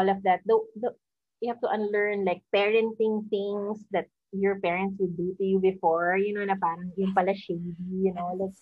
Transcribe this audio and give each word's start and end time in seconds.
all 0.00 0.08
of 0.08 0.22
that. 0.24 0.40
The, 0.46 0.56
the, 0.80 0.90
you 1.40 1.52
have 1.52 1.60
to 1.60 1.68
unlearn 1.68 2.24
like 2.24 2.40
parenting 2.54 3.28
things 3.28 3.84
that 3.92 4.06
your 4.32 4.58
parents 4.60 4.96
would 4.98 5.16
do 5.16 5.34
to 5.36 5.44
you 5.44 5.60
before, 5.60 6.16
you 6.16 6.32
know, 6.32 6.44
na 6.44 6.56
parang 6.56 6.92
yung 6.96 7.12
pala 7.12 7.36
shady, 7.36 7.76
you 7.92 8.14
know, 8.16 8.32
like, 8.40 8.56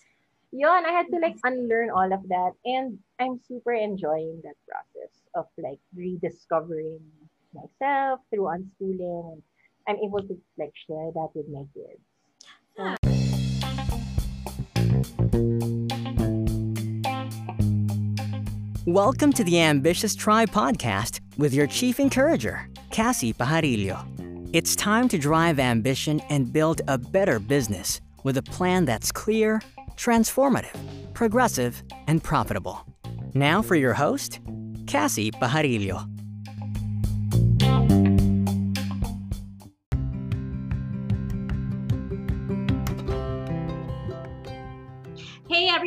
yun, 0.51 0.83
I 0.85 0.91
had 0.91 1.07
to 1.13 1.19
like 1.19 1.37
unlearn 1.43 1.91
all 1.95 2.11
of 2.11 2.27
that. 2.27 2.51
And 2.65 2.99
I'm 3.19 3.39
super 3.47 3.71
enjoying 3.71 4.41
that 4.43 4.59
process 4.67 5.15
of 5.35 5.45
like 5.55 5.79
rediscovering 5.95 6.99
myself 7.55 8.19
through 8.29 8.51
unschooling. 8.51 9.39
And 9.39 9.43
I'm 9.87 9.97
able 10.03 10.27
to 10.27 10.35
like 10.59 10.75
share 10.87 11.11
that 11.15 11.29
with 11.35 11.47
my 11.47 11.63
kids. 11.71 12.03
So, 12.75 12.95
Welcome 18.89 19.33
to 19.33 19.43
the 19.43 19.61
Ambitious 19.61 20.15
Tribe 20.15 20.49
podcast 20.49 21.18
with 21.39 21.53
your 21.53 21.67
chief 21.67 22.01
encourager, 22.01 22.67
Kassy 22.91 23.33
Pajarillo. 23.33 23.97
It's 24.51 24.75
time 24.75 25.07
to 25.07 25.17
drive 25.17 25.57
ambition 25.57 26.19
and 26.29 26.51
build 26.51 26.81
a 26.89 26.97
better 26.97 27.39
business 27.39 28.01
with 28.23 28.35
a 28.37 28.43
plan 28.43 28.83
that's 28.83 29.09
clear, 29.11 29.61
transformative, 29.95 30.77
progressive, 31.13 31.81
and 32.07 32.21
profitable. 32.21 32.85
Now 33.33 33.61
for 33.61 33.75
your 33.75 33.93
host, 33.93 34.41
Kassy 34.85 35.31
Pajarillo. 35.31 36.18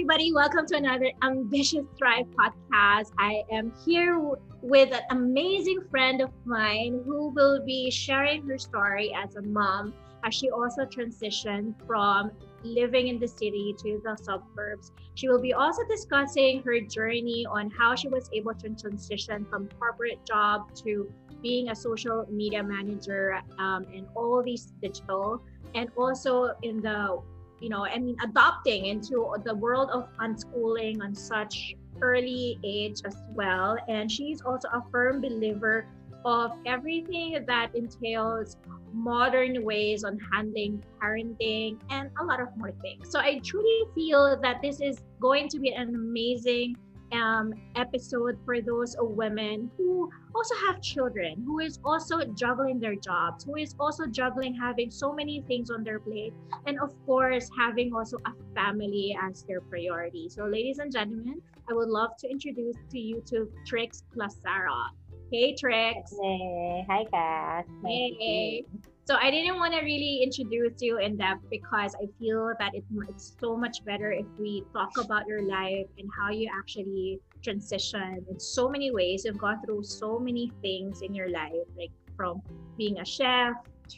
Everybody, 0.02 0.32
welcome 0.32 0.66
to 0.66 0.76
another 0.76 1.12
Ambitious 1.22 1.84
Thrive 1.96 2.26
podcast. 2.36 3.12
I 3.20 3.44
am 3.52 3.72
here 3.86 4.18
with 4.60 4.92
an 4.92 5.02
amazing 5.10 5.78
friend 5.92 6.20
of 6.20 6.30
mine 6.44 7.04
who 7.06 7.28
will 7.28 7.64
be 7.64 7.88
sharing 7.88 8.44
her 8.48 8.58
story 8.58 9.14
as 9.14 9.36
a 9.36 9.42
mom 9.42 9.94
as 10.24 10.34
she 10.34 10.50
also 10.50 10.84
transitioned 10.86 11.74
from 11.86 12.32
living 12.64 13.06
in 13.06 13.20
the 13.20 13.28
city 13.28 13.76
to 13.78 14.00
the 14.02 14.16
suburbs. 14.16 14.90
She 15.14 15.28
will 15.28 15.40
be 15.40 15.52
also 15.52 15.82
discussing 15.88 16.64
her 16.64 16.80
journey 16.80 17.46
on 17.48 17.70
how 17.70 17.94
she 17.94 18.08
was 18.08 18.28
able 18.32 18.54
to 18.54 18.70
transition 18.70 19.46
from 19.48 19.68
corporate 19.78 20.26
job 20.26 20.74
to 20.82 21.12
being 21.42 21.68
a 21.68 21.76
social 21.76 22.26
media 22.28 22.64
manager 22.64 23.40
um, 23.60 23.86
and 23.94 24.08
all 24.16 24.42
these 24.42 24.72
digital 24.82 25.44
and 25.76 25.90
also 25.96 26.54
in 26.62 26.82
the 26.82 27.22
you 27.62 27.68
know, 27.68 27.86
I 27.86 27.96
mean, 27.98 28.16
adopting 28.24 28.86
into 28.86 29.32
the 29.44 29.54
world 29.54 29.90
of 29.90 30.08
unschooling 30.20 31.00
on 31.00 31.14
such 31.14 31.76
early 32.00 32.58
age 32.64 33.00
as 33.04 33.16
well. 33.34 33.78
And 33.88 34.10
she's 34.10 34.42
also 34.42 34.68
a 34.68 34.82
firm 34.90 35.20
believer 35.20 35.86
of 36.24 36.52
everything 36.66 37.44
that 37.46 37.74
entails 37.74 38.56
modern 38.92 39.64
ways 39.64 40.02
on 40.02 40.18
handling 40.32 40.82
parenting 41.00 41.78
and 41.90 42.10
a 42.20 42.24
lot 42.24 42.40
of 42.40 42.48
more 42.56 42.72
things. 42.82 43.10
So 43.10 43.20
I 43.20 43.38
truly 43.44 43.84
feel 43.94 44.38
that 44.42 44.60
this 44.60 44.80
is 44.80 44.98
going 45.20 45.48
to 45.48 45.60
be 45.60 45.70
an 45.70 45.94
amazing 45.94 46.76
um, 47.12 47.52
episode 47.76 48.38
for 48.44 48.60
those 48.60 48.96
women 48.98 49.70
who 49.76 50.10
also 50.34 50.54
have 50.66 50.80
children, 50.80 51.42
who 51.44 51.60
is 51.60 51.78
also 51.84 52.24
juggling 52.34 52.80
their 52.80 52.96
jobs, 52.96 53.44
who 53.44 53.56
is 53.56 53.74
also 53.78 54.06
juggling 54.06 54.54
having 54.54 54.90
so 54.90 55.12
many 55.12 55.42
things 55.46 55.70
on 55.70 55.84
their 55.84 56.00
plate, 56.00 56.32
and 56.66 56.78
of 56.80 56.90
course, 57.06 57.48
having 57.58 57.94
also 57.94 58.16
a 58.26 58.32
family 58.54 59.16
as 59.22 59.44
their 59.44 59.60
priority. 59.60 60.28
So, 60.28 60.46
ladies 60.46 60.78
and 60.78 60.92
gentlemen, 60.92 61.40
I 61.70 61.74
would 61.74 61.88
love 61.88 62.16
to 62.20 62.30
introduce 62.30 62.76
to 62.90 62.98
you 62.98 63.22
to 63.28 63.48
Trix 63.66 64.02
Clasara. 64.14 64.88
Hey, 65.30 65.54
Trix. 65.58 66.12
Hey, 66.20 66.84
hi, 66.88 67.04
Cass. 67.10 67.64
Hey. 67.84 68.64
So 69.04 69.16
I 69.20 69.32
didn't 69.32 69.56
want 69.56 69.74
to 69.74 69.80
really 69.80 70.20
introduce 70.22 70.80
you 70.80 70.98
in 70.98 71.16
depth 71.16 71.42
because 71.50 71.96
I 71.96 72.06
feel 72.20 72.52
that 72.60 72.72
it, 72.72 72.84
it's 73.08 73.36
so 73.40 73.56
much 73.56 73.84
better 73.84 74.12
if 74.12 74.26
we 74.38 74.64
talk 74.72 74.96
about 74.96 75.26
your 75.26 75.42
life 75.42 75.86
and 75.98 76.08
how 76.16 76.30
you 76.30 76.48
actually 76.56 77.18
transition 77.42 78.24
in 78.30 78.38
so 78.38 78.68
many 78.68 78.92
ways. 78.92 79.24
You've 79.24 79.38
gone 79.38 79.60
through 79.66 79.82
so 79.82 80.20
many 80.20 80.52
things 80.62 81.02
in 81.02 81.14
your 81.14 81.30
life, 81.30 81.66
like 81.76 81.90
from 82.16 82.42
being 82.78 83.00
a 83.00 83.04
chef 83.04 83.54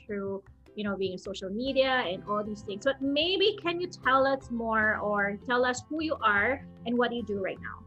to 0.09 0.43
you 0.75 0.83
know 0.83 0.97
being 0.97 1.15
a 1.15 1.19
social 1.19 1.51
media 1.51 2.03
and 2.09 2.25
all 2.25 2.43
these 2.43 2.63
things. 2.63 2.85
But 2.85 3.03
maybe 3.03 3.59
can 3.61 3.83
you 3.83 3.89
tell 3.89 4.27
us 4.27 4.51
more 4.51 4.97
or 4.97 5.37
tell 5.47 5.67
us 5.67 5.83
who 5.91 6.03
you 6.03 6.17
are 6.23 6.65
and 6.87 6.97
what 6.97 7.13
you 7.13 7.23
do 7.23 7.43
right 7.45 7.61
now? 7.61 7.84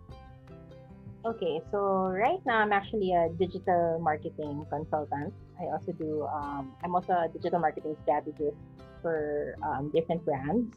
Okay, 1.27 1.59
so 1.71 2.07
right 2.07 2.39
now 2.45 2.59
I'm 2.59 2.71
actually 2.71 3.11
a 3.11 3.27
digital 3.37 3.99
marketing 3.99 4.65
consultant. 4.69 5.33
I 5.59 5.65
also 5.65 5.91
do, 5.91 6.23
um, 6.23 6.71
I'm 6.85 6.95
also 6.95 7.11
a 7.11 7.27
digital 7.27 7.59
marketing 7.59 7.97
strategist 8.03 8.55
for 9.01 9.57
um, 9.61 9.91
different 9.93 10.23
brands. 10.23 10.73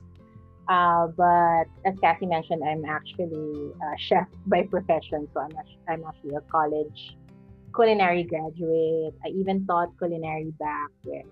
Uh, 0.66 1.06
but 1.06 1.71
as 1.87 1.94
Kassy 2.03 2.28
mentioned, 2.28 2.65
I'm 2.66 2.84
actually 2.84 3.71
a 3.78 3.99
chef 4.09 4.27
by 4.47 4.62
profession. 4.62 5.28
So 5.33 5.39
I'm, 5.39 5.55
actually, 5.56 5.84
I'm 5.87 6.03
actually 6.05 6.34
a 6.34 6.41
college 6.50 7.16
culinary 7.72 8.25
graduate. 8.25 9.15
I 9.25 9.28
even 9.28 9.65
taught 9.69 9.97
culinary 9.99 10.53
back 10.59 10.91
where 11.05 11.22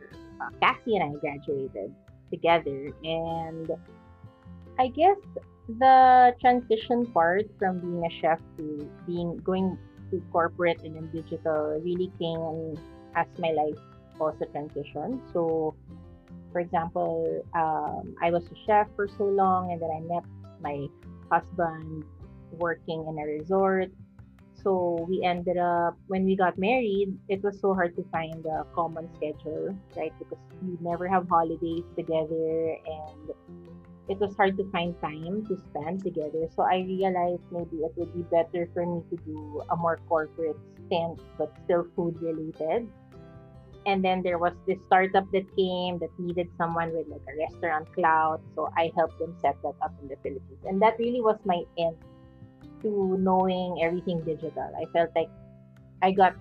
uh, 0.41 0.51
Kassy 0.63 0.95
and 0.95 1.17
I 1.17 1.19
graduated 1.19 1.93
together. 2.31 2.93
And 3.03 3.69
I 4.79 4.87
guess 4.87 5.17
the 5.69 6.35
transition 6.41 7.07
part 7.13 7.45
from 7.59 7.79
being 7.81 8.05
a 8.05 8.11
chef 8.21 8.41
to 8.57 8.91
being 9.07 9.37
going 9.39 9.77
to 10.11 10.23
corporate 10.33 10.81
and 10.83 10.97
then 10.97 11.11
digital 11.13 11.79
really 11.85 12.11
came 12.19 12.75
as 13.15 13.27
my 13.39 13.51
life 13.51 13.77
also 14.19 14.45
transitioned. 14.47 15.21
So, 15.33 15.75
for 16.53 16.61
example, 16.61 17.43
um, 17.55 18.17
I 18.23 18.31
was 18.31 18.45
a 18.45 18.57
chef 18.67 18.89
for 18.97 19.07
so 19.07 19.25
long, 19.25 19.73
and 19.73 19.83
then 19.83 19.91
I 19.91 20.01
met 20.01 20.25
my 20.61 20.87
husband 21.31 22.05
working 22.53 23.05
in 23.07 23.19
a 23.19 23.27
resort. 23.27 23.91
So 24.63 25.07
we 25.09 25.23
ended 25.23 25.57
up 25.57 25.97
when 26.09 26.25
we 26.25 26.35
got 26.35 26.59
married, 26.59 27.17
it 27.29 27.43
was 27.45 27.61
so 27.61 27.75
hard 27.75 27.95
to 27.97 28.05
find 28.11 28.45
a 28.45 28.67
common 28.75 29.09
schedule, 29.15 29.77
right? 29.97 30.13
Because 30.19 30.39
we 30.63 30.77
never 30.81 31.07
have 31.07 31.29
holidays 31.29 31.85
together 31.95 32.77
and 32.87 33.31
it 34.09 34.19
was 34.19 34.35
hard 34.37 34.57
to 34.57 34.65
find 34.71 34.99
time 35.01 35.45
to 35.47 35.57
spend 35.69 36.03
together. 36.03 36.49
So 36.57 36.63
I 36.63 36.81
realized 36.81 37.43
maybe 37.53 37.85
it 37.85 37.93
would 37.97 38.13
be 38.15 38.23
better 38.23 38.69
for 38.73 38.87
me 38.87 39.03
to 39.11 39.17
do 39.25 39.63
a 39.71 39.77
more 39.77 40.01
corporate 40.09 40.57
stint, 40.87 41.21
but 41.37 41.53
still 41.65 41.87
food 41.95 42.21
related. 42.23 42.89
And 43.87 44.05
then 44.05 44.23
there 44.23 44.39
was 44.39 44.53
this 44.67 44.79
startup 44.87 45.31
that 45.33 45.45
came 45.57 45.99
that 45.99 46.11
needed 46.19 46.49
someone 46.57 46.93
with 46.93 47.07
like 47.09 47.25
a 47.29 47.37
restaurant 47.37 47.93
cloud. 47.95 48.41
So 48.55 48.71
I 48.77 48.91
helped 48.97 49.19
them 49.19 49.37
set 49.41 49.57
that 49.63 49.75
up 49.83 49.93
in 50.03 50.09
the 50.09 50.17
Philippines. 50.23 50.65
And 50.65 50.81
that 50.83 50.99
really 50.99 51.21
was 51.21 51.39
my 51.45 51.63
end 51.79 51.97
to 52.83 53.17
knowing 53.19 53.81
everything 53.83 54.23
digital. 54.25 54.73
I 54.77 54.85
felt 54.93 55.11
like 55.15 55.31
I 56.03 56.13
got 56.13 56.35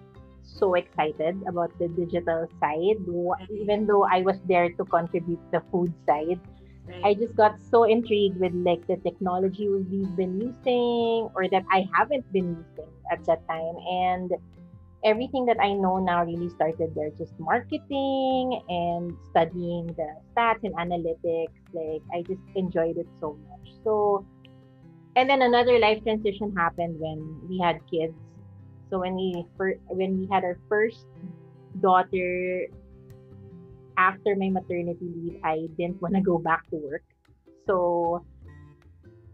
so 0.44 0.76
excited 0.76 1.36
about 1.48 1.78
the 1.80 1.90
digital 1.90 2.48
side, 2.60 3.04
even 3.52 3.86
though 3.86 4.04
I 4.04 4.22
was 4.22 4.38
there 4.48 4.70
to 4.70 4.86
contribute 4.86 5.40
the 5.52 5.62
food 5.72 5.94
side 6.08 6.40
I 7.04 7.14
just 7.14 7.36
got 7.36 7.60
so 7.62 7.84
intrigued 7.84 8.40
with 8.40 8.54
like 8.54 8.86
the 8.88 8.98
technology 8.98 9.70
we've 9.70 10.16
been 10.16 10.40
using 10.42 11.30
or 11.36 11.48
that 11.52 11.64
I 11.72 11.88
haven't 11.94 12.32
been 12.34 12.58
using 12.58 12.92
at 13.12 13.24
that 13.26 13.48
time. 13.48 13.76
And 13.90 14.32
everything 15.04 15.46
that 15.46 15.58
I 15.62 15.74
know 15.74 15.98
now 16.00 16.26
really 16.26 16.50
started 16.50 16.94
there, 16.96 17.12
just 17.18 17.34
marketing 17.40 18.62
and 18.68 19.14
studying 19.30 19.88
the 19.88 20.10
stats 20.36 20.64
and 20.64 20.76
analytics. 20.76 21.54
Like 21.74 22.02
I 22.14 22.24
just 22.24 22.42
enjoyed 22.56 22.98
it 22.98 23.08
so 23.20 23.38
much. 23.50 23.74
So 23.84 24.26
and 25.16 25.30
then 25.30 25.42
another 25.42 25.80
life 25.80 26.04
transition 26.04 26.54
happened 26.56 27.00
when 27.00 27.42
we 27.50 27.58
had 27.60 27.80
kids. 27.90 28.14
So 28.90 29.00
when 29.00 29.16
we 29.16 29.46
first, 29.58 29.80
when 29.88 30.20
we 30.20 30.28
had 30.32 30.44
our 30.44 30.58
first 30.70 31.06
daughter, 31.82 32.68
after 33.98 34.36
my 34.36 34.50
maternity 34.50 35.10
leave, 35.16 35.42
I 35.44 35.68
didn't 35.78 36.02
want 36.02 36.16
to 36.16 36.22
go 36.22 36.38
back 36.38 36.70
to 36.70 36.78
work. 36.78 37.04
So 37.66 38.24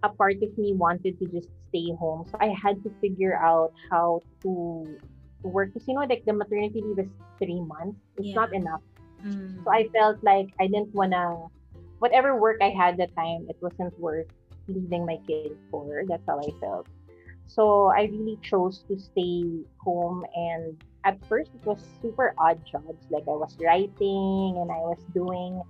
a 0.02 0.10
part 0.10 0.42
of 0.42 0.58
me 0.58 0.74
wanted 0.74 1.20
to 1.20 1.26
just 1.28 1.50
stay 1.70 1.92
home. 2.00 2.26
So 2.32 2.38
I 2.40 2.56
had 2.56 2.84
to 2.84 2.92
figure 3.02 3.38
out 3.38 3.74
how 3.92 4.22
to 4.42 4.98
work. 5.44 5.74
Because, 5.74 5.88
you 5.88 5.96
know, 5.96 6.02
like 6.02 6.24
the 6.26 6.34
maternity 6.34 6.82
leave 6.82 7.00
is 7.00 7.12
three 7.38 7.62
months. 7.62 8.00
It's 8.18 8.28
yeah. 8.28 8.36
not 8.36 8.54
enough. 8.54 8.82
Mm. 9.24 9.64
So 9.64 9.72
I 9.72 9.88
felt 9.90 10.24
like 10.24 10.50
I 10.60 10.68
didn't 10.68 10.94
want 10.94 11.12
to, 11.12 11.48
whatever 12.00 12.40
work 12.40 12.58
I 12.62 12.70
had 12.70 12.98
that 12.98 13.16
time, 13.16 13.48
it 13.50 13.58
wasn't 13.62 13.98
worth 14.00 14.28
leaving 14.68 15.06
my 15.06 15.18
kids 15.28 15.56
for. 15.70 16.04
That's 16.08 16.24
how 16.28 16.40
I 16.40 16.52
felt. 16.60 16.88
So 17.48 17.88
I 17.88 18.04
really 18.04 18.40
chose 18.42 18.84
to 18.88 18.98
stay 18.98 19.44
home 19.78 20.26
and 20.36 20.82
at 21.06 21.24
first 21.28 21.52
it 21.54 21.66
was 21.66 21.84
super 22.02 22.34
odd 22.38 22.60
jobs. 22.66 23.06
Like 23.10 23.24
I 23.28 23.36
was 23.36 23.58
writing 23.62 24.58
and 24.58 24.72
I 24.72 24.82
was 24.84 25.00
doing 25.14 25.62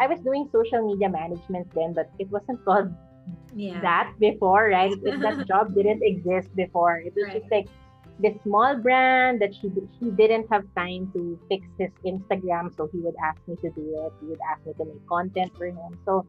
I 0.00 0.06
was 0.06 0.20
doing 0.20 0.48
social 0.50 0.82
media 0.82 1.08
management 1.08 1.68
then, 1.74 1.92
but 1.92 2.10
it 2.18 2.28
wasn't 2.30 2.64
called 2.64 2.92
yeah. 3.54 3.80
that 3.80 4.12
before, 4.18 4.68
right? 4.68 4.92
that 5.02 5.46
job 5.48 5.74
didn't 5.74 6.02
exist 6.02 6.54
before. 6.56 6.98
It 6.98 7.14
was 7.14 7.26
right. 7.26 7.40
just 7.40 7.50
like 7.50 7.68
this 8.18 8.34
small 8.42 8.76
brand 8.76 9.40
that 9.40 9.52
he 9.52 9.70
he 9.98 10.10
didn't 10.10 10.46
have 10.50 10.64
time 10.76 11.10
to 11.14 11.38
fix 11.48 11.66
his 11.78 11.90
Instagram, 12.04 12.74
so 12.76 12.88
he 12.92 12.98
would 13.00 13.16
ask 13.22 13.40
me 13.46 13.56
to 13.62 13.70
do 13.70 14.06
it. 14.06 14.12
He 14.20 14.26
would 14.26 14.42
ask 14.50 14.64
me 14.66 14.72
to 14.78 14.84
make 14.84 15.06
content 15.08 15.56
for 15.56 15.66
him. 15.66 15.98
So 16.04 16.26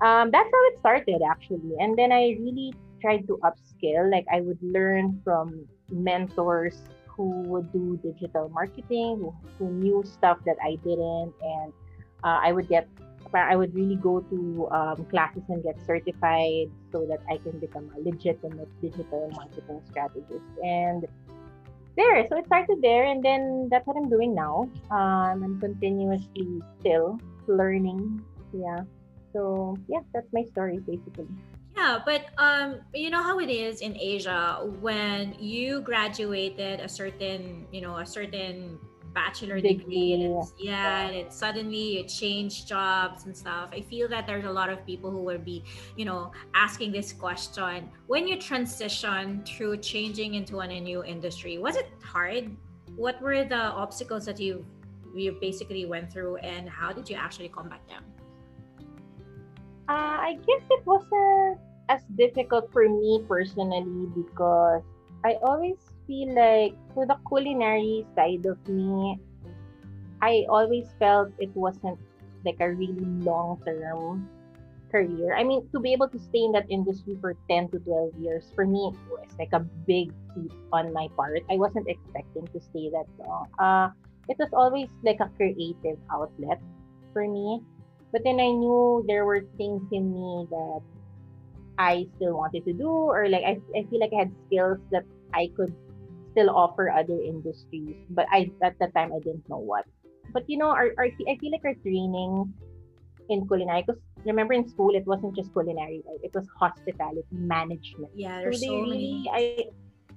um, 0.00 0.30
that's 0.30 0.50
how 0.50 0.62
it 0.70 0.78
started 0.78 1.20
actually. 1.22 1.74
And 1.78 1.98
then 1.98 2.12
I 2.12 2.38
really 2.40 2.74
tried 3.00 3.26
to 3.26 3.38
upskill. 3.42 4.10
Like 4.10 4.26
I 4.32 4.40
would 4.40 4.58
learn 4.62 5.20
from 5.24 5.66
mentors 5.90 6.82
who 7.18 7.42
would 7.50 7.72
do 7.72 7.98
digital 7.98 8.48
marketing, 8.48 9.18
who, 9.18 9.34
who 9.58 9.72
knew 9.72 10.02
stuff 10.06 10.38
that 10.46 10.56
I 10.62 10.78
didn't, 10.86 11.34
and 11.42 11.72
uh, 12.22 12.38
I 12.40 12.52
would 12.52 12.68
get 12.68 12.88
I 13.34 13.56
would 13.56 13.74
really 13.74 13.96
go 13.96 14.20
to 14.20 14.68
um, 14.70 15.04
classes 15.10 15.42
and 15.50 15.62
get 15.62 15.76
certified 15.84 16.70
so 16.92 17.04
that 17.04 17.20
I 17.28 17.36
can 17.36 17.58
become 17.58 17.90
a 17.94 18.00
legitimate 18.00 18.70
digital 18.80 19.28
marketing 19.36 19.82
strategist. 19.90 20.48
And 20.64 21.04
there, 21.94 22.24
so 22.28 22.38
it 22.38 22.46
started 22.46 22.80
there, 22.80 23.04
and 23.04 23.22
then 23.22 23.68
that's 23.70 23.86
what 23.86 23.98
I'm 23.98 24.08
doing 24.08 24.34
now. 24.34 24.70
Um, 24.90 25.42
I'm 25.44 25.60
continuously 25.60 26.62
still 26.80 27.18
learning. 27.48 28.24
Yeah. 28.54 28.86
So 29.34 29.76
yeah, 29.88 30.00
that's 30.14 30.32
my 30.32 30.44
story 30.44 30.78
basically. 30.78 31.28
Yeah, 31.78 32.02
but 32.04 32.26
um, 32.38 32.80
you 32.92 33.08
know 33.08 33.22
how 33.22 33.38
it 33.38 33.48
is 33.48 33.82
in 33.82 33.96
Asia 33.96 34.66
when 34.80 35.36
you 35.38 35.80
graduated 35.80 36.80
a 36.80 36.88
certain, 36.88 37.66
you 37.70 37.80
know, 37.80 37.98
a 37.98 38.06
certain 38.06 38.80
bachelor 39.14 39.60
degree 39.60 40.12
and 40.12 40.22
it's, 40.22 40.52
yeah. 40.58 41.06
and 41.06 41.16
it's 41.16 41.34
suddenly 41.34 41.96
you 41.96 42.04
change 42.04 42.66
jobs 42.66 43.24
and 43.24 43.34
stuff 43.34 43.70
i 43.72 43.80
feel 43.80 44.06
that 44.06 44.26
there's 44.26 44.44
a 44.44 44.50
lot 44.50 44.68
of 44.68 44.84
people 44.84 45.10
who 45.10 45.22
will 45.22 45.38
be 45.38 45.64
you 45.96 46.04
know 46.04 46.30
asking 46.54 46.92
this 46.92 47.10
question. 47.10 47.90
When 48.06 48.28
you 48.28 48.36
transition 48.36 49.42
through 49.44 49.78
changing 49.78 50.34
into 50.34 50.60
a 50.60 50.66
new 50.66 51.02
industry 51.02 51.56
was 51.56 51.74
it 51.76 51.88
hard? 52.04 52.54
What 52.96 53.20
were 53.22 53.44
the 53.44 53.64
obstacles 53.84 54.26
that 54.26 54.38
you 54.38 54.64
you 55.14 55.38
basically 55.40 55.86
went 55.86 56.12
through 56.12 56.36
and 56.36 56.68
how 56.68 56.92
did 56.92 57.08
you 57.08 57.16
actually 57.16 57.48
combat 57.48 57.80
them? 57.88 58.04
Uh, 59.88 60.16
i 60.30 60.38
guess 60.46 60.62
it 60.70 60.84
wasn't 60.84 61.58
as 61.88 62.02
difficult 62.16 62.70
for 62.72 62.88
me 62.88 63.24
personally 63.26 64.06
because 64.14 64.82
i 65.24 65.34
always 65.42 65.78
feel 66.08 66.32
like 66.32 66.72
for 66.96 67.04
the 67.06 67.14
culinary 67.28 68.02
side 68.16 68.48
of 68.48 68.56
me, 68.66 69.20
I 70.24 70.48
always 70.48 70.88
felt 70.98 71.30
it 71.38 71.54
wasn't 71.54 72.00
like 72.44 72.56
a 72.58 72.72
really 72.72 73.04
long 73.22 73.60
term 73.62 74.26
career. 74.90 75.36
I 75.36 75.44
mean, 75.44 75.68
to 75.70 75.78
be 75.78 75.92
able 75.92 76.08
to 76.08 76.18
stay 76.18 76.48
in 76.48 76.52
that 76.56 76.66
industry 76.72 77.14
for 77.20 77.36
10 77.46 77.68
to 77.70 77.78
12 77.78 78.16
years, 78.18 78.50
for 78.56 78.66
me, 78.66 78.90
it 78.90 78.96
was 79.12 79.28
like 79.38 79.52
a 79.52 79.60
big 79.86 80.10
feat 80.34 80.50
on 80.72 80.90
my 80.96 81.06
part. 81.14 81.44
I 81.52 81.60
wasn't 81.60 81.86
expecting 81.86 82.48
to 82.48 82.58
stay 82.58 82.88
that 82.90 83.06
long. 83.20 83.46
Uh, 83.60 83.92
it 84.26 84.40
was 84.40 84.48
always 84.56 84.88
like 85.04 85.20
a 85.20 85.30
creative 85.36 86.00
outlet 86.10 86.58
for 87.12 87.28
me. 87.28 87.60
But 88.10 88.24
then 88.24 88.40
I 88.40 88.48
knew 88.48 89.04
there 89.06 89.26
were 89.28 89.44
things 89.60 89.84
in 89.92 90.08
me 90.08 90.48
that 90.48 90.80
I 91.78 92.06
still 92.16 92.36
wanted 92.36 92.64
to 92.66 92.72
do, 92.72 92.90
or 92.90 93.28
like 93.28 93.44
I, 93.44 93.58
I 93.76 93.86
feel 93.86 94.00
like 94.00 94.10
I 94.12 94.26
had 94.26 94.32
skills 94.46 94.78
that 94.90 95.04
I 95.32 95.50
could 95.56 95.74
still 96.32 96.50
offer 96.50 96.90
other 96.90 97.18
industries, 97.22 97.94
but 98.10 98.26
I 98.30 98.50
at 98.62 98.78
that 98.80 98.94
time 98.94 99.12
I 99.14 99.18
didn't 99.22 99.48
know 99.48 99.58
what. 99.58 99.84
But 100.32 100.44
you 100.50 100.58
know, 100.58 100.70
our, 100.70 100.90
our 100.98 101.06
I 101.06 101.36
feel 101.38 101.52
like 101.52 101.64
our 101.64 101.74
training 101.82 102.52
in 103.30 103.46
culinary, 103.46 103.84
because 103.86 104.00
remember 104.24 104.54
in 104.54 104.68
school 104.68 104.94
it 104.94 105.06
wasn't 105.06 105.36
just 105.36 105.52
culinary, 105.52 106.02
right? 106.06 106.18
It 106.22 106.34
was 106.34 106.46
hospitality 106.58 107.24
management. 107.30 108.10
Yeah, 108.14 108.40
there's 108.40 108.60
so, 108.60 108.66
so 108.66 108.72
really, 108.82 109.22
many. 109.30 109.30
I, 109.32 109.64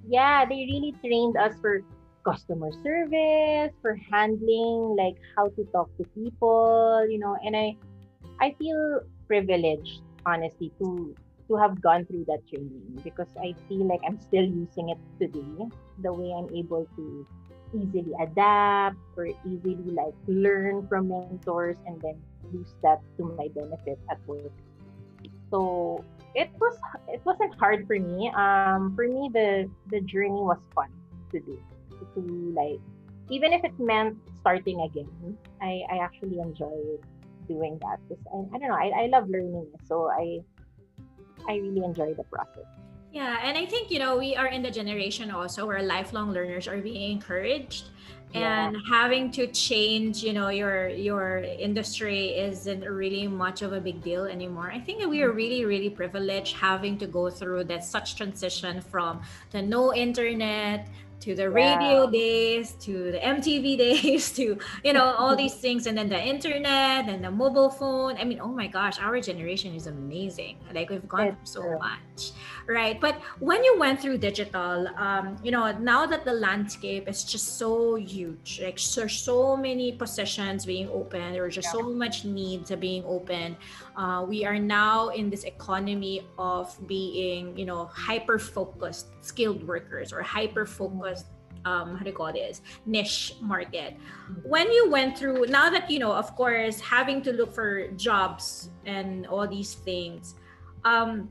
yeah, 0.07 0.45
they 0.45 0.65
really 0.65 0.95
trained 1.05 1.37
us 1.37 1.53
for 1.61 1.81
customer 2.25 2.71
service, 2.83 3.71
for 3.81 3.97
handling 4.11 4.95
like 4.97 5.15
how 5.35 5.49
to 5.49 5.63
talk 5.73 5.89
to 5.97 6.05
people, 6.15 7.05
you 7.09 7.19
know, 7.19 7.37
and 7.45 7.55
I 7.55 7.77
I 8.41 8.55
feel 8.57 9.01
privileged 9.27 10.01
honestly 10.25 10.71
to 10.79 11.15
to 11.51 11.59
have 11.59 11.83
gone 11.83 12.07
through 12.07 12.23
that 12.31 12.39
training 12.47 12.79
because 13.03 13.27
I 13.35 13.51
feel 13.67 13.83
like 13.83 13.99
I'm 14.07 14.19
still 14.23 14.47
using 14.47 14.95
it 14.95 14.99
today. 15.19 15.67
The 15.99 16.13
way 16.13 16.31
I'm 16.31 16.47
able 16.55 16.87
to 16.95 17.27
easily 17.75 18.15
adapt 18.23 18.95
or 19.19 19.27
easily 19.27 19.91
like 19.91 20.15
learn 20.27 20.87
from 20.87 21.11
mentors 21.11 21.75
and 21.85 21.99
then 21.99 22.15
use 22.55 22.71
that 22.83 23.03
to 23.17 23.35
my 23.35 23.51
benefit 23.51 23.99
at 24.09 24.19
work. 24.27 24.55
So 25.51 26.03
it 26.35 26.49
was 26.55 26.79
it 27.11 27.19
wasn't 27.27 27.53
hard 27.59 27.83
for 27.85 27.99
me. 27.99 28.31
Um, 28.31 28.95
for 28.95 29.07
me 29.07 29.29
the 29.33 29.67
the 29.91 29.99
journey 30.07 30.39
was 30.39 30.63
fun 30.73 30.87
to 31.35 31.39
do. 31.39 31.59
To 32.15 32.19
like 32.55 32.79
even 33.29 33.51
if 33.51 33.63
it 33.63 33.75
meant 33.77 34.17
starting 34.39 34.79
again, 34.87 35.35
I 35.59 35.83
I 35.91 35.99
actually 35.99 36.39
enjoyed 36.39 37.03
doing 37.47 37.75
that 37.83 37.99
because 38.07 38.23
I, 38.31 38.55
I 38.55 38.57
don't 38.59 38.69
know 38.71 38.79
I, 38.79 39.03
I 39.03 39.05
love 39.11 39.27
learning 39.27 39.67
so 39.83 40.07
I 40.07 40.39
I 41.47 41.55
really 41.57 41.83
enjoy 41.83 42.13
the 42.13 42.23
process. 42.23 42.65
Yeah, 43.11 43.39
and 43.43 43.57
I 43.57 43.65
think 43.65 43.91
you 43.91 43.99
know 43.99 44.17
we 44.17 44.35
are 44.35 44.47
in 44.47 44.61
the 44.61 44.71
generation 44.71 45.31
also 45.31 45.65
where 45.65 45.83
lifelong 45.83 46.31
learners 46.31 46.67
are 46.67 46.77
being 46.77 47.11
encouraged 47.11 47.89
and 48.33 48.75
yeah. 48.75 48.81
having 48.89 49.29
to 49.31 49.47
change 49.47 50.23
you 50.23 50.31
know 50.31 50.49
your 50.49 50.87
your 50.87 51.39
industry 51.39 52.29
isn't 52.29 52.81
really 52.81 53.27
much 53.27 53.61
of 53.61 53.73
a 53.73 53.81
big 53.81 54.01
deal 54.01 54.23
anymore 54.23 54.71
i 54.71 54.79
think 54.79 54.99
that 54.99 55.09
we 55.09 55.21
are 55.21 55.31
really 55.31 55.65
really 55.65 55.89
privileged 55.89 56.55
having 56.55 56.97
to 56.97 57.07
go 57.07 57.29
through 57.29 57.63
that 57.63 57.83
such 57.83 58.15
transition 58.15 58.79
from 58.79 59.21
the 59.51 59.61
no 59.61 59.93
internet 59.93 60.87
to 61.21 61.35
the 61.35 61.49
radio 61.49 62.09
days 62.09 62.73
to 62.81 63.11
the 63.11 63.19
MTV 63.19 63.77
days 63.85 64.31
to 64.33 64.57
you 64.83 64.93
know 64.93 65.03
all 65.03 65.35
these 65.35 65.55
things. 65.55 65.87
And 65.87 65.97
then 65.97 66.09
the 66.09 66.21
internet 66.21 67.07
and 67.07 67.23
the 67.23 67.31
mobile 67.31 67.69
phone. 67.69 68.17
I 68.17 68.23
mean 68.23 68.39
oh 68.41 68.51
my 68.51 68.67
gosh 68.67 68.99
our 68.99 69.19
generation 69.21 69.75
is 69.75 69.87
amazing. 69.87 70.57
Like 70.73 70.89
we've 70.89 71.07
gone 71.07 71.37
through 71.37 71.45
so 71.45 71.77
much 71.79 72.31
right? 72.67 72.99
But 72.99 73.15
when 73.39 73.63
you 73.63 73.77
went 73.77 74.01
through 74.01 74.17
digital 74.19 74.87
um 74.97 75.37
you 75.43 75.51
know 75.51 75.71
now 75.77 76.05
that 76.05 76.25
the 76.25 76.33
landscape 76.33 77.07
is 77.07 77.23
just 77.23 77.57
so 77.57 77.95
huge 77.95 78.59
like 78.63 78.79
there's 78.95 79.17
so 79.17 79.55
many 79.55 79.91
positions 79.91 80.65
being 80.65 80.89
open 80.89 81.33
there's 81.33 81.55
just 81.55 81.67
yeah. 81.67 81.79
so 81.79 81.93
much 81.93 82.25
needs 82.25 82.69
to 82.69 82.77
being 82.77 83.03
open 83.05 83.55
uh, 83.95 84.25
we 84.27 84.45
are 84.45 84.59
now 84.59 85.09
in 85.09 85.29
this 85.29 85.43
economy 85.43 86.25
of 86.37 86.75
being 86.87 87.57
you 87.57 87.65
know 87.65 87.85
hyper 87.85 88.39
focused 88.39 89.07
skilled 89.21 89.65
workers 89.67 90.13
or 90.13 90.21
hyper 90.21 90.65
focused 90.65 91.25
um, 91.65 91.95
how 91.95 92.03
do 92.03 92.09
you 92.09 92.15
call 92.15 92.33
this? 92.33 92.61
Niche 92.85 93.35
market. 93.39 93.95
When 94.43 94.71
you 94.71 94.89
went 94.89 95.17
through 95.17 95.45
now 95.47 95.69
that 95.69 95.89
you 95.91 95.99
know 95.99 96.11
of 96.11 96.35
course 96.35 96.79
having 96.79 97.21
to 97.23 97.33
look 97.33 97.53
for 97.53 97.87
jobs 97.91 98.69
and 98.85 99.27
all 99.27 99.47
these 99.47 99.75
things 99.75 100.35
um, 100.83 101.29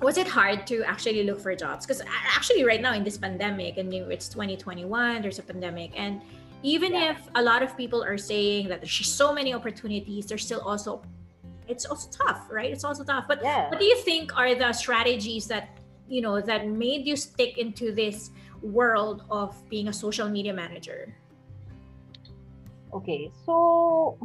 was 0.00 0.18
it 0.18 0.26
hard 0.26 0.66
to 0.66 0.82
actually 0.84 1.24
look 1.24 1.40
for 1.40 1.54
jobs? 1.54 1.86
Because 1.86 2.02
actually 2.34 2.64
right 2.64 2.80
now 2.80 2.92
in 2.94 3.04
this 3.04 3.18
pandemic 3.18 3.76
and 3.76 3.92
it's 3.92 4.28
2021 4.28 5.22
there's 5.22 5.38
a 5.38 5.42
pandemic 5.42 5.92
and 5.96 6.20
even 6.62 6.92
yeah. 6.92 7.10
if 7.10 7.28
a 7.34 7.42
lot 7.42 7.62
of 7.62 7.76
people 7.76 8.02
are 8.04 8.18
saying 8.18 8.68
that 8.68 8.80
there's 8.80 9.06
so 9.06 9.32
many 9.32 9.52
opportunities 9.52 10.26
there's 10.26 10.44
still 10.44 10.60
also 10.60 11.02
it's 11.68 11.84
also 11.86 12.08
tough 12.10 12.48
right? 12.50 12.70
It's 12.72 12.84
also 12.84 13.04
tough. 13.04 13.24
But 13.28 13.40
yeah. 13.42 13.70
what 13.70 13.78
do 13.78 13.84
you 13.84 13.96
think 14.02 14.36
are 14.36 14.54
the 14.54 14.72
strategies 14.72 15.46
that 15.46 15.78
you 16.08 16.20
know 16.20 16.40
that 16.40 16.68
made 16.68 17.06
you 17.06 17.16
stick 17.16 17.58
into 17.58 17.92
this 17.92 18.30
world 18.60 19.24
of 19.30 19.56
being 19.68 19.88
a 19.88 19.92
social 19.92 20.28
media 20.28 20.52
manager? 20.52 21.14
Okay 22.92 23.30
so 23.46 24.18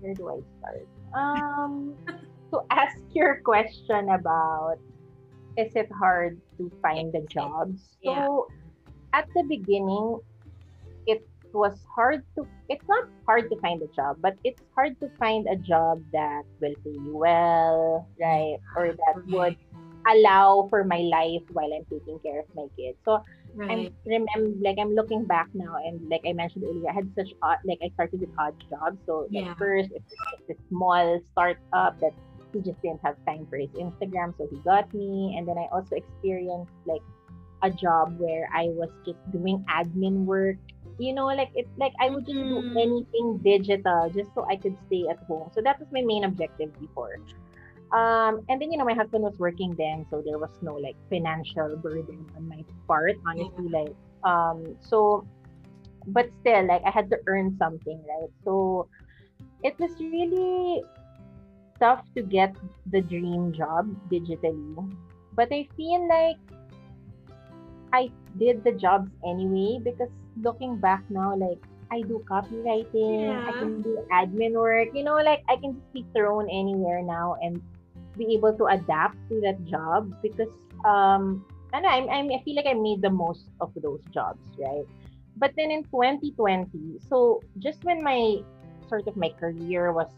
where 0.00 0.14
do 0.14 0.28
i 0.28 0.38
start? 0.58 0.86
Um 1.14 1.94
to 2.50 2.62
ask 2.70 2.96
your 3.12 3.40
question 3.42 4.10
about 4.10 4.78
is 5.56 5.74
it 5.74 5.90
hard 5.90 6.38
to 6.58 6.70
find 6.82 7.12
the 7.12 7.24
jobs 7.30 7.80
so 8.04 8.46
yeah. 8.46 9.18
at 9.18 9.26
the 9.34 9.42
beginning 9.44 10.20
was 11.52 11.78
hard 11.94 12.22
to 12.34 12.46
it's 12.68 12.86
not 12.88 13.08
hard 13.26 13.48
to 13.50 13.56
find 13.60 13.82
a 13.82 13.90
job 13.94 14.16
but 14.20 14.36
it's 14.44 14.62
hard 14.74 14.98
to 15.00 15.08
find 15.18 15.46
a 15.48 15.56
job 15.56 16.02
that 16.12 16.42
will 16.60 16.74
pay 16.84 16.90
you 16.90 17.16
well 17.16 18.08
right? 18.20 18.58
Or 18.76 18.92
that 18.92 19.26
would 19.28 19.56
allow 20.06 20.66
for 20.70 20.84
my 20.84 21.02
life 21.10 21.42
while 21.52 21.70
i'm 21.74 21.84
taking 21.90 22.18
care 22.20 22.40
of 22.40 22.46
my 22.54 22.66
kids. 22.78 22.96
So 23.04 23.22
right. 23.54 23.70
i'm 23.70 23.94
remember 24.06 24.54
like 24.62 24.78
i'm 24.78 24.94
looking 24.94 25.24
back 25.24 25.48
now 25.54 25.76
and 25.82 26.08
like 26.08 26.22
i 26.26 26.32
mentioned 26.32 26.64
earlier 26.64 26.88
i 26.88 26.94
had 26.94 27.10
such 27.18 27.34
odd 27.42 27.58
like 27.64 27.78
i 27.82 27.90
started 27.94 28.20
with 28.20 28.30
odd 28.38 28.54
jobs. 28.70 28.98
So 29.06 29.26
yeah. 29.30 29.50
at 29.50 29.58
first 29.58 29.90
it's, 29.94 30.12
it's 30.46 30.58
a 30.58 30.62
small 30.68 31.20
startup 31.32 31.98
that 32.00 32.14
he 32.52 32.60
just 32.60 32.80
didn't 32.82 33.02
have 33.02 33.16
time 33.26 33.46
for 33.50 33.58
his 33.58 33.70
instagram 33.70 34.36
so 34.38 34.46
he 34.50 34.58
got 34.62 34.92
me. 34.94 35.34
And 35.36 35.46
then 35.46 35.58
i 35.58 35.66
also 35.72 35.96
experienced 35.96 36.72
like 36.86 37.02
a 37.62 37.70
job 37.70 38.14
where 38.18 38.48
i 38.54 38.68
was 38.76 38.90
just 39.04 39.18
doing 39.32 39.64
admin 39.68 40.24
work 40.24 40.56
you 40.98 41.12
know 41.14 41.26
like 41.26 41.50
it 41.54 41.68
like 41.76 41.92
i 42.00 42.08
would 42.08 42.24
just 42.26 42.38
do 42.38 42.62
anything 42.78 43.38
digital 43.44 44.10
just 44.14 44.32
so 44.34 44.46
i 44.48 44.56
could 44.56 44.76
stay 44.86 45.04
at 45.10 45.18
home 45.28 45.50
so 45.54 45.60
that 45.60 45.78
was 45.78 45.88
my 45.92 46.02
main 46.02 46.24
objective 46.24 46.72
before 46.80 47.16
Um, 47.92 48.42
and 48.48 48.60
then 48.60 48.72
you 48.72 48.78
know 48.78 48.84
my 48.84 48.94
husband 48.94 49.22
was 49.22 49.38
working 49.38 49.74
then, 49.78 50.06
so 50.10 50.18
there 50.18 50.38
was 50.38 50.50
no 50.60 50.74
like 50.74 50.96
financial 51.08 51.76
burden 51.78 52.26
on 52.36 52.48
my 52.48 52.64
part, 52.90 53.14
honestly. 53.22 53.68
Like 53.70 53.94
um, 54.26 54.74
so, 54.82 55.24
but 56.08 56.26
still, 56.40 56.66
like 56.66 56.82
I 56.84 56.90
had 56.90 57.10
to 57.10 57.18
earn 57.30 57.54
something, 57.58 58.02
right? 58.02 58.30
So 58.42 58.88
it 59.62 59.78
was 59.78 59.94
really 60.00 60.82
tough 61.78 62.02
to 62.16 62.22
get 62.22 62.56
the 62.90 63.02
dream 63.02 63.52
job 63.52 63.86
digitally, 64.10 64.74
but 65.34 65.48
I 65.52 65.68
feel 65.76 66.08
like 66.08 66.42
I 67.92 68.10
did 68.38 68.64
the 68.64 68.72
jobs 68.72 69.10
anyway 69.24 69.78
because 69.78 70.10
looking 70.42 70.76
back 70.76 71.02
now, 71.10 71.36
like 71.36 71.58
I 71.90 72.02
do 72.02 72.22
copywriting, 72.28 73.30
Yeah. 73.30 73.46
I 73.46 73.52
can 73.52 73.82
do 73.82 73.98
admin 74.12 74.54
work, 74.54 74.88
you 74.94 75.04
know, 75.04 75.16
like 75.16 75.44
I 75.48 75.56
can 75.56 75.74
just 75.74 75.92
be 75.92 76.06
thrown 76.14 76.48
anywhere 76.50 77.02
now 77.02 77.36
and 77.42 77.62
be 78.16 78.34
able 78.34 78.56
to 78.56 78.66
adapt 78.66 79.16
to 79.28 79.40
that 79.42 79.62
job 79.64 80.08
because 80.22 80.50
um 80.84 81.44
I 81.72 81.80
know 81.80 81.88
I'm, 81.88 82.08
I'm 82.08 82.26
I 82.32 82.40
feel 82.44 82.56
like 82.56 82.66
I 82.66 82.74
made 82.74 83.02
the 83.02 83.10
most 83.10 83.50
of 83.60 83.72
those 83.76 84.00
jobs, 84.12 84.40
right? 84.58 84.86
But 85.36 85.52
then 85.56 85.70
in 85.70 85.84
2020, 85.84 86.98
so 87.08 87.42
just 87.58 87.84
when 87.84 88.02
my 88.02 88.40
sort 88.88 89.06
of 89.06 89.16
my 89.16 89.28
career 89.36 89.92
was 89.92 90.08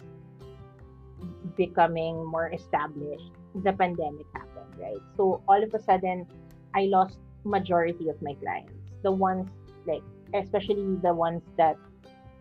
becoming 1.56 2.24
more 2.24 2.52
established, 2.54 3.32
the 3.54 3.72
pandemic 3.72 4.26
happened, 4.32 4.70
right? 4.78 5.02
So 5.16 5.42
all 5.48 5.60
of 5.62 5.74
a 5.74 5.82
sudden, 5.82 6.26
I 6.74 6.86
lost 6.86 7.18
majority 7.44 8.08
of 8.08 8.20
my 8.22 8.34
clients. 8.34 8.72
The 9.02 9.10
ones 9.10 9.50
like 9.88 10.02
especially 10.34 10.96
the 11.02 11.12
ones 11.12 11.42
that 11.56 11.76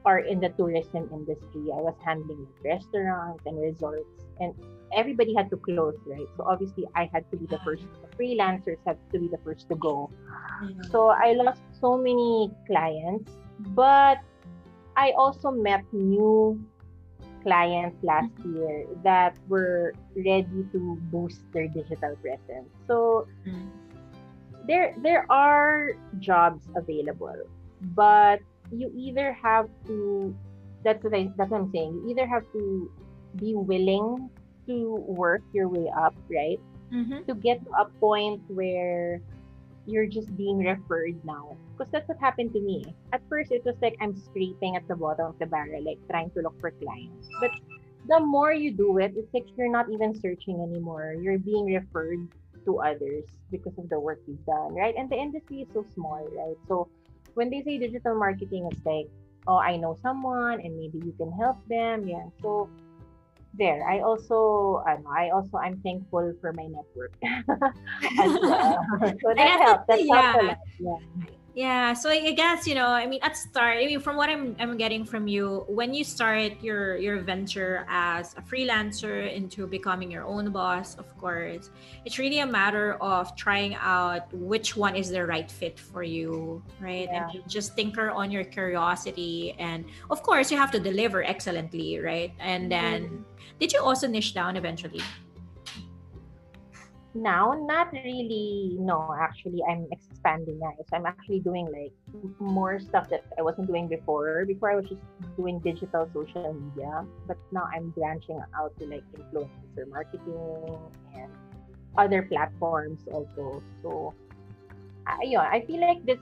are 0.05 0.19
in 0.19 0.39
the 0.39 0.49
tourism 0.49 1.09
industry. 1.11 1.67
I 1.71 1.81
was 1.83 1.95
handling 2.03 2.47
restaurants 2.63 3.43
and 3.45 3.59
resorts 3.59 4.07
and 4.39 4.53
everybody 4.95 5.33
had 5.33 5.49
to 5.49 5.57
close, 5.57 5.95
right? 6.05 6.27
So 6.37 6.43
obviously 6.47 6.85
I 6.95 7.09
had 7.11 7.29
to 7.31 7.37
be 7.37 7.45
the 7.45 7.59
first 7.65 7.83
freelancers 8.19 8.77
had 8.85 8.97
to 9.11 9.19
be 9.19 9.27
the 9.27 9.37
first 9.43 9.67
to 9.69 9.75
go. 9.75 10.09
So 10.91 11.09
I 11.09 11.33
lost 11.33 11.61
so 11.79 11.97
many 11.97 12.51
clients, 12.65 13.31
but 13.75 14.19
I 14.95 15.11
also 15.11 15.51
met 15.51 15.83
new 15.91 16.59
clients 17.43 17.97
last 18.03 18.31
year 18.43 18.85
that 19.03 19.37
were 19.47 19.93
ready 20.15 20.65
to 20.71 20.97
boost 21.11 21.41
their 21.53 21.67
digital 21.67 22.15
presence. 22.21 22.69
So 22.87 23.27
Mm. 23.47 23.71
There 24.67 24.95
there 25.01 25.25
are 25.31 25.91
jobs 26.19 26.67
available, 26.75 27.35
but 27.95 28.39
you 28.71 28.91
either 28.95 29.33
have 29.33 29.69
to 29.87 30.35
that's 30.83 31.03
what 31.03 31.13
I 31.15 31.29
that's 31.37 31.51
what 31.51 31.61
I'm 31.61 31.71
saying. 31.71 32.03
You 32.03 32.09
either 32.11 32.27
have 32.27 32.43
to 32.53 32.91
be 33.35 33.55
willing 33.55 34.29
to 34.67 34.95
work 35.07 35.41
your 35.53 35.67
way 35.69 35.89
up, 35.95 36.15
right? 36.29 36.59
Mhm. 36.91 37.25
to 37.27 37.35
get 37.35 37.59
to 37.65 37.71
a 37.75 37.85
point 37.99 38.39
where 38.47 39.19
you're 39.85 40.07
just 40.07 40.31
being 40.37 40.59
referred 40.59 41.19
now. 41.25 41.55
Because 41.75 41.91
that's 41.91 42.07
what 42.07 42.17
happened 42.19 42.53
to 42.53 42.61
me. 42.61 42.95
At 43.11 43.21
first, 43.27 43.51
it 43.51 43.63
was 43.65 43.75
like 43.81 43.95
I'm 43.99 44.15
scraping 44.15 44.75
at 44.75 44.87
the 44.87 44.95
bottom 44.95 45.27
of 45.27 45.39
the 45.39 45.47
barrel, 45.47 45.83
like 45.83 45.99
trying 46.09 46.31
to 46.31 46.41
look 46.41 46.59
for 46.59 46.71
clients. 46.71 47.27
But 47.39 47.51
the 48.07 48.19
more 48.19 48.51
you 48.53 48.71
do 48.71 48.97
it, 48.99 49.13
it's 49.15 49.33
like 49.33 49.47
you're 49.57 49.71
not 49.71 49.91
even 49.91 50.15
searching 50.15 50.59
anymore. 50.61 51.15
You're 51.19 51.39
being 51.39 51.65
referred 51.65 52.27
to 52.67 52.83
others 52.83 53.23
because 53.49 53.73
of 53.79 53.87
the 53.87 53.99
work 53.99 54.19
you've 54.27 54.43
done, 54.45 54.75
right? 54.75 54.93
And 54.99 55.09
the 55.09 55.15
industry 55.15 55.63
is 55.63 55.69
so 55.73 55.87
small, 55.95 56.27
right? 56.35 56.59
So 56.67 56.91
when 57.33 57.49
they 57.49 57.63
say 57.63 57.79
digital 57.79 58.13
marketing, 58.19 58.67
it's 58.69 58.83
like, 58.85 59.07
oh, 59.47 59.57
I 59.57 59.79
know 59.79 59.95
someone 60.03 60.59
and 60.59 60.75
maybe 60.75 60.99
you 60.99 61.15
can 61.15 61.31
help 61.31 61.57
them. 61.71 62.07
Yeah. 62.07 62.27
So 62.43 62.69
there 63.57 63.81
i 63.89 63.99
also 64.01 64.83
ano, 64.85 65.09
i 65.09 65.29
also 65.29 65.57
i'm 65.57 65.77
thankful 65.81 66.33
for 66.39 66.53
my 66.53 66.67
network 66.67 67.09
as 67.23 68.29
so 69.23 69.33
that 69.33 69.57
helped 69.63 69.87
that 69.87 69.97
that's- 69.97 70.07
helped 70.11 70.37
a 70.37 70.45
yeah. 70.45 70.45
lot 70.45 70.57
yeah 70.77 70.99
Yeah, 71.57 71.93
so 71.93 72.11
I 72.11 72.33
guess 72.33 72.67
you 72.67 72.75
know, 72.75 72.85
I 72.85 73.07
mean, 73.07 73.17
at 73.23 73.35
start, 73.35 73.81
I 73.81 73.87
mean, 73.87 73.99
from 73.99 74.15
what 74.15 74.29
I'm 74.29 74.55
I'm 74.59 74.77
getting 74.77 75.03
from 75.03 75.27
you, 75.27 75.65
when 75.65 75.91
you 75.91 76.03
start 76.03 76.61
your 76.61 76.97
your 76.97 77.17
venture 77.17 77.83
as 77.89 78.37
a 78.37 78.45
freelancer 78.45 79.25
into 79.25 79.65
becoming 79.65 80.11
your 80.11 80.21
own 80.21 80.51
boss, 80.53 80.93
of 81.01 81.09
course, 81.17 81.71
it's 82.05 82.21
really 82.21 82.45
a 82.45 82.45
matter 82.45 83.01
of 83.01 83.35
trying 83.35 83.73
out 83.73 84.31
which 84.31 84.77
one 84.77 84.95
is 84.95 85.09
the 85.09 85.25
right 85.25 85.49
fit 85.49 85.79
for 85.79 86.03
you, 86.03 86.61
right? 86.77 87.09
Yeah. 87.09 87.25
And 87.33 87.41
just 87.49 87.75
tinker 87.75 88.11
on 88.13 88.29
your 88.29 88.43
curiosity, 88.45 89.57
and 89.57 89.83
of 90.13 90.21
course, 90.21 90.51
you 90.51 90.61
have 90.61 90.69
to 90.77 90.79
deliver 90.79 91.25
excellently, 91.25 91.97
right? 91.97 92.37
And 92.37 92.69
mm-hmm. 92.69 93.01
then, 93.01 93.25
did 93.57 93.73
you 93.73 93.81
also 93.81 94.05
niche 94.05 94.35
down 94.35 94.57
eventually? 94.57 95.01
Now 97.21 97.53
not 97.65 97.91
really 97.93 98.77
no 98.79 99.15
actually 99.19 99.61
i'm 99.69 99.87
expanding 99.91 100.59
now 100.59 100.71
so 100.89 100.95
i'm 100.95 101.05
actually 101.05 101.39
doing 101.39 101.65
like 101.71 101.91
more 102.39 102.79
stuff 102.79 103.09
that 103.09 103.23
i 103.37 103.41
wasn't 103.41 103.65
doing 103.65 103.87
before. 103.87 104.45
Before 104.45 104.71
i 104.71 104.75
was 104.75 104.87
just 104.87 105.01
doing 105.35 105.59
digital 105.59 106.09
social 106.13 106.53
media 106.53 107.05
but 107.27 107.37
now 107.51 107.67
i'm 107.73 107.89
branching 107.91 108.41
out 108.55 108.77
to 108.79 108.85
like 108.85 109.03
influencer 109.17 109.87
marketing 109.89 110.77
and 111.15 111.31
other 111.97 112.23
platforms 112.23 113.01
also. 113.11 113.61
So 113.81 114.13
I, 115.05 115.23
you 115.23 115.37
know, 115.37 115.43
I 115.43 115.65
feel 115.65 115.81
like 115.81 116.05
this 116.05 116.19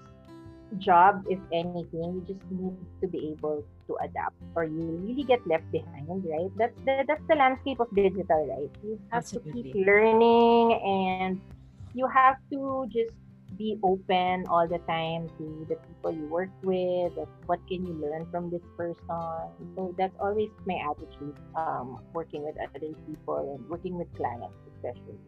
job, 0.79 1.23
if 1.29 1.39
anything, 1.53 2.19
you 2.19 2.23
just 2.27 2.41
need 2.49 2.75
to 3.01 3.07
be 3.07 3.31
able 3.31 3.63
to 3.87 3.97
adapt, 4.03 4.35
or 4.55 4.63
you 4.65 4.81
really 5.03 5.23
get 5.23 5.45
left 5.47 5.69
behind, 5.71 6.25
right? 6.25 6.51
That's 6.57 6.75
the 6.85 7.03
that's 7.07 7.23
the 7.27 7.35
landscape 7.35 7.79
of 7.79 7.87
digital, 7.95 8.45
right? 8.47 8.71
You 8.83 8.99
have 9.11 9.23
to 9.31 9.39
Absolutely. 9.39 9.63
keep 9.63 9.87
learning, 9.87 10.73
and 10.83 11.41
you 11.93 12.07
have 12.07 12.37
to 12.51 12.85
just 12.91 13.13
be 13.57 13.77
open 13.83 14.45
all 14.49 14.67
the 14.67 14.79
time 14.89 15.29
to 15.37 15.65
the 15.69 15.75
people 15.75 16.11
you 16.11 16.27
work 16.27 16.49
with. 16.63 17.13
What 17.45 17.59
can 17.67 17.85
you 17.85 17.93
learn 17.93 18.27
from 18.31 18.49
this 18.49 18.63
person? 18.75 18.97
So 19.75 19.93
that's 19.97 20.15
always 20.19 20.49
my 20.65 20.81
attitude. 20.83 21.37
Um, 21.55 22.01
working 22.13 22.43
with 22.43 22.55
other 22.59 22.91
people 23.05 23.55
and 23.55 23.69
working 23.69 23.97
with 23.97 24.07
clients, 24.15 24.55
especially. 24.75 25.19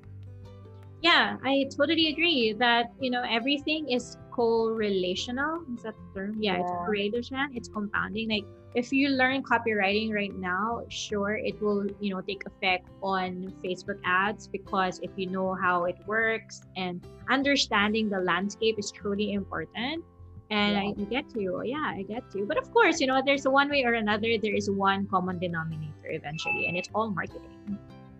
Yeah, 1.01 1.37
I 1.43 1.69
totally 1.75 2.09
agree 2.09 2.53
that 2.57 2.91
you 2.99 3.11
know 3.11 3.23
everything 3.29 3.89
is 3.89 4.17
correlational. 4.31 5.61
Is 5.75 5.83
that 5.83 5.93
the 6.13 6.19
term? 6.19 6.35
Yeah, 6.39 6.57
it's 6.61 6.71
Yeah. 6.71 6.85
correlation. 6.85 7.49
It's 7.53 7.69
compounding. 7.69 8.29
Like 8.29 8.45
if 8.75 8.91
you 8.91 9.09
learn 9.09 9.43
copywriting 9.43 10.13
right 10.13 10.33
now, 10.35 10.83
sure, 10.89 11.37
it 11.37 11.61
will 11.61 11.85
you 11.99 12.13
know 12.13 12.21
take 12.21 12.45
effect 12.45 12.89
on 13.01 13.53
Facebook 13.63 14.01
ads 14.05 14.47
because 14.47 14.99
if 15.01 15.11
you 15.17 15.27
know 15.29 15.53
how 15.53 15.85
it 15.85 15.97
works 16.07 16.61
and 16.75 17.05
understanding 17.29 18.09
the 18.09 18.19
landscape 18.19 18.77
is 18.77 18.91
truly 18.91 19.33
important. 19.33 20.03
And 20.49 20.77
I, 20.77 20.95
I 20.95 21.03
get 21.11 21.25
you. 21.35 21.61
Yeah, 21.65 21.91
I 21.93 22.03
get 22.07 22.23
you. 22.33 22.45
But 22.47 22.57
of 22.57 22.71
course, 22.71 23.01
you 23.01 23.07
know, 23.07 23.21
there's 23.25 23.43
one 23.43 23.69
way 23.69 23.83
or 23.83 23.93
another. 23.99 24.37
There 24.39 24.55
is 24.55 24.71
one 24.71 25.05
common 25.07 25.39
denominator 25.39 26.07
eventually, 26.07 26.67
and 26.67 26.77
it's 26.77 26.87
all 26.95 27.11
marketing. 27.11 27.77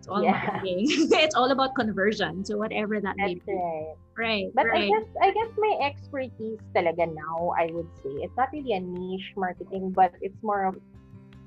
It's 0.08 0.16
all 0.16 0.24
Yeah. 0.24 0.32
marketing. 0.32 0.88
it's 1.20 1.34
all 1.36 1.50
about 1.52 1.74
conversion. 1.76 2.40
So 2.44 2.56
whatever 2.56 2.96
that 3.00 3.16
may 3.20 3.34
be. 3.36 3.52
right. 3.52 3.92
Right. 4.16 4.50
But 4.56 4.66
I 4.72 4.88
guess 4.88 5.06
I 5.20 5.28
guess 5.36 5.50
my 5.60 5.72
expertise 5.84 6.58
talaga 6.74 7.06
now, 7.12 7.52
I 7.54 7.68
would 7.70 7.86
say, 8.02 8.10
it's 8.24 8.34
not 8.36 8.48
really 8.52 8.72
a 8.72 8.80
niche 8.80 9.32
marketing, 9.36 9.92
but 9.92 10.12
it's 10.24 10.40
more 10.42 10.64
of 10.64 10.80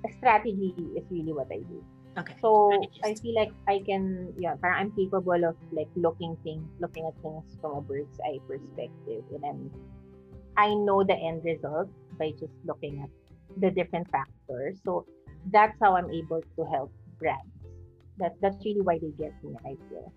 a 0.06 0.10
strategy 0.13 0.74
is 0.96 1.03
really 1.10 1.34
what 1.34 1.50
I 1.51 1.65
do. 1.65 1.84
okay. 2.18 2.36
So 2.41 2.72
I 3.03 3.13
feel 3.15 3.36
like 3.36 3.51
I 3.68 3.82
can, 3.86 4.32
yeah, 4.38 4.56
I'm 4.63 4.91
capable 4.94 5.41
of 5.44 5.56
like 5.72 5.89
looking 5.96 6.38
things, 6.44 6.63
looking 6.80 7.06
at 7.06 7.15
things 7.22 7.44
from 7.60 7.72
a 7.77 7.82
bird's 7.82 8.20
eye 8.24 8.39
perspective, 8.48 9.25
and 9.36 9.44
I'm, 9.46 9.62
I 10.56 10.74
know 10.74 11.03
the 11.03 11.15
end 11.15 11.44
result 11.44 11.89
by 12.18 12.32
just 12.39 12.53
looking 12.63 13.01
at 13.03 13.10
the 13.60 13.72
different 13.72 14.08
factors. 14.12 14.80
So 14.86 15.06
that's 15.51 15.75
how 15.82 15.96
I'm 15.98 16.10
able 16.10 16.41
to 16.56 16.62
help 16.72 16.91
brands. 17.20 17.50
That 18.18 18.36
that's 18.41 18.63
really 18.65 18.82
why 18.82 19.00
they 19.00 19.12
get 19.18 19.34
me, 19.44 19.56
I 19.65 19.77
feel. 19.89 20.12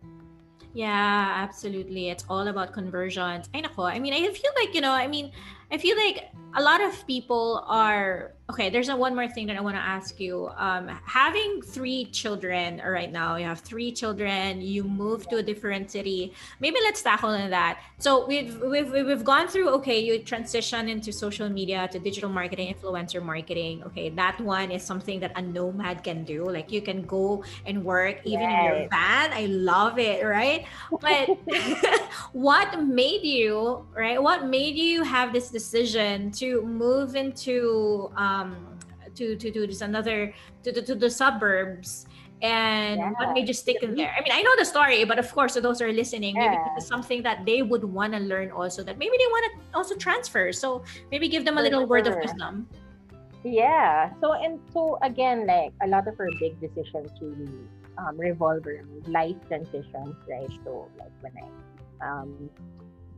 Yeah, 0.74 1.32
absolutely. 1.36 2.10
It's 2.10 2.24
all 2.28 2.48
about 2.48 2.72
conversions. 2.72 3.48
i 3.54 3.60
know 3.60 3.70
I 3.84 3.98
mean, 4.00 4.12
I 4.12 4.32
feel 4.32 4.50
like, 4.56 4.74
you 4.74 4.80
know, 4.80 4.90
I 4.90 5.06
mean, 5.06 5.30
I 5.70 5.78
feel 5.78 5.96
like 5.96 6.32
a 6.56 6.62
lot 6.62 6.80
of 6.80 7.06
people 7.06 7.64
are 7.66 8.32
okay. 8.50 8.70
There's 8.70 8.88
a 8.88 8.96
one 8.96 9.14
more 9.14 9.28
thing 9.28 9.46
that 9.48 9.56
I 9.56 9.60
want 9.60 9.76
to 9.76 9.82
ask 9.82 10.20
you. 10.20 10.50
Um, 10.56 10.88
having 11.04 11.62
three 11.62 12.04
children 12.06 12.80
right 12.84 13.10
now, 13.10 13.36
you 13.36 13.44
have 13.46 13.60
three 13.60 13.90
children. 13.90 14.60
You 14.60 14.84
move 14.84 15.28
to 15.30 15.36
a 15.36 15.42
different 15.42 15.90
city. 15.90 16.32
Maybe 16.60 16.76
let's 16.82 17.02
tackle 17.02 17.30
on 17.30 17.50
that. 17.50 17.80
So 17.98 18.26
we've 18.26 18.60
we've 18.60 18.90
we've 18.90 19.24
gone 19.24 19.48
through. 19.48 19.70
Okay, 19.80 20.00
you 20.00 20.18
transition 20.20 20.88
into 20.88 21.12
social 21.12 21.48
media 21.48 21.88
to 21.92 21.98
digital 21.98 22.30
marketing, 22.30 22.74
influencer 22.74 23.22
marketing. 23.22 23.82
Okay, 23.84 24.10
that 24.10 24.40
one 24.40 24.70
is 24.70 24.82
something 24.84 25.20
that 25.20 25.32
a 25.36 25.42
nomad 25.42 26.04
can 26.04 26.24
do. 26.24 26.44
Like 26.44 26.70
you 26.70 26.82
can 26.82 27.02
go 27.02 27.44
and 27.66 27.84
work 27.84 28.20
even 28.24 28.48
in 28.48 28.64
your 28.64 28.88
van. 28.90 29.32
I 29.32 29.46
love 29.46 29.98
it. 29.98 30.24
Right, 30.24 30.66
but 31.00 31.28
what 32.32 32.82
made 32.84 33.24
you 33.24 33.86
right? 33.94 34.22
What 34.22 34.46
made 34.46 34.76
you 34.76 35.02
have 35.02 35.32
this 35.32 35.50
decision 35.50 36.30
to 36.32 36.43
move 36.62 37.16
into 37.16 38.10
um 38.16 38.56
to 39.14 39.36
to, 39.36 39.50
to 39.50 39.66
this 39.66 39.80
another 39.80 40.34
to, 40.62 40.72
to, 40.72 40.82
to 40.82 40.94
the 40.94 41.10
suburbs 41.10 42.06
and 42.42 43.00
Yeah. 43.00 43.12
what 43.16 43.32
made 43.32 43.48
you 43.48 43.54
stick 43.54 43.82
in 43.82 43.94
there? 43.94 44.12
I 44.12 44.20
mean, 44.20 44.32
I 44.32 44.42
know 44.42 44.52
the 44.58 44.66
story, 44.66 45.04
but 45.04 45.18
of 45.18 45.32
course, 45.32 45.54
to 45.54 45.60
those 45.64 45.80
are 45.80 45.92
listening, 45.92 46.36
maybe 46.36 46.56
Yeah. 46.56 46.74
this 46.74 46.84
is 46.84 46.88
something 46.88 47.22
that 47.22 47.46
they 47.46 47.62
would 47.62 47.84
want 47.84 48.12
to 48.12 48.20
learn 48.20 48.50
also 48.50 48.82
that 48.84 48.98
maybe 48.98 49.16
they 49.16 49.30
want 49.32 49.44
to 49.48 49.78
also 49.78 49.94
transfer. 49.96 50.52
So 50.52 50.84
maybe 51.10 51.28
give 51.28 51.44
them 51.48 51.56
a 51.56 51.62
little 51.62 51.86
word 51.86 52.06
of 52.06 52.16
wisdom. 52.20 52.68
Yeah. 53.44 54.12
So 54.20 54.32
and 54.34 54.60
so 54.72 54.98
again, 55.00 55.46
like 55.46 55.72
a 55.80 55.88
lot 55.88 56.08
of 56.08 56.20
our 56.20 56.28
big 56.40 56.60
decisions 56.60 57.10
really 57.20 57.64
um, 57.96 58.18
revolve 58.18 58.66
around 58.66 59.08
life 59.08 59.36
transitions, 59.48 60.16
right? 60.28 60.52
So 60.64 60.90
like 60.98 61.14
when 61.24 61.32
I 61.40 61.48
um, 62.04 62.50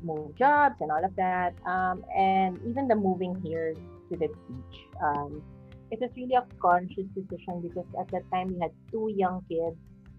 move 0.03 0.37
jobs 0.37 0.77
and 0.81 0.91
all 0.91 1.05
of 1.05 1.15
that, 1.17 1.55
um, 1.67 2.05
and 2.17 2.59
even 2.69 2.89
the 2.89 2.97
moving 2.97 3.41
here 3.45 3.75
to 3.75 4.17
the 4.17 4.29
beach, 4.29 4.89
um, 5.03 5.43
it 5.91 6.01
was 6.01 6.11
really 6.17 6.35
a 6.35 6.45
conscious 6.61 7.07
decision 7.15 7.61
because 7.63 7.87
at 8.01 8.11
that 8.11 8.23
time 8.33 8.49
we 8.55 8.61
had 8.61 8.71
two 8.91 9.13
young 9.17 9.43
kids 9.49 9.77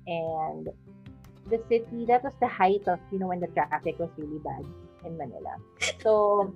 and 0.07 0.67
the 1.49 1.59
city 1.69 2.05
that 2.07 2.23
was 2.23 2.33
the 2.39 2.47
height 2.47 2.83
of 2.87 2.99
you 3.11 3.19
know 3.19 3.27
when 3.27 3.39
the 3.39 3.47
traffic 3.47 3.95
was 3.99 4.09
really 4.17 4.39
bad 4.39 4.63
in 5.05 5.17
Manila. 5.17 5.55
So 6.03 6.53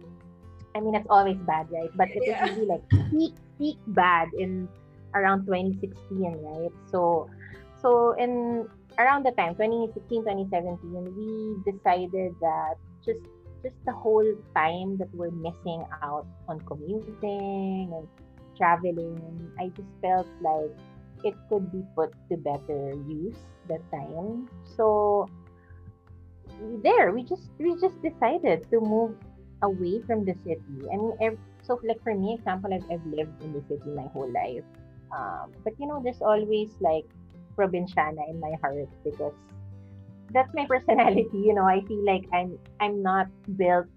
I 0.75 0.80
mean 0.80 0.96
it's 0.96 1.08
always 1.10 1.38
bad, 1.48 1.68
right? 1.72 1.92
But 1.96 2.10
it 2.16 2.24
Yeah. 2.25 2.42
was 2.42 2.51
really 2.56 2.68
like 2.68 2.84
peak 3.12 3.36
peak 3.58 3.78
bad 3.88 4.30
in 4.38 4.68
around 5.16 5.46
2016, 5.46 5.96
right? 6.44 6.72
So 6.92 7.30
so 7.82 8.13
in 8.18 8.68
around 9.00 9.25
the 9.25 9.32
time 9.32 9.56
2016 9.56 10.24
2017 10.24 11.16
we 11.16 11.72
decided 11.72 12.36
that 12.42 12.75
just 13.05 13.22
just 13.63 13.75
the 13.86 13.93
whole 13.93 14.25
time 14.55 14.98
that 14.98 15.13
we're 15.13 15.31
missing 15.31 15.86
out 16.01 16.25
on 16.48 16.60
commuting 16.62 17.93
and 17.93 18.08
traveling 18.58 19.17
i 19.60 19.67
just 19.70 19.89
felt 20.01 20.27
like 20.41 20.72
it 21.24 21.36
could 21.50 21.72
be 21.72 21.84
put 21.96 22.13
to 22.29 22.38
better 22.38 22.93
use 23.08 23.38
that 23.67 23.81
time. 23.91 24.50
So 24.75 25.27
there 26.84 27.12
we 27.12 27.24
just 27.24 27.50
we 27.58 27.74
just 27.79 27.98
decided 28.01 28.70
to 28.70 28.79
move 28.79 29.15
away 29.62 30.01
from 30.01 30.25
the 30.25 30.36
city. 30.43 30.77
Ev- 31.22 31.39
so 31.63 31.79
like 31.84 32.01
for 32.03 32.15
me 32.15 32.36
example 32.36 32.74
I've, 32.74 32.86
I've 32.91 33.05
lived 33.05 33.41
in 33.43 33.53
the 33.53 33.62
city 33.67 33.89
my 33.96 34.08
whole 34.13 34.31
life. 34.31 34.65
Um, 35.15 35.51
but 35.63 35.74
you 35.79 35.88
know 35.88 36.01
there's 36.03 36.22
always 36.22 36.70
like 36.79 37.05
provinciana 37.55 38.22
in 38.29 38.39
my 38.39 38.53
heart 38.62 38.89
because 39.03 39.34
that's 40.34 40.54
my 40.54 40.66
personality 40.66 41.30
you 41.34 41.54
know 41.54 41.66
i 41.66 41.82
feel 41.88 42.04
like 42.06 42.26
i'm 42.34 42.58
i'm 42.80 43.02
not 43.02 43.28
built 43.58 43.88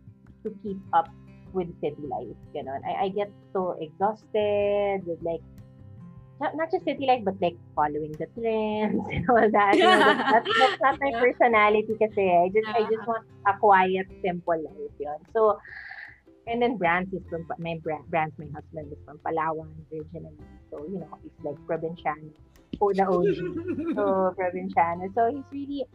to 0.42 0.54
keep 0.62 0.78
up 0.92 1.08
with 1.52 1.68
city 1.80 2.02
life 2.08 2.36
you 2.54 2.62
know 2.62 2.72
and 2.74 2.84
I, 2.84 3.04
I 3.04 3.08
get 3.08 3.30
so 3.52 3.76
exhausted 3.80 5.06
with 5.06 5.22
like 5.22 5.40
not, 6.40 6.56
not 6.56 6.70
just 6.70 6.84
city 6.84 7.06
life 7.06 7.22
but 7.24 7.34
like 7.40 7.56
following 7.74 8.12
the 8.12 8.26
trends 8.34 9.00
and 9.12 9.30
all 9.30 9.48
that 9.50 9.74
you 9.76 9.84
know, 9.84 9.98
that's, 10.32 10.48
that's, 10.58 10.80
not 10.82 10.98
my 11.00 11.12
personality 11.18 11.94
kasi 11.98 12.22
eh, 12.26 12.44
i 12.44 12.48
just 12.50 12.68
i 12.74 12.82
just 12.90 13.06
want 13.06 13.24
a 13.46 13.54
quiet 13.58 14.06
simple 14.22 14.58
life 14.58 14.94
yun. 14.98 15.18
So 15.32 15.58
and 16.46 16.60
then 16.60 16.76
Brands 16.76 17.08
is 17.14 17.22
from 17.30 17.46
my 17.58 17.78
brand 17.82 18.04
Brands 18.10 18.34
my 18.36 18.50
husband 18.52 18.92
is 18.92 18.98
from 19.06 19.16
Palawan 19.22 19.70
originally 19.88 20.34
so 20.70 20.82
you 20.90 20.98
know 20.98 21.08
he's 21.22 21.32
like 21.46 21.56
provinciano 21.64 22.34
for 22.78 22.92
the 22.94 23.06
OG 23.06 23.94
so 23.94 24.34
provinciano. 24.38 25.08
So 25.14 25.30
he's 25.30 25.44
really 25.52 25.86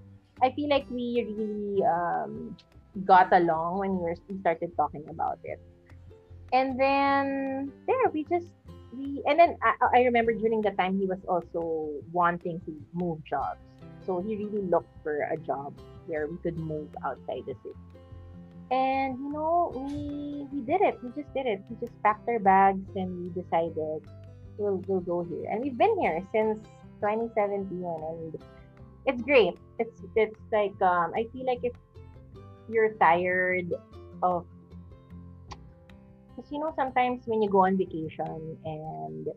I 0.41 0.51
feel 0.51 0.69
like 0.69 0.89
we 0.89 1.25
really 1.27 1.83
um, 1.83 2.55
got 3.05 3.31
along 3.33 3.79
when 3.79 3.99
we, 3.99 4.39
started 4.39 4.75
talking 4.75 5.03
about 5.09 5.39
it. 5.43 5.59
And 6.51 6.79
then 6.79 7.71
there 7.85 8.09
we 8.11 8.23
just 8.25 8.47
we 8.97 9.21
and 9.27 9.37
then 9.37 9.55
I, 9.61 9.99
I 9.99 10.01
remember 10.01 10.33
during 10.33 10.61
the 10.61 10.71
time 10.71 10.97
he 10.97 11.05
was 11.05 11.19
also 11.27 11.91
wanting 12.11 12.59
to 12.65 12.73
move 12.93 13.23
jobs. 13.23 13.59
So 14.05 14.19
he 14.19 14.35
really 14.35 14.65
looked 14.65 14.89
for 15.03 15.29
a 15.29 15.37
job 15.37 15.77
where 16.07 16.25
we 16.25 16.37
could 16.37 16.57
move 16.57 16.89
outside 17.05 17.45
the 17.45 17.53
city. 17.61 17.77
And 18.71 19.19
you 19.19 19.31
know 19.31 19.71
we 19.75 20.47
we 20.51 20.61
did 20.65 20.81
it. 20.81 20.97
We 21.03 21.09
just 21.09 21.31
did 21.33 21.45
it. 21.45 21.61
We 21.69 21.75
just 21.85 21.93
packed 22.01 22.27
our 22.27 22.39
bags 22.39 22.89
and 22.95 23.09
we 23.21 23.41
decided 23.41 24.01
we'll 24.57 24.81
we'll 24.87 25.05
go 25.05 25.23
here. 25.23 25.51
And 25.51 25.61
we've 25.61 25.77
been 25.77 25.99
here 25.99 26.25
since 26.33 26.57
2017 27.01 27.83
and 27.85 28.33
it's 29.05 29.21
great 29.23 29.53
it's 29.79 30.01
it's 30.15 30.39
like 30.51 30.75
um 30.81 31.11
i 31.15 31.25
feel 31.31 31.45
like 31.45 31.59
if 31.63 31.73
you're 32.69 32.93
tired 32.95 33.71
of 34.21 34.45
because 36.35 36.51
you 36.51 36.59
know 36.59 36.73
sometimes 36.75 37.23
when 37.25 37.41
you 37.41 37.49
go 37.49 37.65
on 37.65 37.77
vacation 37.77 38.57
and 38.65 39.27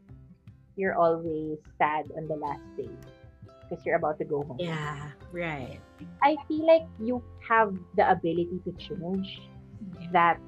you're 0.76 0.94
always 0.94 1.58
sad 1.78 2.04
on 2.16 2.26
the 2.28 2.36
last 2.36 2.62
day 2.76 2.88
because 3.68 3.84
you're 3.84 3.96
about 3.96 4.18
to 4.18 4.24
go 4.24 4.42
home 4.42 4.58
Yeah, 4.58 5.10
right. 5.32 5.80
I 6.22 6.36
feel 6.48 6.66
like 6.66 6.86
you 7.00 7.22
have 7.48 7.74
the 7.96 8.10
ability 8.10 8.60
to 8.64 8.72
change 8.78 9.40
that 10.12 10.38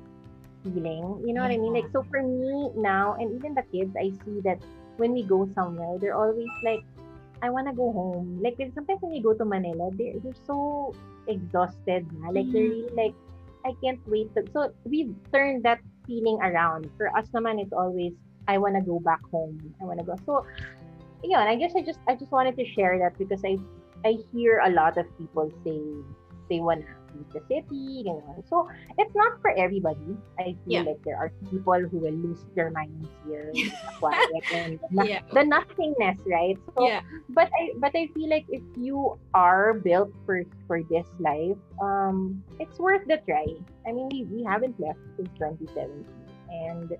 feeling. 0.62 1.22
You 1.26 1.34
know 1.34 1.42
what 1.42 1.50
I 1.50 1.58
mean? 1.58 1.74
Like, 1.74 1.86
so 1.92 2.04
for 2.10 2.22
me 2.22 2.70
now, 2.76 3.16
and 3.18 3.34
even 3.34 3.54
the 3.54 3.62
kids, 3.70 3.94
I 3.98 4.10
see 4.24 4.40
that 4.44 4.58
when 4.96 5.12
we 5.12 5.22
go 5.22 5.48
somewhere, 5.54 5.98
they're 5.98 6.16
always 6.16 6.48
like, 6.62 6.82
I 7.44 7.52
want 7.52 7.68
to 7.68 7.74
go 7.76 7.92
home. 7.92 8.40
Like, 8.40 8.56
sometimes 8.72 9.04
when 9.04 9.12
you 9.12 9.22
go 9.22 9.36
to 9.36 9.44
Manila, 9.44 9.92
they're, 9.92 10.16
they're 10.24 10.42
so 10.48 10.94
exhausted 11.28 12.08
na. 12.16 12.32
Like, 12.32 12.48
they're 12.52 12.72
really 12.72 12.88
like, 12.96 13.14
I 13.68 13.76
can't 13.84 14.00
wait. 14.08 14.32
To... 14.34 14.44
So, 14.52 14.72
we've 14.88 15.12
turned 15.28 15.62
that 15.68 15.84
feeling 16.08 16.40
around. 16.40 16.88
For 16.96 17.12
us 17.12 17.28
naman, 17.36 17.60
it's 17.60 17.76
always, 17.76 18.16
I 18.48 18.56
want 18.56 18.80
to 18.80 18.82
go 18.82 18.96
back 19.00 19.20
home. 19.28 19.60
I 19.80 19.84
want 19.84 20.00
to 20.00 20.06
go. 20.08 20.16
So, 20.24 20.48
yeah, 21.24 21.40
I 21.40 21.56
guess 21.56 21.72
I 21.76 21.80
just 21.80 22.00
I 22.08 22.14
just 22.14 22.30
wanted 22.30 22.56
to 22.56 22.64
share 22.76 22.98
that 23.00 23.16
because 23.16 23.40
I 23.44 23.56
I 24.04 24.20
hear 24.32 24.60
a 24.60 24.70
lot 24.70 25.00
of 25.00 25.06
people 25.16 25.48
say 25.64 25.80
they 26.52 26.60
want 26.60 26.84
to 26.84 26.92
leave 27.14 27.30
the 27.32 27.40
city, 27.48 28.02
you 28.02 28.04
know. 28.04 28.42
So 28.50 28.68
it's 28.98 29.14
not 29.14 29.40
for 29.40 29.50
everybody. 29.56 30.18
I 30.38 30.56
feel 30.66 30.82
Yeah. 30.82 30.82
like 30.82 31.00
there 31.04 31.16
are 31.16 31.30
people 31.50 31.78
who 31.90 31.98
will 31.98 32.14
lose 32.18 32.42
their 32.54 32.70
minds 32.70 33.08
here, 33.26 33.50
the 33.54 33.92
quiet 33.98 34.44
and 34.50 34.78
the, 34.90 35.04
Yeah. 35.06 35.20
the 35.32 35.44
nothingness, 35.44 36.18
right? 36.26 36.58
So, 36.76 36.86
Yeah. 36.86 37.00
but 37.30 37.48
I 37.54 37.72
but 37.78 37.92
I 37.94 38.08
feel 38.14 38.28
like 38.30 38.46
if 38.50 38.62
you 38.76 39.18
are 39.34 39.74
built 39.74 40.10
for 40.26 40.42
for 40.66 40.82
this 40.90 41.06
life, 41.20 41.58
um, 41.80 42.42
it's 42.58 42.78
worth 42.78 43.06
the 43.06 43.18
try. 43.24 43.46
I 43.86 43.92
mean, 43.92 44.08
we, 44.12 44.24
we 44.30 44.40
haven't 44.44 44.78
left 44.80 45.00
since 45.16 45.30
2017, 45.38 46.04
and 46.50 46.90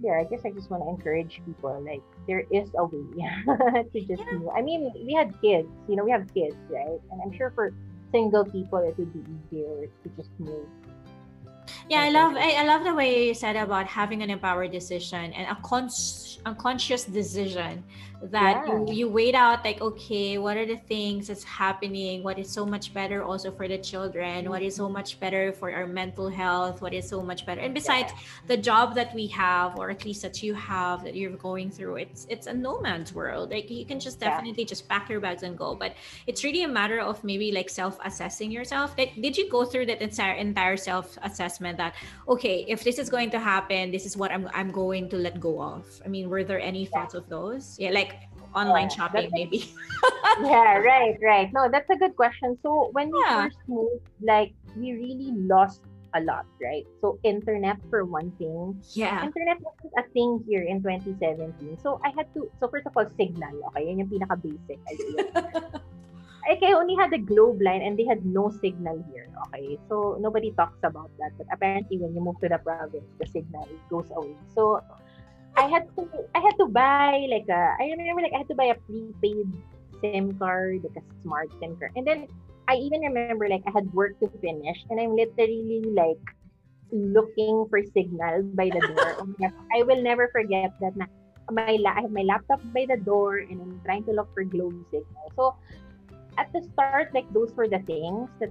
yeah, 0.00 0.16
I 0.20 0.24
guess 0.24 0.40
I 0.46 0.50
just 0.50 0.70
want 0.70 0.82
to 0.82 0.88
encourage 0.88 1.42
people 1.44 1.76
like 1.84 2.00
there 2.26 2.44
is 2.50 2.70
a 2.78 2.84
way 2.84 3.04
to 3.92 3.98
just 4.08 4.22
Yeah. 4.24 4.38
move. 4.38 4.48
I 4.56 4.62
mean, 4.62 4.90
we 5.04 5.12
had 5.12 5.28
kids, 5.42 5.68
you 5.88 5.96
know, 5.96 6.04
we 6.04 6.10
have 6.10 6.24
kids, 6.32 6.56
right? 6.70 6.98
And 7.12 7.20
I'm 7.22 7.32
sure 7.36 7.52
for 7.54 7.72
single 8.12 8.44
people 8.44 8.78
it 8.80 8.96
would 8.98 9.12
be 9.12 9.20
easier 9.20 9.86
to 10.02 10.08
just 10.16 10.30
move. 10.38 10.68
Yeah, 11.90 12.02
I 12.02 12.10
love 12.10 12.36
I, 12.36 12.52
I 12.52 12.64
love 12.64 12.84
the 12.84 12.94
way 12.94 13.26
you 13.26 13.34
said 13.34 13.56
about 13.56 13.86
having 13.88 14.22
an 14.22 14.30
empowered 14.30 14.70
decision 14.70 15.32
and 15.32 15.50
a 15.50 15.58
cons- 15.60 16.38
a 16.46 16.54
conscious 16.54 17.04
decision 17.04 17.82
that 18.22 18.64
Yeah. 18.66 18.84
you, 18.86 18.92
you 18.92 19.08
weighed 19.08 19.34
out 19.34 19.64
like 19.64 19.80
okay 19.80 20.36
what 20.36 20.56
are 20.56 20.66
the 20.66 20.76
things 20.76 21.26
that's 21.26 21.42
happening? 21.42 22.22
What 22.22 22.38
is 22.38 22.48
so 22.52 22.64
much 22.64 22.94
better 22.94 23.24
also 23.24 23.50
for 23.50 23.66
the 23.66 23.78
children? 23.78 24.48
What 24.48 24.62
is 24.62 24.76
so 24.76 24.84
mm-hmm. 24.84 24.92
much 25.02 25.18
better 25.18 25.52
for 25.52 25.72
our 25.72 25.86
mental 25.86 26.28
health? 26.28 26.80
What 26.80 26.94
is 26.94 27.08
so 27.08 27.22
much 27.22 27.44
better? 27.44 27.60
And 27.60 27.74
besides 27.74 28.12
the 28.46 28.56
job 28.56 28.94
that 28.94 29.12
we 29.12 29.26
have 29.28 29.76
or 29.76 29.90
at 29.90 30.04
least 30.04 30.22
that 30.22 30.44
you 30.44 30.54
have 30.54 31.02
that 31.02 31.16
you're 31.16 31.32
going 31.32 31.70
through 31.72 31.96
it's 31.96 32.24
it's 32.30 32.46
a 32.46 32.54
no 32.54 32.78
man's 32.80 33.12
world. 33.12 33.50
Like 33.50 33.68
you 33.68 33.84
can 33.84 33.98
just 33.98 34.20
Yeah. 34.20 34.30
definitely 34.30 34.64
just 34.64 34.86
pack 34.88 35.08
your 35.10 35.18
bags 35.18 35.42
and 35.42 35.58
go. 35.58 35.74
But 35.74 35.94
it's 36.28 36.44
really 36.44 36.62
a 36.62 36.68
matter 36.68 37.00
of 37.00 37.24
maybe 37.24 37.50
like 37.50 37.68
self-assessing 37.68 38.52
yourself. 38.52 38.94
Like 38.96 39.16
did 39.20 39.36
you 39.36 39.50
go 39.50 39.64
through 39.64 39.86
that 39.86 40.00
entire 40.02 40.34
entire 40.34 40.76
self-assessment 40.76 41.79
that 41.80 41.96
okay 42.28 42.68
if 42.68 42.84
this 42.84 43.00
is 43.00 43.08
going 43.08 43.32
to 43.32 43.40
happen 43.40 43.88
this 43.90 44.04
is 44.04 44.12
what 44.20 44.28
i'm, 44.30 44.44
I'm 44.52 44.68
going 44.70 45.08
to 45.10 45.16
let 45.16 45.40
go 45.40 45.56
of 45.62 45.88
i 46.04 46.08
mean 46.12 46.28
were 46.28 46.44
there 46.44 46.60
any 46.60 46.84
thoughts 46.84 47.16
of 47.16 47.24
those 47.32 47.80
yeah 47.80 47.90
like 47.90 48.20
online 48.52 48.90
Yeah, 48.90 48.96
shopping 48.96 49.30
maybe 49.32 49.64
yeah, 50.44 50.78
right, 50.80 51.16
right. 51.22 51.48
No, 51.52 51.68
that's 51.70 51.90
a 51.90 51.96
good 51.96 52.16
question. 52.16 52.56
So 52.62 52.88
when 52.92 53.10
we 53.12 53.20
Yeah. 53.28 53.46
first 53.46 53.58
moved, 53.68 54.02
like 54.22 54.54
we 54.76 54.92
really 54.96 55.32
lost 55.36 55.82
a 56.14 56.20
lot, 56.22 56.46
right? 56.62 56.86
So 57.00 57.18
internet 57.22 57.78
for 57.90 58.04
one 58.04 58.32
thing. 58.38 58.80
yeah 58.94 59.22
Internet 59.22 59.58
wasn't 59.62 59.94
a 59.98 60.04
thing 60.10 60.42
here 60.48 60.62
in 60.62 60.82
2017. 60.82 61.78
So 61.82 62.00
I 62.04 62.10
had 62.16 62.26
to, 62.34 62.50
so 62.58 62.68
first 62.68 62.86
of 62.86 62.96
all, 62.96 63.06
signal, 63.18 63.52
okay? 63.70 63.86
Yun 63.86 64.02
yung 64.02 64.10
pinaka-basic 64.10 64.78
idea. 64.90 65.22
Okay, 66.48 66.72
I 66.72 66.78
only 66.78 66.96
had 66.96 67.10
the 67.10 67.18
globe 67.18 67.60
line 67.60 67.82
and 67.82 67.98
they 67.98 68.04
had 68.04 68.24
no 68.24 68.50
signal 68.50 69.04
here, 69.12 69.28
okay? 69.48 69.78
So 69.88 70.16
nobody 70.20 70.52
talks 70.56 70.80
about 70.82 71.10
that. 71.18 71.32
But 71.36 71.46
apparently 71.52 71.98
when 71.98 72.14
you 72.14 72.20
move 72.22 72.40
to 72.40 72.48
the 72.48 72.58
province, 72.58 73.08
the 73.20 73.26
signal 73.26 73.68
goes 73.90 74.08
away. 74.16 74.36
So 74.54 74.80
I 75.56 75.68
had 75.68 75.84
to, 75.98 76.02
I 76.34 76.40
had 76.40 76.56
to 76.60 76.66
buy 76.68 77.26
like 77.30 77.46
a, 77.50 77.76
I 77.78 77.92
remember 77.92 78.22
like 78.22 78.32
I 78.34 78.38
had 78.38 78.48
to 78.48 78.56
buy 78.56 78.72
a 78.72 78.78
prepaid 78.88 79.52
SIM 80.00 80.38
card, 80.38 80.80
like 80.82 80.96
a 80.96 81.04
smart 81.22 81.50
SIM 81.60 81.76
card. 81.76 81.92
And 81.96 82.06
then 82.06 82.26
I 82.68 82.76
even 82.76 83.02
remember 83.02 83.48
like 83.48 83.62
I 83.66 83.72
had 83.74 83.92
work 83.92 84.18
to 84.20 84.28
finish 84.40 84.78
and 84.88 85.00
I'm 85.00 85.14
literally 85.14 85.82
like 85.92 86.24
looking 86.92 87.66
for 87.70 87.82
signal 87.92 88.42
by 88.54 88.70
the 88.72 88.80
door. 88.80 89.16
Oh 89.20 89.28
my 89.38 89.50
I 89.76 89.82
will 89.82 90.02
never 90.02 90.30
forget 90.32 90.72
that 90.80 90.96
na, 90.96 91.06
my 91.52 91.76
la- 91.80 91.96
I 91.98 92.02
have 92.02 92.12
my 92.12 92.22
laptop 92.22 92.60
by 92.72 92.86
the 92.88 92.96
door 92.96 93.38
and 93.38 93.60
I'm 93.60 93.80
trying 93.84 94.04
to 94.06 94.12
look 94.12 94.28
for 94.34 94.44
glowy 94.44 94.82
signal. 94.90 95.26
So 95.36 95.54
at 96.40 96.48
the 96.52 96.64
start, 96.72 97.12
like 97.12 97.28
those 97.32 97.52
were 97.52 97.68
the 97.68 97.84
things 97.84 98.30
that 98.40 98.50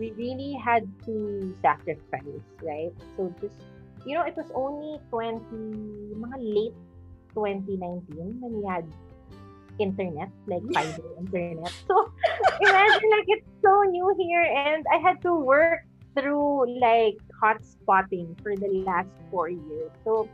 we 0.00 0.12
really 0.12 0.56
had 0.56 0.88
to 1.04 1.54
sacrifice, 1.60 2.48
right? 2.64 2.92
So 3.16 3.32
just 3.40 3.54
you 4.06 4.14
know, 4.14 4.22
it 4.22 4.36
was 4.36 4.46
only 4.54 5.02
20 5.10 5.44
mga 6.14 6.38
late 6.38 6.78
2019 7.34 8.40
when 8.40 8.52
we 8.54 8.64
had 8.64 8.86
internet, 9.78 10.30
like 10.46 10.62
fiber 10.72 11.04
internet. 11.18 11.72
So 11.86 12.12
imagine 12.60 13.10
like 13.10 13.28
it's 13.28 13.46
so 13.60 13.82
new 13.90 14.14
here 14.16 14.46
and 14.46 14.86
I 14.88 14.96
had 14.96 15.20
to 15.22 15.34
work 15.34 15.84
through 16.16 16.80
like 16.80 17.18
hotspotting 17.42 18.40
for 18.40 18.56
the 18.56 18.84
last 18.86 19.10
four 19.30 19.50
years. 19.50 19.90
So 20.04 20.28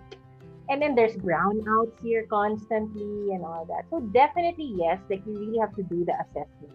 and 0.68 0.80
then 0.80 0.94
there's 0.94 1.16
brownouts 1.16 1.98
here 2.00 2.24
constantly 2.30 3.34
and 3.34 3.42
all 3.44 3.64
that. 3.66 3.88
So 3.90 4.00
definitely 4.12 4.72
yes, 4.76 5.00
like 5.10 5.24
you 5.26 5.32
really 5.32 5.58
have 5.58 5.74
to 5.76 5.82
do 5.82 6.04
the 6.04 6.14
assessment. 6.22 6.72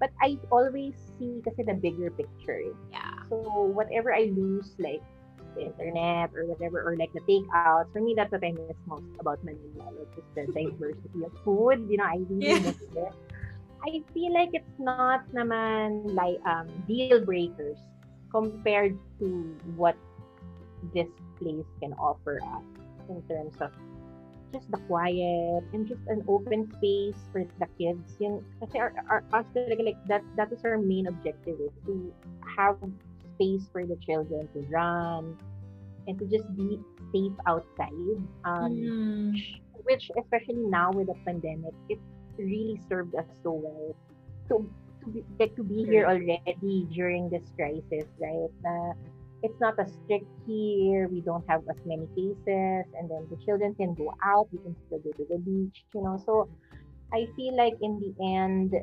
But 0.00 0.10
I 0.22 0.38
always 0.50 0.96
see 1.18 1.42
kasi 1.44 1.62
the 1.64 1.74
bigger 1.74 2.10
picture. 2.10 2.62
Yeah. 2.90 3.26
So 3.30 3.72
whatever 3.74 4.14
I 4.14 4.30
lose, 4.32 4.74
like 4.78 5.02
the 5.56 5.66
internet 5.68 6.30
or 6.34 6.46
whatever, 6.46 6.82
or 6.84 6.96
like 6.96 7.12
the 7.14 7.22
takeouts, 7.28 7.90
for 7.92 8.00
me 8.00 8.14
that's 8.16 8.32
what 8.32 8.44
I 8.44 8.52
miss 8.52 8.74
most 8.86 9.06
about 9.20 9.38
Manila, 9.42 9.88
like 9.96 10.10
just 10.14 10.28
the 10.34 10.46
diversity 10.52 11.24
of 11.24 11.32
food. 11.44 11.84
You 11.88 11.98
know, 11.98 12.06
I 12.08 12.22
really 12.28 12.54
Yeah. 12.54 12.58
miss 12.58 12.78
it. 12.94 13.14
I 13.86 14.04
feel 14.14 14.32
like 14.34 14.50
it's 14.52 14.76
not 14.78 15.18
naman 15.34 16.04
like 16.14 16.38
um 16.46 16.70
deal 16.86 17.22
breakers 17.24 17.78
compared 18.30 18.98
to 19.18 19.58
what 19.62 19.96
this 20.82 21.08
place 21.40 21.68
can 21.80 21.92
offer 21.98 22.40
us 22.42 22.64
in 23.08 23.22
terms 23.28 23.54
of 23.60 23.70
just 24.52 24.70
the 24.70 24.78
quiet 24.88 25.62
and 25.72 25.86
just 25.86 26.00
an 26.08 26.24
open 26.28 26.70
space 26.78 27.18
for 27.32 27.44
the 27.58 27.68
kids. 27.78 28.16
Yun, 28.18 28.44
kasi 28.60 28.78
our, 28.78 28.92
our, 29.10 29.22
us 29.32 29.46
talaga, 29.54 29.84
like, 29.84 30.00
that, 30.08 30.22
that 30.36 30.52
is 30.52 30.64
our 30.64 30.78
main 30.78 31.06
objective 31.06 31.58
is 31.60 31.72
to 31.86 32.12
have 32.56 32.76
space 33.34 33.68
for 33.70 33.86
the 33.86 33.96
children 34.02 34.48
to 34.54 34.60
run 34.70 35.36
and 36.06 36.18
to 36.18 36.24
just 36.26 36.48
be 36.56 36.80
safe 37.12 37.36
outside. 37.46 38.18
Um, 38.44 38.72
Mm. 39.28 39.36
which 39.84 40.10
especially 40.20 40.68
now 40.68 40.92
with 40.92 41.06
the 41.08 41.16
pandemic, 41.24 41.72
it 41.88 41.98
really 42.36 42.80
served 42.88 43.14
us 43.14 43.24
so 43.42 43.52
well 43.52 43.96
to 44.48 44.68
to 45.00 45.06
be, 45.10 45.24
like 45.38 45.54
to 45.56 45.62
be 45.64 45.84
here 45.84 46.04
already 46.04 46.86
during 46.92 47.30
this 47.30 47.44
crisis, 47.56 48.04
right? 48.20 48.52
Na 48.62 48.92
it's 49.42 49.60
not 49.60 49.78
as 49.78 49.92
strict 50.04 50.26
here. 50.46 51.08
We 51.08 51.20
don't 51.20 51.44
have 51.48 51.62
as 51.68 51.76
many 51.84 52.06
cases, 52.14 52.84
and 52.98 53.10
then 53.10 53.26
the 53.30 53.38
children 53.44 53.74
can 53.74 53.94
go 53.94 54.14
out. 54.24 54.48
We 54.52 54.58
can 54.58 54.76
still 54.86 54.98
go 54.98 55.10
to 55.12 55.26
the 55.28 55.38
beach, 55.38 55.84
you 55.94 56.02
know. 56.02 56.20
So 56.24 56.48
I 57.12 57.26
feel 57.36 57.56
like 57.56 57.74
in 57.80 58.00
the 58.00 58.12
end, 58.24 58.74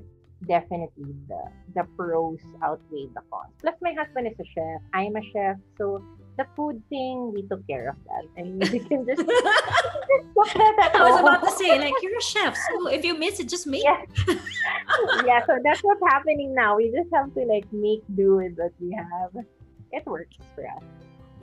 definitely 0.48 1.16
the 1.28 1.42
the 1.76 1.84
pros 1.98 2.40
outweigh 2.64 3.08
the 3.14 3.22
cons. 3.32 3.54
Plus, 3.62 3.76
my 3.82 3.94
husband 3.94 4.28
is 4.28 4.40
a 4.40 4.48
chef. 4.54 4.82
I'm 4.94 5.16
a 5.16 5.22
chef, 5.34 5.58
so 5.78 6.04
the 6.38 6.46
food 6.56 6.82
thing 6.90 7.34
we 7.34 7.44
took 7.44 7.66
care 7.68 7.90
of 7.90 7.96
that. 8.06 8.24
I 8.38 8.44
mean, 8.44 8.60
we 8.60 8.80
can 8.80 9.06
just 9.06 9.20
cook 9.28 10.54
that 10.54 10.76
at 10.84 10.96
I 10.96 11.10
was 11.10 11.20
about 11.20 11.44
to 11.44 11.52
say, 11.52 11.80
like, 11.80 11.94
you're 12.02 12.18
a 12.18 12.22
chef, 12.22 12.58
so 12.70 12.88
if 12.88 13.06
you 13.06 13.18
miss 13.18 13.40
it, 13.40 13.50
just 13.50 13.68
make 13.68 13.84
Yeah. 13.84 14.02
yeah, 15.26 15.46
so 15.46 15.58
that's 15.64 15.82
what's 15.82 16.02
happening 16.08 16.54
now. 16.54 16.78
We 16.78 16.92
just 16.92 17.10
have 17.14 17.34
to 17.34 17.42
like 17.42 17.66
make 17.72 18.04
do 18.16 18.38
with 18.38 18.58
what 18.58 18.72
we 18.80 18.92
have. 18.96 19.46
It 19.92 20.06
works 20.06 20.36
for 20.56 20.66
us. 20.68 20.84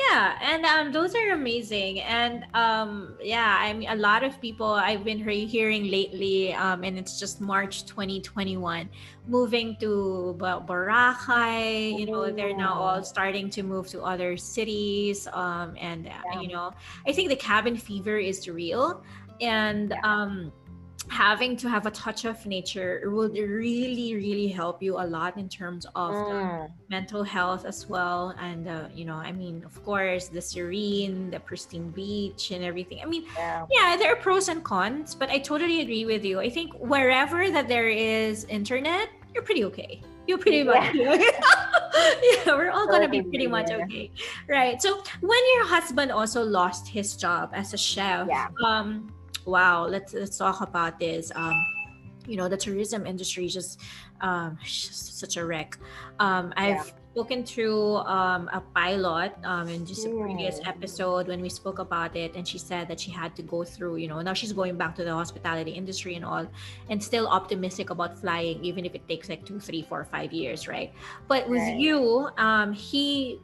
Yeah, 0.00 0.38
and 0.40 0.64
um, 0.64 0.90
those 0.90 1.14
are 1.14 1.33
amazing. 1.33 2.00
And 2.00 2.46
um, 2.55 3.14
yeah, 3.22 3.59
I 3.61 3.72
mean, 3.74 3.88
a 3.90 3.94
lot 3.94 4.24
of 4.24 4.40
people 4.40 4.66
I've 4.66 5.05
been 5.05 5.18
he- 5.18 5.46
hearing 5.46 5.90
lately, 5.90 6.55
um, 6.55 6.83
and 6.83 6.98
it's 6.98 7.20
just 7.20 7.40
March 7.40 7.85
2021, 7.85 8.88
moving 9.28 9.76
to 9.81 10.35
Boracay. 10.38 11.98
You 11.98 12.07
know, 12.07 12.31
they're 12.33 12.57
now 12.57 12.72
all 12.74 13.05
starting 13.05 13.50
to 13.50 13.62
move 13.62 13.87
to 13.88 14.00
other 14.02 14.37
cities. 14.37 15.28
Um, 15.33 15.76
and 15.78 16.09
uh, 16.09 16.11
Yeah. 16.33 16.40
you 16.40 16.48
know, 16.48 16.72
I 17.07 17.12
think 17.12 17.28
the 17.28 17.37
cabin 17.37 17.76
fever 17.76 18.16
is 18.16 18.48
real, 18.48 19.05
and 19.40 19.90
Yeah. 19.90 20.00
Having 21.08 21.56
to 21.56 21.68
have 21.68 21.84
a 21.86 21.90
touch 21.90 22.24
of 22.24 22.44
nature 22.46 23.02
will 23.06 23.28
really, 23.28 24.14
really 24.14 24.48
help 24.48 24.82
you 24.82 24.96
a 24.98 25.04
lot 25.06 25.36
in 25.36 25.48
terms 25.48 25.84
of 25.94 26.14
the 26.14 26.32
Mm, 26.32 26.70
mental 26.88 27.22
health 27.22 27.64
as 27.64 27.88
well. 27.88 28.34
And 28.40 28.68
uh, 28.68 28.88
you 28.94 29.04
know 29.04 29.16
i 29.16 29.32
mean 29.32 29.64
of 29.64 29.74
course 29.84 30.28
the 30.28 30.40
serene 30.40 31.30
the 31.30 31.40
pristine 31.40 31.90
beach 31.90 32.50
and 32.50 32.64
everything. 32.64 33.00
I 33.02 33.06
mean 33.06 33.24
yeah. 33.36 33.66
yeah 33.70 33.96
there 33.96 34.12
are 34.12 34.16
pros 34.16 34.48
and 34.48 34.62
cons 34.64 35.14
but 35.14 35.28
i 35.30 35.38
totally 35.38 35.80
agree 35.80 36.04
with 36.06 36.24
you. 36.24 36.40
I 36.40 36.48
think 36.50 36.72
wherever 36.78 37.50
that 37.50 37.68
there 37.68 37.88
is 37.88 38.44
internet 38.44 39.08
you're 39.34 39.44
pretty 39.44 39.64
okay. 39.64 40.02
You're 40.26 40.38
pretty 40.38 40.62
much 40.62 40.94
yeah 40.94 42.46
we're 42.54 42.70
all 42.70 42.86
gonna 42.86 43.08
be 43.08 43.22
pretty 43.22 43.46
much 43.46 43.70
okay 43.70 44.10
right? 44.48 44.80
So 44.80 45.02
when 45.20 45.42
your 45.54 45.66
husband 45.66 46.12
also 46.12 46.42
lost 46.42 46.86
his 46.88 47.16
job 47.16 47.50
as 47.54 47.74
a 47.74 47.78
chef 47.78 48.28
Yeah. 48.28 48.48
um 48.64 49.10
wow 49.46 49.87
let's 49.87 50.14
let's 50.14 50.37
talk 50.38 50.61
about 50.61 50.98
this 50.98 51.33
um 51.35 51.55
you 52.26 52.37
know 52.37 52.48
the 52.48 52.57
tourism 52.57 53.07
industry 53.07 53.46
is 53.46 53.52
just 53.55 53.81
um 54.20 54.57
just 54.64 55.18
such 55.18 55.37
a 55.37 55.44
wreck 55.44 55.76
um 56.20 56.52
i've 56.57 56.76
Yeah. 56.76 56.85
spoken 57.12 57.44
to 57.44 57.96
um 58.07 58.48
a 58.52 58.61
pilot 58.74 59.35
um 59.44 59.68
in 59.68 59.85
just 59.85 60.07
a 60.07 60.11
previous 60.11 60.61
Mm. 60.61 60.68
episode 60.68 61.26
when 61.28 61.42
we 61.42 61.48
spoke 61.50 61.78
about 61.78 62.14
it 62.16 62.35
and 62.37 62.46
she 62.46 62.59
said 62.59 62.87
that 62.88 62.98
she 63.00 63.11
had 63.11 63.35
to 63.37 63.42
go 63.42 63.64
through 63.64 63.96
you 63.96 64.07
know 64.09 64.20
now 64.22 64.33
she's 64.33 64.52
going 64.52 64.76
back 64.78 64.94
to 64.94 65.05
the 65.05 65.12
hospitality 65.12 65.72
industry 65.72 66.14
and 66.14 66.24
all 66.24 66.46
and 66.88 67.02
still 67.02 67.26
optimistic 67.26 67.90
about 67.90 68.16
flying 68.18 68.62
even 68.64 68.87
if 68.87 68.94
it 68.94 69.07
takes 69.09 69.28
like 69.28 69.44
two 69.44 69.59
three 69.61 69.83
four 69.83 70.05
five 70.05 70.33
years 70.33 70.68
right 70.68 70.94
but 71.28 71.48
with 71.48 71.61
Right. 71.61 71.74
you 71.76 72.31
um 72.38 72.72
he 72.72 73.40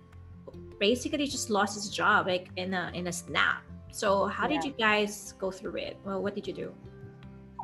basically 0.78 1.26
just 1.26 1.50
lost 1.50 1.74
his 1.74 1.90
job 1.90 2.26
like 2.26 2.48
in 2.56 2.72
a 2.72 2.90
in 2.94 3.08
a 3.08 3.12
snap 3.12 3.62
so 3.98 4.26
how 4.26 4.46
did 4.48 4.64
you 4.64 4.74
guys 4.86 5.34
go 5.40 5.50
through 5.50 5.76
it 5.86 6.00
well 6.04 6.22
what 6.22 6.34
did 6.34 6.46
you 6.48 6.54
do 6.54 6.78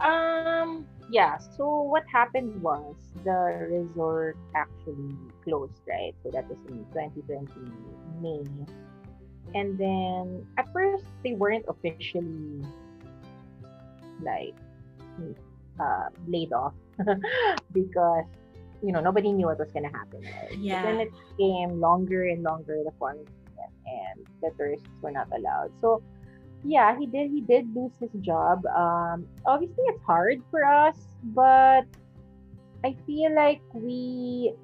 Um, 0.03 0.87
yeah. 1.09 1.39
So 1.57 1.83
what 1.83 2.05
happened 2.13 2.63
was 2.63 2.97
the 3.25 3.69
resort 3.71 4.39
actually 4.57 5.33
closed, 5.45 5.81
right? 5.89 6.15
So 6.23 6.31
that 6.33 6.47
was 6.49 6.59
in 6.69 6.87
2020 6.93 7.49
May. 8.21 8.45
And 9.55 9.79
then 9.79 10.47
at 10.59 10.67
first 10.73 11.07
they 11.25 11.35
weren't 11.35 11.67
officially 11.69 12.67
like 14.21 14.57
uh, 15.81 16.09
laid 16.27 16.53
off 16.53 16.75
because 17.73 18.25
you 18.83 18.93
know 18.93 19.01
nobody 19.01 19.33
knew 19.33 19.47
what 19.47 19.59
was 19.59 19.71
gonna 19.73 19.93
happen. 19.93 20.23
Right? 20.33 20.59
But 20.71 20.81
Yeah. 20.83 20.83
then 20.83 21.01
it 21.01 21.13
became 21.37 21.81
longer 21.81 22.25
and 22.25 22.43
longer 22.43 22.83
the 22.85 22.93
quarantine, 22.99 23.27
and 23.87 24.27
the 24.43 24.51
tourists 24.59 24.89
were 25.03 25.13
not 25.13 25.29
allowed. 25.35 25.71
So 25.81 26.03
yeah, 26.65 26.99
he 26.99 27.07
did. 27.07 27.31
He 27.31 27.41
did 27.43 27.75
lose 27.75 27.93
his 28.01 28.11
job. 28.21 28.65
Um, 28.67 29.27
obviously, 29.45 29.85
it's 29.93 30.03
hard 30.03 30.43
for 30.51 30.65
us, 30.65 30.97
but 31.23 31.85
I 32.83 32.97
feel 33.07 33.35
like 33.35 33.61
we 33.75 34.55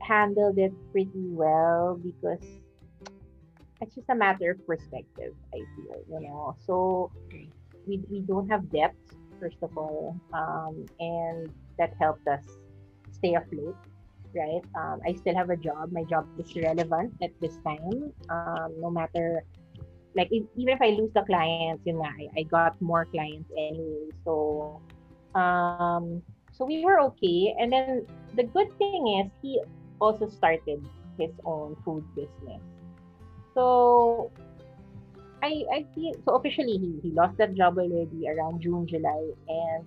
handled 0.00 0.58
it 0.58 0.72
pretty 0.92 1.26
well 1.32 1.98
because 2.02 2.44
it's 3.80 3.94
just 3.94 4.08
a 4.10 4.14
matter 4.14 4.52
of 4.52 4.66
perspective. 4.66 5.34
I 5.54 5.64
feel, 5.74 6.04
you 6.08 6.28
know. 6.28 6.54
So 6.66 7.10
we 7.86 8.02
we 8.10 8.20
don't 8.20 8.48
have 8.48 8.70
debt 8.70 8.94
first 9.40 9.58
of 9.62 9.76
all, 9.76 10.16
um, 10.32 10.84
and 11.00 11.48
that 11.78 11.94
helped 11.98 12.28
us 12.28 12.44
stay 13.12 13.34
afloat. 13.34 13.76
Right. 14.34 14.60
Um, 14.76 15.00
I 15.06 15.14
still 15.14 15.34
have 15.34 15.48
a 15.48 15.56
job. 15.56 15.92
My 15.92 16.04
job 16.04 16.28
is 16.38 16.54
relevant 16.56 17.14
at 17.22 17.32
this 17.40 17.56
time. 17.64 18.12
Um, 18.28 18.74
no 18.80 18.90
matter 18.90 19.44
like 20.16 20.28
if, 20.30 20.44
even 20.56 20.74
if 20.74 20.80
I 20.80 20.96
lose 20.96 21.12
the 21.12 21.22
clients, 21.22 21.84
yun 21.84 22.00
nga, 22.00 22.08
I, 22.08 22.40
I 22.40 22.42
got 22.44 22.80
more 22.80 23.04
clients 23.04 23.50
anyway. 23.52 24.08
So 24.24 24.80
um 25.34 26.22
so 26.56 26.64
we 26.64 26.84
were 26.84 27.00
okay. 27.12 27.54
And 27.60 27.70
then 27.70 28.06
the 28.34 28.44
good 28.44 28.72
thing 28.78 29.20
is 29.20 29.30
he 29.42 29.60
also 30.00 30.26
started 30.26 30.80
his 31.20 31.30
own 31.44 31.76
food 31.84 32.04
business. 32.16 32.64
So 33.52 34.32
I 35.42 35.64
I 35.72 35.84
feel 35.94 36.16
so 36.24 36.40
officially 36.40 36.80
he, 36.80 36.90
he 37.04 37.10
lost 37.12 37.36
that 37.36 37.54
job 37.54 37.76
already 37.78 38.28
around 38.28 38.64
June, 38.64 38.88
July, 38.88 39.36
and 39.48 39.84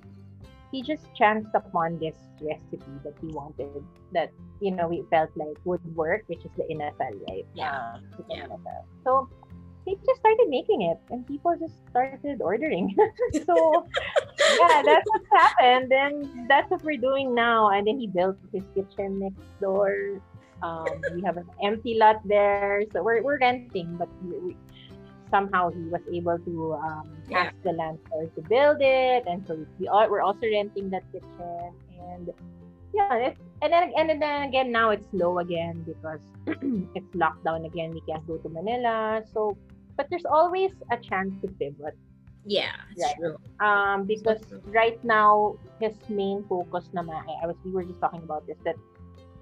he 0.72 0.84
just 0.86 1.10
chanced 1.18 1.50
upon 1.56 1.98
this 1.98 2.14
recipe 2.38 2.94
that 3.04 3.18
he 3.22 3.34
wanted 3.34 3.82
that 4.14 4.30
you 4.62 4.70
know 4.70 4.88
we 4.88 5.02
felt 5.10 5.34
like 5.36 5.58
would 5.66 5.82
work, 5.96 6.22
which 6.28 6.46
is 6.46 6.54
the 6.54 6.70
inasal, 6.70 7.18
right? 7.30 7.46
Yeah. 7.54 7.98
Yeah. 8.30 8.46
inasal. 8.46 8.86
So 9.04 9.30
he 9.86 9.96
just 10.06 10.20
started 10.20 10.48
making 10.50 10.82
it 10.84 10.98
and 11.10 11.26
people 11.28 11.56
just 11.60 11.74
started 11.90 12.42
ordering. 12.42 12.96
so 13.46 13.86
yeah, 14.60 14.82
that's 14.86 15.08
what 15.10 15.22
happened. 15.32 15.92
And 15.92 16.50
that's 16.50 16.70
what 16.70 16.84
we're 16.84 16.98
doing 17.02 17.34
now. 17.34 17.70
And 17.70 17.88
then 17.88 18.00
he 18.00 18.08
built 18.08 18.38
his 18.54 18.64
kitchen 18.76 19.20
next 19.20 19.42
door. 19.62 20.22
Um, 20.62 21.02
we 21.16 21.22
have 21.24 21.38
an 21.38 21.48
empty 21.64 21.96
lot 21.96 22.22
there. 22.28 22.84
So 22.92 23.02
we're, 23.02 23.24
we're 23.24 23.40
renting, 23.40 23.96
but 23.98 24.10
we, 24.22 24.38
we 24.40 24.58
somehow 25.32 25.70
he 25.70 25.82
was 25.90 26.02
able 26.12 26.38
to 26.40 26.74
um, 26.74 27.18
Yeah. 27.30 27.46
ask 27.46 27.56
the 27.64 27.72
landlord 27.72 28.34
to 28.36 28.42
build 28.50 28.82
it, 28.82 29.24
and 29.28 29.46
so 29.48 29.66
we 29.80 29.88
are 29.88 30.10
we're 30.10 30.22
also 30.26 30.42
renting 30.42 30.90
that 30.90 31.04
kitchen, 31.14 31.72
and 32.02 32.34
yeah, 32.94 33.16
it's, 33.16 33.40
and 33.62 33.74
then 33.74 33.92
and 33.98 34.22
then 34.22 34.44
again 34.44 34.72
now 34.72 34.90
it's 34.90 35.08
low 35.14 35.40
again 35.40 35.84
because 35.86 36.22
it's 36.96 37.12
lockdown 37.16 37.66
again. 37.66 37.92
We 37.92 38.02
can't 38.02 38.26
go 38.28 38.38
to 38.38 38.50
Manila, 38.50 39.24
so 39.34 39.58
but 39.98 40.08
there's 40.10 40.26
always 40.26 40.72
a 40.92 40.98
chance 40.98 41.34
to 41.42 41.48
pivot. 41.60 41.98
Yeah, 42.46 42.72
Right. 42.98 43.16
true. 43.20 43.38
Um, 43.60 44.06
because 44.06 44.40
true. 44.48 44.62
right 44.66 44.98
now 45.04 45.60
his 45.80 45.94
main 46.08 46.46
focus 46.48 46.90
naman, 46.96 47.20
I, 47.28 47.44
I 47.44 47.48
was 47.48 47.58
we 47.66 47.72
were 47.72 47.84
just 47.84 48.00
talking 48.00 48.24
about 48.24 48.48
this 48.48 48.58
that 48.64 48.76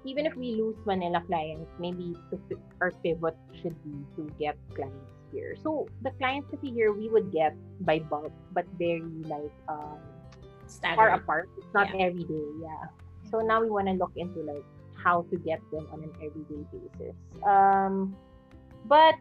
even 0.04 0.26
if 0.26 0.34
we 0.36 0.54
lose 0.54 0.76
Manila 0.84 1.22
clients, 1.26 1.70
maybe 1.78 2.16
to, 2.30 2.58
our 2.80 2.90
pivot 3.02 3.36
should 3.62 3.76
be 3.84 3.94
to 4.16 4.30
get 4.38 4.56
clients 4.74 5.14
here. 5.32 5.56
So 5.62 5.86
the 6.02 6.10
clients 6.18 6.48
kasi 6.50 6.72
here 6.72 6.92
we 6.92 7.08
would 7.08 7.30
get 7.32 7.54
by 7.84 8.00
bulk, 8.00 8.32
but 8.52 8.66
very 8.78 9.02
like 9.26 9.52
um, 9.68 9.98
far 10.96 11.14
apart. 11.14 11.48
It's 11.58 11.72
not 11.74 11.88
every 11.98 12.24
day, 12.24 12.48
yeah. 12.60 12.88
So 13.30 13.40
now 13.40 13.60
we 13.60 13.70
want 13.70 13.86
to 13.86 13.94
look 13.94 14.12
into 14.16 14.40
like 14.40 14.64
how 14.94 15.22
to 15.30 15.36
get 15.36 15.60
them 15.70 15.86
on 15.92 16.02
an 16.02 16.12
everyday 16.16 16.64
basis. 16.72 17.14
Um, 17.44 18.16
but 18.86 19.14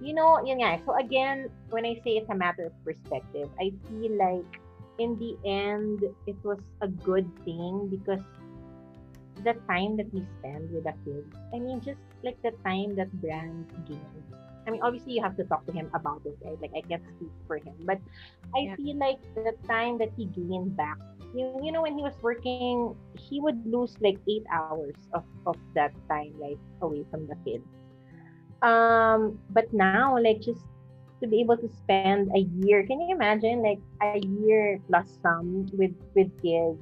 you 0.00 0.12
know, 0.12 0.44
yun 0.44 0.60
nga. 0.60 0.82
So 0.84 0.96
again, 0.96 1.48
when 1.70 1.86
I 1.86 1.94
say 2.04 2.20
it's 2.20 2.28
a 2.30 2.34
matter 2.34 2.66
of 2.66 2.74
perspective, 2.84 3.48
I 3.58 3.72
feel 3.88 4.12
like 4.16 4.60
in 4.98 5.16
the 5.18 5.36
end 5.44 6.04
it 6.26 6.36
was 6.44 6.58
a 6.80 6.88
good 6.88 7.28
thing 7.44 7.88
because 7.88 8.20
the 9.44 9.54
time 9.68 9.96
that 9.96 10.12
we 10.12 10.24
spend 10.38 10.70
with 10.72 10.84
the 10.84 10.94
kids, 11.04 11.28
I 11.54 11.58
mean, 11.58 11.80
just 11.80 12.00
like 12.22 12.40
the 12.42 12.52
time 12.64 12.96
that 12.96 13.12
brands 13.20 13.72
gain. 13.88 14.24
I 14.66 14.70
mean, 14.70 14.80
obviously 14.82 15.12
you 15.14 15.22
have 15.22 15.36
to 15.36 15.44
talk 15.44 15.66
to 15.66 15.72
him 15.72 15.88
about 15.94 16.22
it, 16.24 16.36
right? 16.44 16.58
Like 16.60 16.72
I 16.76 16.82
can't 16.88 17.04
speak 17.16 17.32
for 17.46 17.56
him, 17.56 17.76
but 17.86 17.98
I 18.56 18.68
Yeah. 18.68 18.76
feel 18.76 18.98
like 18.98 19.20
the 19.36 19.52
time 19.68 19.98
that 19.98 20.10
he 20.16 20.26
gained 20.26 20.76
back 20.76 20.98
you, 21.32 21.56
you 21.62 21.72
know 21.72 21.82
when 21.82 21.96
he 21.96 22.02
was 22.02 22.16
working 22.22 22.94
he 23.14 23.40
would 23.40 23.64
lose 23.66 23.96
like 24.00 24.18
eight 24.28 24.44
hours 24.50 24.96
of, 25.12 25.24
of 25.46 25.56
that 25.74 25.92
time 26.10 26.32
like 26.40 26.58
away 26.82 27.04
from 27.10 27.26
the 27.26 27.36
kids 27.46 27.68
um 28.62 29.38
but 29.50 29.72
now 29.72 30.16
like 30.18 30.40
just 30.40 30.66
to 31.22 31.28
be 31.28 31.40
able 31.40 31.56
to 31.58 31.68
spend 31.68 32.28
a 32.34 32.40
year 32.40 32.84
can 32.86 33.00
you 33.00 33.14
imagine 33.14 33.62
like 33.62 33.80
a 34.00 34.18
year 34.18 34.78
plus 34.86 35.08
some 35.22 35.66
with 35.72 35.92
with 36.14 36.28
kids 36.42 36.80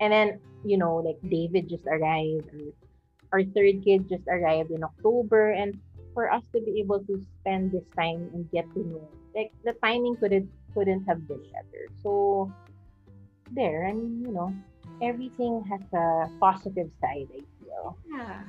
and 0.00 0.12
then 0.12 0.40
you 0.62 0.76
know 0.76 0.96
like 0.96 1.18
david 1.28 1.68
just 1.68 1.86
arrived 1.86 2.48
our 3.32 3.42
third 3.44 3.82
kid 3.84 4.08
just 4.08 4.26
arrived 4.28 4.70
in 4.70 4.82
october 4.82 5.50
and 5.50 5.78
for 6.14 6.30
us 6.30 6.42
to 6.52 6.60
be 6.60 6.80
able 6.80 7.00
to 7.04 7.24
spend 7.40 7.72
this 7.72 7.84
time 7.96 8.28
and 8.34 8.50
get 8.52 8.66
to 8.74 8.80
know 8.80 9.08
like 9.34 9.50
the 9.64 9.72
timing 9.82 10.16
couldn't 10.16 10.48
couldn't 10.74 11.04
have 11.04 11.26
been 11.28 11.40
better 11.52 11.88
so 12.02 12.50
there. 13.52 13.86
I 13.86 13.92
mean, 13.92 14.22
you 14.24 14.32
know, 14.32 14.54
everything 15.02 15.62
has 15.68 15.80
a 15.92 16.28
positive 16.40 16.88
side, 17.00 17.28
I 17.28 17.42
feel. 17.60 17.96
Yeah. 18.10 18.40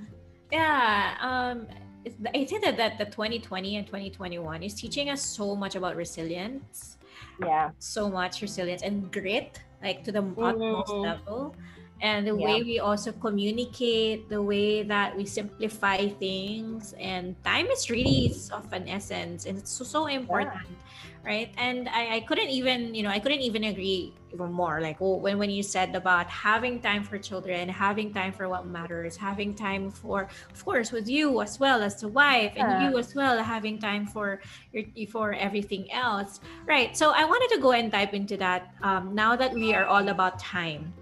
Yeah. 0.51 1.17
Um, 1.19 1.67
it's, 2.05 2.15
I 2.33 2.45
think 2.45 2.63
that, 2.63 2.77
that 2.77 2.97
the 2.97 3.05
2020 3.05 3.77
and 3.77 3.85
2021 3.87 4.63
is 4.63 4.73
teaching 4.73 5.09
us 5.09 5.21
so 5.21 5.55
much 5.55 5.75
about 5.75 5.95
resilience, 5.95 6.97
Yeah. 7.41 7.71
so 7.79 8.09
much 8.09 8.41
resilience 8.41 8.81
and 8.81 9.11
grit, 9.11 9.59
like 9.81 10.03
to 10.05 10.11
the 10.11 10.23
utmost 10.39 10.93
Mhm. 10.93 11.03
level. 11.03 11.55
And 12.01 12.27
the 12.27 12.35
Yeah. 12.35 12.59
way 12.59 12.63
we 12.63 12.79
also 12.79 13.11
communicate, 13.13 14.27
the 14.27 14.41
way 14.41 14.83
that 14.83 15.15
we 15.15 15.25
simplify 15.25 16.09
things, 16.09 16.93
and 16.99 17.35
time 17.45 17.67
is 17.67 17.89
really 17.89 18.35
of 18.51 18.67
an 18.73 18.89
essence, 18.89 19.45
and 19.45 19.57
it's 19.57 19.71
so, 19.71 19.85
so 19.85 20.07
important, 20.07 20.75
right? 21.25 21.53
And 21.57 21.87
I, 21.87 22.15
I 22.15 22.19
couldn't 22.21 22.49
even, 22.49 22.93
you 22.93 23.03
know, 23.03 23.09
I 23.09 23.19
couldn't 23.19 23.39
even 23.39 23.63
agree 23.65 24.13
even 24.33 24.51
more. 24.51 24.81
Like 24.81 24.97
oh, 24.99 25.15
when 25.15 25.37
when 25.37 25.49
you 25.49 25.63
said 25.63 25.95
about 25.95 26.27
having 26.27 26.81
time 26.81 27.03
for 27.03 27.17
children, 27.17 27.69
having 27.69 28.13
time 28.13 28.33
for 28.33 28.49
what 28.49 28.67
matters, 28.67 29.15
having 29.15 29.53
time 29.55 29.89
for, 29.89 30.27
of 30.53 30.65
course, 30.65 30.91
with 30.91 31.07
you 31.07 31.41
as 31.41 31.59
well 31.59 31.81
as 31.81 32.01
the 32.01 32.07
wife, 32.09 32.53
and 32.57 32.71
you 32.71 32.97
as 32.97 33.15
well 33.15 33.41
having 33.41 33.79
time 33.79 34.05
for 34.05 34.41
your 34.73 34.83
for 35.07 35.33
everything 35.33 35.91
else, 35.91 36.41
right? 36.67 36.97
So 36.97 37.11
I 37.15 37.23
wanted 37.23 37.55
to 37.55 37.61
go 37.61 37.71
and 37.71 37.91
dive 37.91 38.13
into 38.13 38.35
that. 38.37 38.73
Um, 38.83 39.15
now 39.15 39.35
that 39.35 39.53
we 39.53 39.73
are 39.73 39.85
all 39.85 40.09
about 40.09 40.39
time, 40.39 40.93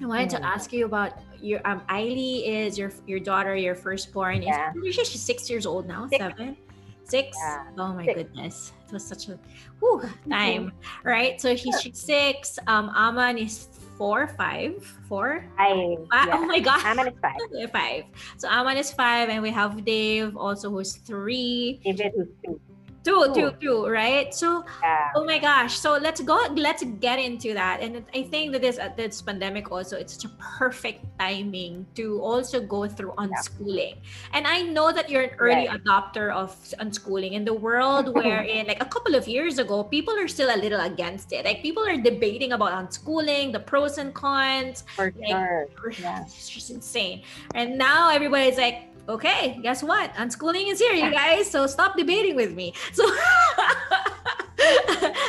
I 0.00 0.06
wanted 0.06 0.30
to 0.30 0.36
Mm. 0.38 0.44
ask 0.44 0.72
you 0.72 0.84
about 0.84 1.12
your 1.40 1.60
um 1.64 1.80
Eiley 1.88 2.46
is 2.46 2.78
your 2.78 2.92
your 3.06 3.20
daughter, 3.20 3.54
your 3.56 3.74
firstborn. 3.74 4.38
Is 4.42 4.46
Yeah. 4.46 4.72
she's 4.92 5.08
she's 5.08 5.20
six 5.22 5.48
years 5.50 5.64
old 5.66 5.86
now, 5.86 6.06
Six. 6.08 6.20
seven, 6.22 6.56
six. 7.04 7.36
Yeah. 7.40 7.64
Oh 7.78 7.92
my 7.94 8.04
Six. 8.04 8.14
goodness, 8.16 8.72
it 8.86 8.92
was 8.92 9.04
such 9.06 9.28
a 9.28 9.38
whew, 9.80 10.02
time, 10.30 10.72
right? 11.04 11.40
So 11.40 11.54
he's 11.54 11.80
she's 11.80 11.98
six. 11.98 12.58
Um, 12.66 12.90
Aman 12.94 13.38
is 13.38 13.68
four, 13.96 14.28
five, 14.36 14.84
four. 15.08 15.44
I, 15.58 15.96
Ah, 16.12 16.26
yeah. 16.28 16.34
Oh 16.36 16.44
my 16.44 16.60
god, 16.60 16.84
Aman 16.84 17.08
is 17.08 17.14
five. 17.22 17.70
five. 17.72 18.04
So 18.36 18.48
Aman 18.48 18.76
is 18.76 18.92
five, 18.92 19.30
and 19.30 19.40
we 19.42 19.50
have 19.50 19.82
Dave 19.84 20.36
also 20.36 20.68
who's 20.70 20.96
three. 20.96 21.80
David 21.84 22.12
was 22.16 22.28
two. 22.44 22.60
Two, 23.06 23.30
Two. 23.32 23.52
two, 23.62 23.86
right? 23.86 24.34
So 24.34 24.64
Yeah. 24.82 25.14
Oh 25.14 25.22
my 25.24 25.38
gosh. 25.38 25.78
So 25.78 25.94
let's 25.96 26.20
go 26.20 26.34
let's 26.56 26.82
get 26.98 27.18
into 27.22 27.54
that. 27.54 27.78
And 27.80 28.02
I 28.12 28.24
think 28.26 28.50
that 28.52 28.62
this 28.62 28.78
uh, 28.82 28.90
this 28.96 29.22
pandemic 29.22 29.70
also 29.70 29.96
it's 29.96 30.14
such 30.18 30.24
a 30.26 30.34
perfect 30.58 31.06
timing 31.18 31.86
to 31.94 32.18
also 32.20 32.58
go 32.60 32.88
through 32.88 33.14
unschooling. 33.16 34.02
And 34.34 34.46
I 34.46 34.62
know 34.62 34.90
that 34.90 35.08
you're 35.08 35.22
an 35.22 35.36
early 35.38 35.68
Right. 35.68 35.70
adopter 35.70 36.34
of 36.34 36.50
unschooling 36.82 37.32
in 37.32 37.44
the 37.44 37.54
world 37.54 38.10
wherein 38.18 38.66
like 38.66 38.82
a 38.82 38.90
couple 38.90 39.14
of 39.14 39.28
years 39.28 39.58
ago 39.62 39.84
people 39.84 40.18
are 40.18 40.26
still 40.28 40.50
a 40.50 40.58
little 40.58 40.80
against 40.80 41.32
it. 41.32 41.44
Like 41.44 41.62
people 41.62 41.86
are 41.86 41.96
debating 41.96 42.52
about 42.52 42.72
unschooling, 42.74 43.52
the 43.52 43.60
pros 43.60 43.98
and 43.98 44.12
cons. 44.14 44.82
For 44.96 45.14
Like, 45.14 45.30
sure. 45.30 45.68
Yeah. 45.98 46.22
It's 46.26 46.48
just 46.50 46.70
insane. 46.70 47.22
And 47.54 47.78
now 47.78 48.10
everybody's 48.10 48.58
like, 48.58 48.90
okay, 49.08 49.58
guess 49.62 49.82
what? 49.82 50.12
Unschooling 50.14 50.70
is 50.70 50.78
here, 50.78 50.92
you 50.92 51.10
guys. 51.10 51.50
So 51.50 51.66
stop 51.66 51.96
debating 51.96 52.36
with 52.36 52.54
me. 52.54 52.72
So 52.92 53.04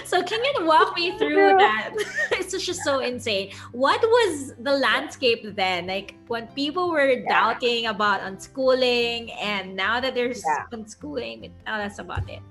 so 0.05 0.23
can 0.23 0.43
you 0.43 0.65
walk 0.65 0.95
me 0.95 1.17
through 1.19 1.57
that? 1.57 1.91
it's 2.31 2.53
just 2.65 2.83
so 2.83 2.99
insane. 2.99 3.51
What 3.71 4.01
was 4.01 4.53
the 4.59 4.73
landscape 4.73 5.55
then? 5.55 5.87
Like 5.87 6.15
when 6.27 6.47
people 6.47 6.89
were 6.89 7.11
Yeah. 7.11 7.27
doubting 7.29 7.87
about 7.87 8.21
unschooling 8.21 9.33
and 9.41 9.75
now 9.75 9.99
that 9.99 10.15
there's 10.15 10.43
Yeah. 10.45 10.65
unschooling, 10.71 11.51
tell 11.65 11.81
us 11.81 11.99
about 11.99 12.29
it. 12.29 12.41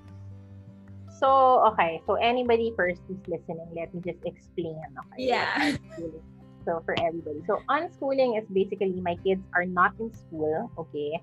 So, 1.19 1.65
okay. 1.73 1.99
So, 2.05 2.13
anybody 2.13 2.73
first 2.77 3.01
who's 3.07 3.17
listening, 3.27 3.65
let 3.75 3.91
me 3.91 4.01
just 4.05 4.21
explain. 4.23 4.77
Okay. 5.17 5.25
Yeah. 5.33 5.73
So, 6.67 6.83
for 6.83 6.99
everybody. 6.99 7.39
So, 7.47 7.63
unschooling 7.71 8.35
is 8.35 8.43
basically 8.51 8.99
my 8.99 9.15
kids 9.23 9.39
are 9.55 9.63
not 9.63 9.95
in 10.03 10.11
school. 10.11 10.69
Okay. 10.77 11.15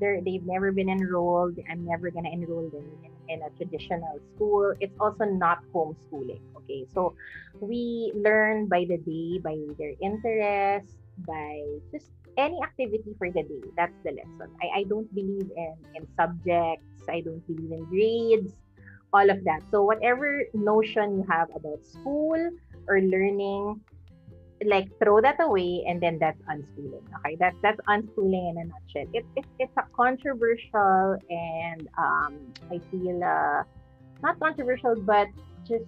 They're, 0.00 0.24
they've 0.24 0.44
never 0.44 0.72
been 0.72 0.88
enrolled. 0.88 1.60
I'm 1.68 1.84
never 1.84 2.10
to 2.10 2.16
enroll 2.16 2.72
them 2.72 2.88
in, 3.04 3.12
in 3.28 3.42
a 3.44 3.50
traditional 3.60 4.16
school. 4.32 4.72
It's 4.80 4.96
also 4.98 5.24
not 5.28 5.60
homeschooling. 5.68 6.40
Okay. 6.64 6.88
So, 6.94 7.12
we 7.60 8.10
learn 8.16 8.72
by 8.72 8.88
the 8.88 8.96
day, 8.96 9.36
by 9.36 9.60
their 9.76 9.92
interest, 10.00 10.96
by 11.28 11.60
just 11.92 12.08
any 12.40 12.56
activity 12.64 13.12
for 13.20 13.28
the 13.28 13.44
day. 13.44 13.68
That's 13.76 14.00
the 14.00 14.16
lesson. 14.16 14.48
I, 14.64 14.80
I 14.80 14.82
don't 14.88 15.12
believe 15.14 15.52
in, 15.56 15.76
in 15.92 16.08
subjects. 16.16 17.04
I 17.04 17.20
don't 17.20 17.44
believe 17.44 17.68
in 17.68 17.84
grades 17.84 18.56
all 19.12 19.28
of 19.30 19.44
that. 19.44 19.60
So 19.70 19.82
whatever 19.82 20.44
notion 20.52 21.18
you 21.18 21.24
have 21.28 21.48
about 21.54 21.84
school 21.84 22.36
or 22.88 23.00
learning, 23.00 23.80
like 24.64 24.86
throw 25.02 25.20
that 25.20 25.36
away 25.40 25.84
and 25.86 26.00
then 26.00 26.18
that's 26.20 26.40
unschooling. 26.50 27.04
Okay, 27.18 27.36
that's 27.38 27.56
that's 27.62 27.80
unschooling 27.88 28.50
in 28.50 28.56
a 28.58 28.64
nutshell. 28.64 29.08
It, 29.12 29.26
it 29.36 29.44
it's 29.58 29.76
a 29.76 29.82
controversial 29.94 31.16
and 31.28 31.86
um, 31.98 32.54
I 32.70 32.80
feel 32.90 33.20
uh, 33.22 33.62
not 34.22 34.38
controversial 34.40 34.96
but 35.04 35.28
just 35.66 35.84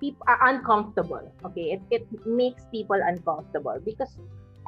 people 0.00 0.24
are 0.28 0.38
uncomfortable. 0.48 1.22
Okay, 1.46 1.78
it, 1.78 1.82
it 1.90 2.06
makes 2.24 2.66
people 2.72 2.98
uncomfortable 3.06 3.78
because 3.84 4.18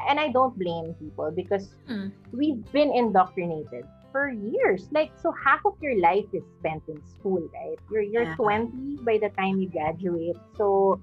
and 0.08 0.18
I 0.20 0.30
don't 0.32 0.56
blame 0.58 0.94
people 0.98 1.30
because 1.34 1.74
Mm. 1.88 2.12
we've 2.32 2.62
been 2.72 2.92
indoctrinated 2.94 3.84
for 4.12 4.28
years. 4.30 4.88
Like 4.92 5.10
so 5.16 5.32
half 5.44 5.60
of 5.64 5.74
your 5.80 6.00
life 6.00 6.26
is 6.32 6.44
spent 6.58 6.82
in 6.88 7.02
school, 7.04 7.40
right? 7.54 7.78
You're 7.88 8.02
you're 8.02 8.26
Yeah. 8.26 8.36
20 8.36 8.98
by 9.04 9.18
the 9.20 9.30
time 9.38 9.58
you 9.60 9.70
graduate. 9.70 10.36
So 10.56 11.00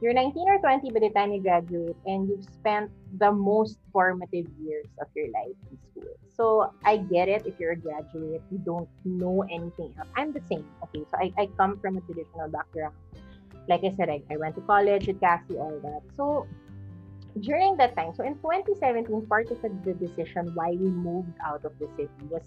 you're 0.00 0.12
19 0.12 0.48
or 0.48 0.58
20 0.58 0.90
by 0.90 1.00
the 1.00 1.10
time 1.10 1.32
you 1.32 1.40
graduate 1.40 1.96
and 2.04 2.28
you've 2.28 2.44
spent 2.44 2.90
the 3.18 3.32
most 3.32 3.78
formative 3.92 4.46
years 4.60 4.86
of 5.00 5.06
your 5.14 5.26
life 5.32 5.56
in 5.70 5.78
school. 5.90 6.12
So 6.36 6.72
I 6.84 6.98
get 6.98 7.28
it 7.28 7.46
if 7.46 7.58
you're 7.58 7.72
a 7.72 7.76
graduate, 7.76 8.42
you 8.50 8.58
don't 8.58 8.88
know 9.04 9.42
anything 9.50 9.94
else. 9.98 10.08
I'm 10.16 10.32
the 10.32 10.42
same. 10.50 10.66
Okay, 10.84 11.04
so 11.10 11.16
I, 11.18 11.32
I 11.38 11.48
come 11.56 11.78
from 11.80 11.96
a 11.96 12.00
traditional 12.02 12.48
background. 12.48 12.94
Like 13.68 13.84
I 13.84 13.94
said, 13.96 14.10
I, 14.10 14.22
I 14.30 14.36
went 14.36 14.54
to 14.56 14.60
college 14.60 15.06
with 15.06 15.18
Kassy, 15.20 15.58
all 15.58 15.80
that. 15.82 16.02
So 16.14 16.46
during 17.40 17.76
that 17.78 17.96
time, 17.96 18.12
so 18.14 18.22
in 18.22 18.34
2017, 18.34 19.26
part 19.26 19.50
of 19.50 19.62
the 19.62 19.94
decision 19.94 20.52
why 20.54 20.70
we 20.70 20.88
moved 20.88 21.32
out 21.44 21.64
of 21.64 21.72
the 21.78 21.88
city 21.96 22.10
was 22.28 22.42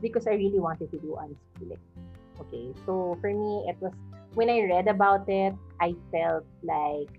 because 0.00 0.26
I 0.26 0.32
really 0.32 0.60
wanted 0.60 0.90
to 0.92 0.98
do 0.98 1.18
unschooling. 1.18 1.78
Okay, 2.40 2.72
so 2.86 3.16
for 3.20 3.30
me, 3.30 3.66
it 3.68 3.76
was 3.80 3.92
when 4.34 4.50
I 4.50 4.62
read 4.62 4.88
about 4.88 5.28
it, 5.28 5.54
I 5.80 5.94
felt 6.10 6.44
like 6.62 7.10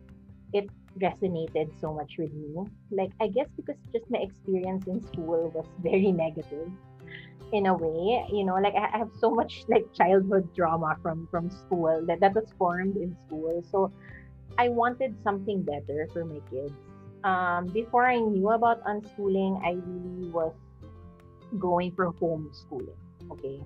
it 0.53 0.69
resonated 0.99 1.69
so 1.79 1.93
much 1.93 2.15
with 2.17 2.33
me. 2.33 2.55
Like, 2.91 3.11
I 3.19 3.27
guess 3.27 3.47
because 3.55 3.75
just 3.93 4.05
my 4.09 4.19
experience 4.19 4.87
in 4.87 5.01
school 5.07 5.51
was 5.53 5.65
very 5.79 6.11
negative 6.11 6.71
in 7.53 7.67
a 7.67 7.73
way 7.73 8.25
you 8.33 8.43
know 8.43 8.55
like 8.55 8.73
I 8.73 8.97
have 8.97 9.11
so 9.19 9.29
much 9.29 9.65
like 9.67 9.85
childhood 9.93 10.51
drama 10.55 10.97
from 11.03 11.27
from 11.29 11.51
school 11.51 12.03
that 12.07 12.19
that 12.19 12.33
was 12.33 12.51
formed 12.57 12.97
in 12.97 13.15
school. 13.27 13.63
So 13.71 13.91
I 14.57 14.69
wanted 14.69 15.15
something 15.23 15.61
better 15.61 16.09
for 16.11 16.25
my 16.25 16.39
kids. 16.49 16.73
Um, 17.23 17.67
before 17.67 18.05
I 18.05 18.17
knew 18.17 18.49
about 18.49 18.83
unschooling 18.83 19.61
I 19.63 19.77
really 19.85 20.29
was 20.29 20.53
going 21.59 21.91
for 21.91 22.11
homeschooling 22.13 22.97
okay 23.31 23.61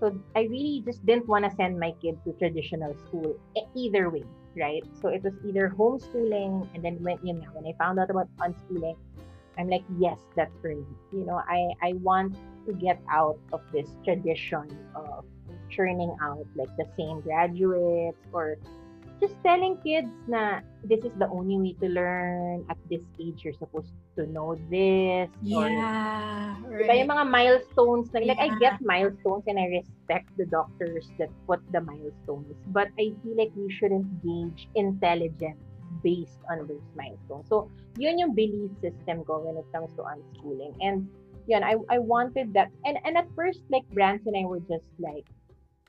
so 0.00 0.18
I 0.34 0.42
really 0.42 0.82
just 0.84 1.04
didn't 1.06 1.26
want 1.26 1.44
to 1.44 1.50
send 1.56 1.78
my 1.78 1.92
kid 2.02 2.18
to 2.24 2.32
traditional 2.34 2.94
school 3.06 3.36
either 3.74 4.10
way 4.10 4.24
right? 4.56 4.82
So 5.00 5.08
it 5.08 5.22
was 5.22 5.34
either 5.44 5.72
homeschooling 5.76 6.68
and 6.74 6.82
then 6.82 6.96
when 7.00 7.18
you 7.22 7.34
know 7.34 7.48
when 7.52 7.66
I 7.66 7.76
found 7.78 8.00
out 8.00 8.10
about 8.10 8.28
unschooling 8.38 8.96
I'm 9.58 9.68
like 9.68 9.84
yes 9.98 10.18
that's 10.34 10.52
for 10.60 10.74
me. 10.74 10.84
You 11.12 11.24
know 11.24 11.40
I 11.48 11.72
I 11.82 11.92
want 11.94 12.36
to 12.66 12.72
get 12.72 13.00
out 13.10 13.38
of 13.52 13.60
this 13.72 13.88
tradition 14.04 14.66
of 14.94 15.24
churning 15.70 16.16
out 16.22 16.46
like 16.56 16.70
the 16.76 16.86
same 16.96 17.20
graduates 17.20 18.18
or 18.32 18.56
just 19.20 19.34
telling 19.42 19.76
kids 19.80 20.12
na 20.28 20.60
this 20.84 21.00
is 21.04 21.12
the 21.18 21.28
only 21.28 21.56
way 21.56 21.74
to 21.80 21.88
learn 21.88 22.64
at 22.68 22.76
this 22.90 23.02
age 23.20 23.44
you're 23.44 23.56
supposed 23.56 23.92
to 24.16 24.26
know 24.28 24.54
this 24.68 25.28
yeah 25.42 26.56
or, 26.68 26.84
right. 26.84 27.00
yung 27.00 27.08
mga 27.08 27.26
milestones 27.28 28.12
like, 28.12 28.24
yeah. 28.24 28.36
like 28.36 28.42
I 28.42 28.48
get 28.58 28.80
milestones 28.80 29.44
and 29.46 29.58
I 29.58 29.80
respect 29.80 30.30
the 30.36 30.46
doctors 30.46 31.08
that 31.18 31.30
put 31.46 31.60
the 31.72 31.80
milestones 31.80 32.56
but 32.72 32.88
I 33.00 33.16
feel 33.24 33.36
like 33.36 33.52
we 33.56 33.72
shouldn't 33.72 34.08
gauge 34.20 34.68
intelligence 34.74 35.60
based 36.04 36.40
on 36.50 36.68
those 36.68 36.84
milestones 36.94 37.48
so 37.48 37.70
yun 37.96 38.18
yung 38.20 38.36
belief 38.36 38.70
system 38.84 39.24
ko 39.24 39.40
when 39.40 39.56
it 39.56 39.66
comes 39.72 39.90
to 39.96 40.04
unschooling 40.04 40.76
and 40.84 41.08
yun, 41.46 41.62
I, 41.62 41.76
I 41.88 41.98
wanted 41.98 42.52
that. 42.54 42.70
And, 42.84 42.98
and 43.04 43.16
at 43.16 43.26
first, 43.34 43.60
like, 43.70 43.88
Brands 43.90 44.26
and 44.26 44.36
I 44.36 44.44
were 44.44 44.60
just 44.60 44.86
like, 44.98 45.24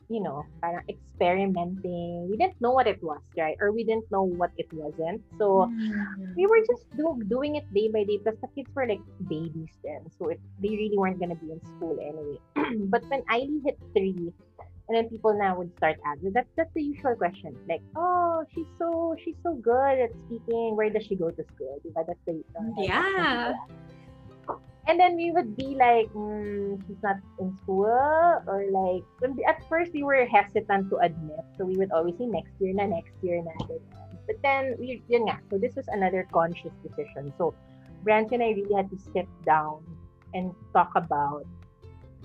you 0.10 0.22
know, 0.22 0.46
parang 0.62 0.84
experimenting. 0.88 2.28
We 2.30 2.38
didn't 2.38 2.60
know 2.62 2.72
what 2.72 2.88
it 2.88 3.02
was, 3.04 3.22
right? 3.38 3.58
Or 3.60 3.72
we 3.72 3.84
didn't 3.84 4.10
know 4.12 4.24
what 4.24 4.52
it 4.58 4.72
wasn't. 4.72 5.22
So 5.38 5.68
mm-hmm. 5.68 6.34
we 6.36 6.48
were 6.48 6.64
just 6.66 6.88
do, 6.96 7.20
doing 7.28 7.56
it 7.56 7.66
day 7.74 7.90
by 7.92 8.04
day 8.04 8.18
because 8.18 8.40
the 8.40 8.48
kids 8.56 8.70
were 8.74 8.88
like 8.88 9.02
babies 9.28 9.76
then. 9.84 10.08
So 10.18 10.30
it, 10.30 10.40
they 10.62 10.70
really 10.70 10.98
weren't 10.98 11.20
going 11.20 11.36
to 11.36 11.36
be 11.36 11.52
in 11.52 11.62
school 11.76 11.98
anyway. 12.00 12.40
but 12.88 13.04
when 13.10 13.22
Ailey 13.24 13.64
hit 13.66 13.80
three, 13.94 14.32
and 14.88 14.96
then 14.96 15.10
people 15.10 15.38
now 15.38 15.58
would 15.58 15.76
start 15.76 15.98
asking, 16.06 16.32
that's, 16.32 16.48
that's 16.56 16.74
the 16.74 16.82
usual 16.82 17.16
question. 17.16 17.54
Like, 17.68 17.82
oh, 17.98 18.46
she's 18.56 18.68
so, 18.80 19.16
she's 19.24 19.36
so 19.44 19.56
good 19.56 20.00
at 20.00 20.12
speaking. 20.26 20.78
Where 20.78 20.90
does 20.90 21.04
she 21.04 21.16
go 21.16 21.30
to 21.30 21.44
school? 21.56 21.82
That's 21.94 22.08
the, 22.26 22.42
uh, 22.56 22.64
yeah 22.78 23.54
and 24.88 25.00
then 25.00 25.16
we 25.16 25.32
would 25.32 25.56
be 25.56 25.76
like, 25.76 26.08
mm, 26.14 26.80
she's 26.88 27.02
not 27.04 27.18
in 27.40 27.56
school, 27.58 27.86
or 28.48 28.66
like, 28.72 29.04
at 29.48 29.60
first 29.68 29.92
we 29.94 30.04
were 30.04 30.26
hesitant 30.26 30.90
to 30.90 30.98
admit, 30.98 31.44
so 31.58 31.66
we 31.66 31.76
would 31.76 31.92
always 31.92 32.18
say 32.18 32.26
next 32.26 32.56
year 32.60 32.74
na, 32.74 32.88
next 32.88 33.12
year 33.22 33.44
na, 33.44 33.52
But 34.26 34.42
then, 34.42 34.76
we, 34.80 35.04
yun 35.08 35.28
nga, 35.28 35.40
so 35.50 35.58
this 35.58 35.76
was 35.76 35.88
another 35.92 36.28
conscious 36.32 36.72
decision. 36.84 37.34
So, 37.38 37.54
Branch 38.04 38.32
and 38.32 38.44
I 38.44 38.56
really 38.56 38.74
had 38.74 38.90
to 38.92 38.98
sit 39.12 39.28
down 39.46 39.84
and 40.34 40.56
talk 40.72 40.92
about, 40.96 41.46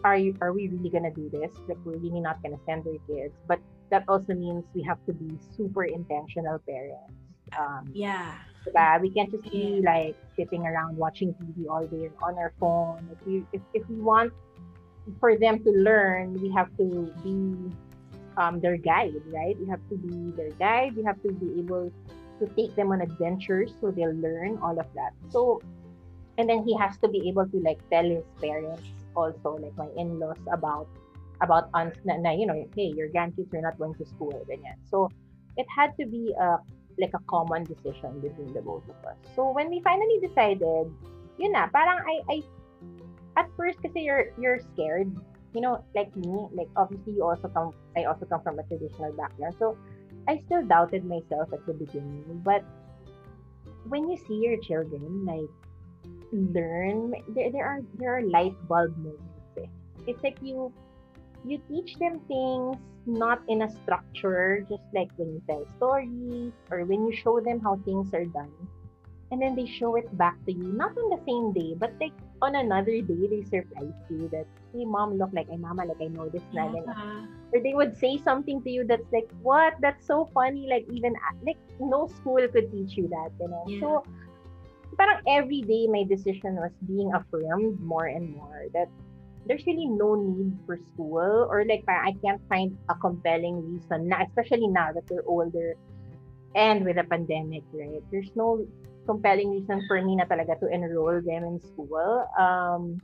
are 0.04 0.16
you, 0.16 0.34
are 0.40 0.52
we 0.52 0.68
really 0.68 0.90
gonna 0.90 1.10
do 1.10 1.30
this? 1.30 1.50
Like, 1.66 1.78
we're 1.84 1.98
really 1.98 2.20
not 2.20 2.42
gonna 2.42 2.62
send 2.66 2.86
our 2.86 2.98
kids, 3.10 3.34
but 3.46 3.58
that 3.90 4.04
also 4.06 4.34
means 4.34 4.64
we 4.74 4.82
have 4.82 4.98
to 5.06 5.12
be 5.12 5.38
super 5.56 5.84
intentional 5.84 6.58
parents. 6.62 7.10
Um, 7.58 7.90
yeah 7.92 8.38
Diba? 8.66 9.00
We 9.00 9.10
can't 9.10 9.30
just 9.30 9.44
be 9.50 9.82
like 9.84 10.16
sitting 10.36 10.66
around 10.66 10.96
watching 10.96 11.34
TV 11.34 11.68
all 11.68 11.86
day 11.86 12.10
on 12.22 12.38
our 12.38 12.52
phone. 12.60 13.08
If 13.12 13.26
we 13.26 13.44
if, 13.52 13.62
if 13.74 13.88
we 13.88 13.96
want 13.96 14.32
for 15.18 15.36
them 15.36 15.62
to 15.64 15.70
learn, 15.70 16.34
we 16.34 16.50
have 16.52 16.70
to 16.78 17.10
be 17.22 17.74
um, 18.36 18.60
their 18.60 18.76
guide, 18.76 19.14
right? 19.26 19.58
We 19.58 19.66
have 19.68 19.80
to 19.90 19.96
be 19.96 20.30
their 20.36 20.50
guide. 20.56 20.96
We 20.96 21.02
have 21.04 21.20
to 21.22 21.32
be 21.32 21.58
able 21.58 21.92
to 22.38 22.46
take 22.54 22.74
them 22.76 22.92
on 22.92 23.00
adventures 23.00 23.74
so 23.80 23.90
they'll 23.90 24.14
learn 24.14 24.58
all 24.62 24.78
of 24.78 24.86
that. 24.94 25.12
So, 25.30 25.60
and 26.38 26.48
then 26.48 26.64
he 26.66 26.76
has 26.78 26.96
to 26.98 27.08
be 27.08 27.28
able 27.28 27.46
to 27.46 27.58
like 27.60 27.78
tell 27.90 28.04
his 28.04 28.24
parents 28.40 28.82
also, 29.14 29.58
like 29.60 29.76
my 29.76 29.88
in-laws, 29.96 30.38
about 30.50 30.88
about 31.42 31.68
aunts 31.74 31.98
na, 32.04 32.16
na 32.16 32.30
you 32.30 32.46
know, 32.46 32.54
hey, 32.76 32.92
your 32.94 33.08
grandkids 33.08 33.52
are 33.54 33.60
not 33.60 33.76
going 33.78 33.94
to 33.94 34.06
school, 34.06 34.32
ganyan. 34.48 34.78
So, 34.88 35.10
it 35.56 35.66
had 35.68 35.92
to 36.00 36.06
be 36.06 36.32
a 36.38 36.58
like 36.98 37.14
a 37.14 37.22
common 37.28 37.64
decision 37.64 38.20
between 38.20 38.52
the 38.52 38.60
both 38.60 38.84
of 38.88 38.98
us. 39.04 39.16
So 39.34 39.50
when 39.50 39.70
we 39.70 39.80
finally 39.80 40.20
decided, 40.20 40.92
yun 41.38 41.52
na, 41.52 41.68
parang 41.68 42.00
I, 42.04 42.20
I 42.28 42.36
at 43.36 43.48
first 43.56 43.80
kasi 43.82 44.04
you're 44.04 44.32
you're 44.38 44.60
scared. 44.74 45.10
You 45.52 45.60
know, 45.60 45.84
like 45.94 46.14
me, 46.16 46.48
like 46.56 46.68
obviously 46.76 47.12
you 47.12 47.24
also 47.24 47.48
come 47.48 47.72
I 47.96 48.04
also 48.04 48.24
come 48.24 48.40
from 48.40 48.58
a 48.58 48.64
traditional 48.64 49.12
background. 49.12 49.56
So 49.58 49.76
I 50.28 50.40
still 50.46 50.64
doubted 50.64 51.04
myself 51.04 51.52
at 51.52 51.64
the 51.66 51.74
beginning. 51.74 52.24
But 52.44 52.64
when 53.88 54.08
you 54.08 54.16
see 54.16 54.40
your 54.40 54.56
children 54.58 55.24
like 55.24 55.52
learn 56.32 57.12
there, 57.34 57.52
there 57.52 57.66
are 57.66 57.80
there 58.00 58.16
are 58.16 58.22
light 58.22 58.56
bulb 58.68 58.96
moments. 58.96 59.52
Eh. 59.60 59.68
It's 60.06 60.22
like 60.22 60.40
you 60.40 60.72
you 61.44 61.60
teach 61.68 61.96
them 61.96 62.20
things 62.28 62.76
not 63.06 63.42
in 63.48 63.62
a 63.62 63.70
structure, 63.82 64.64
just 64.68 64.84
like 64.94 65.10
when 65.16 65.34
you 65.34 65.42
tell 65.48 65.66
stories 65.76 66.52
or 66.70 66.84
when 66.84 67.06
you 67.06 67.14
show 67.14 67.40
them 67.40 67.60
how 67.60 67.76
things 67.84 68.12
are 68.14 68.24
done. 68.24 68.52
And 69.30 69.40
then 69.40 69.56
they 69.56 69.64
show 69.64 69.96
it 69.96 70.06
back 70.18 70.36
to 70.44 70.52
you, 70.52 70.62
not 70.76 70.92
on 70.92 71.08
the 71.08 71.20
same 71.24 71.52
day, 71.52 71.74
but 71.74 71.92
like 72.00 72.12
on 72.42 72.56
another 72.56 73.00
day, 73.00 73.26
they 73.30 73.42
surprise 73.42 73.94
you 74.10 74.28
that, 74.28 74.46
hey, 74.74 74.84
mom, 74.84 75.16
look 75.16 75.30
like, 75.32 75.48
hey, 75.48 75.56
mama, 75.56 75.86
like, 75.86 75.96
I 76.02 76.08
know 76.08 76.28
this. 76.28 76.42
Yeah. 76.52 76.68
Or 77.52 77.62
they 77.62 77.72
would 77.72 77.96
say 77.96 78.18
something 78.18 78.60
to 78.62 78.70
you 78.70 78.84
that's 78.84 79.10
like, 79.12 79.30
what? 79.40 79.74
That's 79.80 80.04
so 80.04 80.28
funny. 80.34 80.66
Like, 80.68 80.86
even, 80.90 81.14
ah, 81.16 81.34
like, 81.46 81.56
no 81.80 82.08
school 82.08 82.46
could 82.52 82.70
teach 82.72 82.96
you 82.98 83.08
that, 83.08 83.30
you 83.40 83.48
know? 83.48 83.64
Yeah. 83.68 83.80
So, 83.80 84.04
parang 84.98 85.22
every 85.26 85.62
day, 85.62 85.86
my 85.86 86.04
decision 86.04 86.56
was 86.56 86.72
being 86.86 87.14
affirmed 87.14 87.80
more 87.80 88.06
and 88.06 88.36
more 88.36 88.66
that 88.74 88.88
there's 89.46 89.66
really 89.66 89.86
no 89.86 90.14
need 90.14 90.54
for 90.66 90.78
school 90.92 91.48
or 91.50 91.64
like 91.66 91.82
I 91.88 92.14
can't 92.22 92.40
find 92.48 92.78
a 92.88 92.94
compelling 92.94 93.62
reason 93.66 94.08
na 94.08 94.22
especially 94.22 94.68
now 94.68 94.92
that 94.92 95.06
they're 95.08 95.26
older 95.26 95.74
and 96.54 96.84
with 96.84 96.96
the 96.96 97.04
pandemic 97.04 97.64
right? 97.72 98.02
There's 98.10 98.30
no 98.34 98.64
compelling 99.06 99.50
reason 99.50 99.82
for 99.88 99.98
me 100.00 100.16
na 100.16 100.30
talaga 100.30 100.58
to 100.62 100.66
enroll 100.70 101.18
them 101.18 101.42
in 101.42 101.56
school. 101.58 102.26
Um 102.38 103.02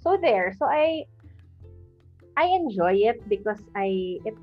so 0.00 0.16
there 0.16 0.56
so 0.56 0.64
I 0.64 1.04
I 2.38 2.48
enjoy 2.56 3.04
it 3.04 3.20
because 3.28 3.60
I 3.76 4.16
it 4.24 4.36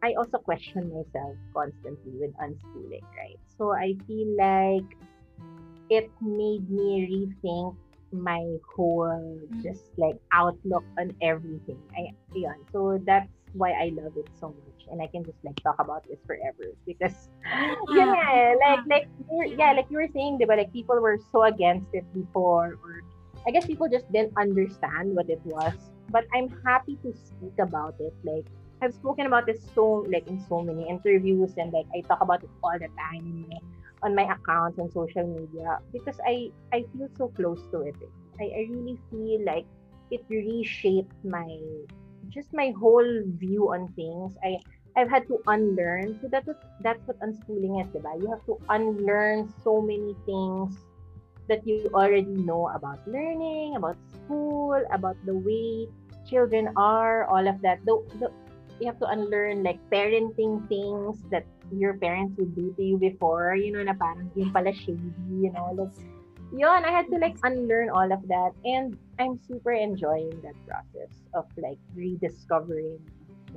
I 0.00 0.16
also 0.16 0.38
question 0.38 0.88
myself 0.88 1.36
constantly 1.52 2.16
with 2.16 2.32
unschooling 2.40 3.04
right? 3.12 3.40
So 3.58 3.76
I 3.76 3.92
feel 4.08 4.32
like 4.38 4.88
it 5.90 6.08
made 6.24 6.64
me 6.70 7.04
rethink 7.04 7.76
my 8.20 8.44
whole 8.74 9.08
mm. 9.08 9.62
just 9.62 9.84
like 9.96 10.16
outlook 10.32 10.84
on 10.98 11.12
everything. 11.22 11.80
I 11.96 12.14
yun. 12.34 12.56
So 12.72 13.00
that's 13.04 13.30
why 13.52 13.72
I 13.72 13.92
love 13.94 14.16
it 14.16 14.28
so 14.38 14.48
much. 14.48 14.86
And 14.90 15.02
I 15.02 15.06
can 15.06 15.24
just 15.24 15.38
like 15.44 15.56
talk 15.62 15.76
about 15.78 16.06
this 16.08 16.18
forever 16.26 16.72
because 16.86 17.28
yeah, 17.90 18.14
yeah 18.14 18.54
like 18.60 18.80
like 18.86 19.08
yeah, 19.58 19.72
like 19.72 19.86
you 19.90 19.98
were 19.98 20.08
saying, 20.12 20.38
but 20.46 20.58
like 20.58 20.72
people 20.72 21.00
were 21.00 21.18
so 21.32 21.44
against 21.44 21.88
it 21.92 22.04
before 22.14 22.78
or 22.82 23.02
I 23.46 23.50
guess 23.50 23.66
people 23.66 23.88
just 23.88 24.10
didn't 24.12 24.32
understand 24.36 25.14
what 25.14 25.30
it 25.30 25.40
was. 25.44 25.74
But 26.10 26.26
I'm 26.34 26.48
happy 26.64 26.98
to 27.02 27.12
speak 27.12 27.58
about 27.58 27.94
it. 27.98 28.14
Like 28.24 28.46
I've 28.82 28.94
spoken 28.94 29.26
about 29.26 29.46
this 29.46 29.60
so 29.74 30.06
like 30.10 30.26
in 30.28 30.38
so 30.48 30.60
many 30.62 30.88
interviews 30.88 31.54
and 31.56 31.72
like 31.72 31.86
I 31.94 32.00
talk 32.02 32.20
about 32.20 32.44
it 32.44 32.50
all 32.62 32.78
the 32.78 32.88
time 32.98 33.50
on 34.02 34.14
my 34.14 34.24
account 34.32 34.78
on 34.78 34.90
social 34.92 35.26
media 35.26 35.78
because 35.92 36.20
I 36.26 36.50
I 36.72 36.84
feel 36.92 37.08
so 37.16 37.28
close 37.28 37.60
to 37.72 37.82
it. 37.82 37.96
I, 38.40 38.44
I 38.44 38.60
really 38.70 38.98
feel 39.10 39.44
like 39.44 39.66
it 40.10 40.24
reshaped 40.28 41.16
my 41.24 41.48
just 42.28 42.52
my 42.52 42.72
whole 42.78 43.22
view 43.38 43.72
on 43.72 43.88
things. 43.94 44.36
I 44.44 44.58
I've 44.96 45.10
had 45.10 45.28
to 45.28 45.36
unlearn. 45.46 46.18
So 46.22 46.28
that's 46.32 46.46
what, 46.46 46.56
that's 46.80 47.04
what 47.04 47.20
unschooling 47.20 47.84
is, 47.84 47.88
diba? 47.92 48.16
You 48.16 48.32
have 48.32 48.44
to 48.48 48.56
unlearn 48.70 49.52
so 49.62 49.82
many 49.82 50.16
things 50.24 50.80
that 51.48 51.66
you 51.68 51.90
already 51.92 52.32
know 52.32 52.68
about 52.72 53.06
learning, 53.06 53.76
about 53.76 53.96
school, 54.08 54.80
about 54.90 55.16
the 55.26 55.34
way 55.36 55.86
children 56.26 56.72
are, 56.76 57.26
all 57.26 57.46
of 57.46 57.60
that. 57.60 57.84
The, 57.84 58.02
the, 58.18 58.32
you 58.80 58.86
have 58.86 58.98
to 59.00 59.08
unlearn 59.08 59.62
like 59.62 59.78
parenting 59.90 60.66
things 60.68 61.22
that 61.30 61.46
your 61.72 61.94
parents 61.94 62.36
would 62.38 62.54
do 62.54 62.74
to 62.76 62.82
you 62.82 62.96
before, 62.98 63.56
you 63.56 63.72
know, 63.72 63.82
na 63.82 63.94
parang 63.94 64.30
yung 64.36 64.52
pala 64.52 64.72
shady, 64.72 65.12
you 65.32 65.50
know, 65.52 65.72
like, 65.72 65.92
yun, 66.52 66.84
I 66.84 66.90
had 66.90 67.10
to 67.10 67.18
like 67.18 67.36
unlearn 67.42 67.90
all 67.90 68.10
of 68.12 68.22
that. 68.28 68.52
And 68.64 68.96
I'm 69.18 69.40
super 69.48 69.72
enjoying 69.72 70.30
that 70.44 70.54
process 70.66 71.10
of 71.34 71.46
like 71.56 71.78
rediscovering 71.94 73.00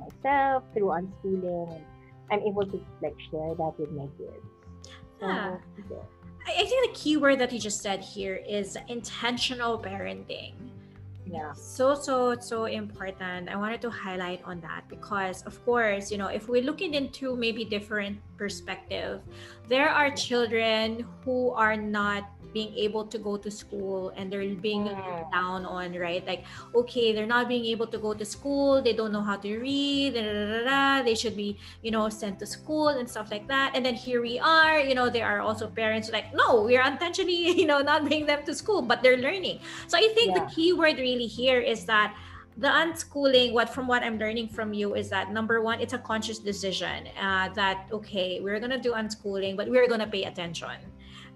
myself 0.00 0.64
through 0.72 0.88
unschooling 0.88 1.74
and 1.74 1.84
i'm 2.30 2.40
able 2.40 2.64
to 2.64 2.80
like 3.02 3.16
share 3.30 3.54
that 3.54 3.72
with 3.78 3.90
my 3.92 4.06
kids 4.18 4.46
yeah. 5.20 5.56
So, 5.88 6.06
I 6.46 6.64
think 6.64 6.92
the 6.92 6.98
key 6.98 7.18
word 7.18 7.38
that 7.40 7.52
you 7.52 7.58
just 7.58 7.82
said 7.82 8.00
here 8.00 8.40
is 8.48 8.78
intentional 8.88 9.78
parenting 9.78 10.54
yeah. 11.30 11.52
So 11.54 11.94
so 11.94 12.34
so 12.40 12.64
important. 12.64 13.48
I 13.48 13.56
wanted 13.56 13.80
to 13.82 13.90
highlight 13.90 14.42
on 14.44 14.60
that 14.60 14.88
because 14.88 15.42
of 15.46 15.54
course 15.64 16.10
you 16.10 16.18
know 16.18 16.26
if 16.26 16.48
we're 16.48 16.62
looking 16.62 16.94
into 16.94 17.36
maybe 17.36 17.64
different 17.64 18.18
perspective 18.36 19.22
there 19.68 19.88
are 19.88 20.10
children 20.10 21.06
who 21.24 21.50
are 21.52 21.76
not 21.76 22.26
being 22.52 22.74
able 22.76 23.04
to 23.04 23.18
go 23.18 23.36
to 23.36 23.50
school 23.50 24.12
and 24.16 24.32
they're 24.32 24.54
being 24.54 24.84
mm. 24.84 25.32
down 25.32 25.64
on 25.64 25.92
right 25.94 26.26
like 26.26 26.44
okay 26.74 27.12
they're 27.12 27.26
not 27.26 27.48
being 27.48 27.64
able 27.66 27.86
to 27.86 27.98
go 27.98 28.14
to 28.14 28.24
school 28.24 28.82
they 28.82 28.92
don't 28.92 29.12
know 29.12 29.22
how 29.22 29.36
to 29.36 29.58
read 29.58 30.14
da, 30.14 30.22
da, 30.22 30.64
da, 30.64 31.02
they 31.02 31.14
should 31.14 31.36
be 31.36 31.58
you 31.82 31.90
know 31.90 32.08
sent 32.08 32.38
to 32.38 32.46
school 32.46 32.88
and 32.88 33.08
stuff 33.08 33.30
like 33.30 33.46
that 33.48 33.72
and 33.74 33.84
then 33.84 33.94
here 33.94 34.20
we 34.20 34.38
are 34.38 34.78
you 34.80 34.94
know 34.94 35.08
there 35.08 35.26
are 35.26 35.40
also 35.40 35.66
parents 35.66 36.10
like 36.10 36.34
no 36.34 36.62
we're 36.62 36.82
intentionally 36.82 37.50
you 37.60 37.66
know 37.66 37.80
not 37.80 38.02
bringing 38.04 38.26
them 38.26 38.42
to 38.44 38.54
school 38.54 38.82
but 38.82 39.02
they're 39.02 39.18
learning 39.18 39.58
so 39.86 39.96
i 39.96 40.08
think 40.14 40.36
yeah. 40.36 40.44
the 40.44 40.50
key 40.54 40.72
word 40.72 40.98
really 40.98 41.26
here 41.26 41.60
is 41.60 41.84
that 41.84 42.14
the 42.58 42.68
unschooling 42.68 43.52
what 43.52 43.68
from 43.68 43.86
what 43.86 44.02
i'm 44.02 44.18
learning 44.18 44.48
from 44.48 44.74
you 44.74 44.94
is 44.94 45.08
that 45.08 45.32
number 45.32 45.62
one 45.62 45.80
it's 45.80 45.92
a 45.92 45.98
conscious 45.98 46.38
decision 46.38 47.06
uh, 47.20 47.48
that 47.54 47.86
okay 47.92 48.40
we're 48.40 48.58
gonna 48.58 48.78
do 48.78 48.92
unschooling 48.92 49.56
but 49.56 49.68
we're 49.68 49.88
gonna 49.88 50.06
pay 50.06 50.24
attention 50.24 50.76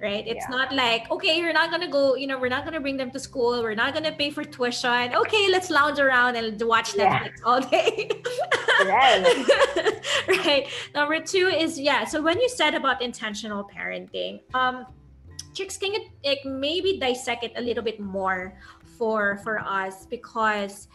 right? 0.04 0.24
It's 0.28 0.44
yeah. 0.44 0.56
not 0.56 0.68
like, 0.74 1.10
okay, 1.10 1.38
you're 1.40 1.56
not 1.56 1.70
gonna 1.72 1.88
go, 1.88 2.14
you 2.14 2.26
know, 2.28 2.38
we're 2.38 2.52
not 2.56 2.64
gonna 2.66 2.80
bring 2.80 2.98
them 2.98 3.10
to 3.12 3.18
school, 3.18 3.62
we're 3.62 3.74
not 3.74 3.94
gonna 3.94 4.12
pay 4.12 4.30
for 4.30 4.44
tuition. 4.44 5.16
Okay, 5.16 5.48
let's 5.48 5.70
lounge 5.70 5.98
around 5.98 6.36
and 6.36 6.60
watch 6.62 6.92
Netflix 6.92 7.40
yeah. 7.40 7.48
all 7.48 7.60
day. 7.60 8.10
right. 8.84 9.24
right. 10.44 10.68
Number 10.94 11.18
two 11.20 11.46
is 11.48 11.80
yeah. 11.80 12.04
So 12.04 12.20
when 12.20 12.38
you 12.38 12.48
said 12.48 12.74
about 12.74 13.00
intentional 13.00 13.64
parenting, 13.64 14.44
um, 14.52 14.84
Trix, 15.56 15.78
can 15.78 15.94
you 15.94 16.02
like 16.24 16.44
maybe 16.44 16.98
dissect 17.00 17.42
it 17.42 17.52
a 17.56 17.62
little 17.62 17.82
bit 17.82 17.98
more 17.98 18.52
for 18.98 19.40
for 19.42 19.58
us 19.58 20.04
because 20.04 20.88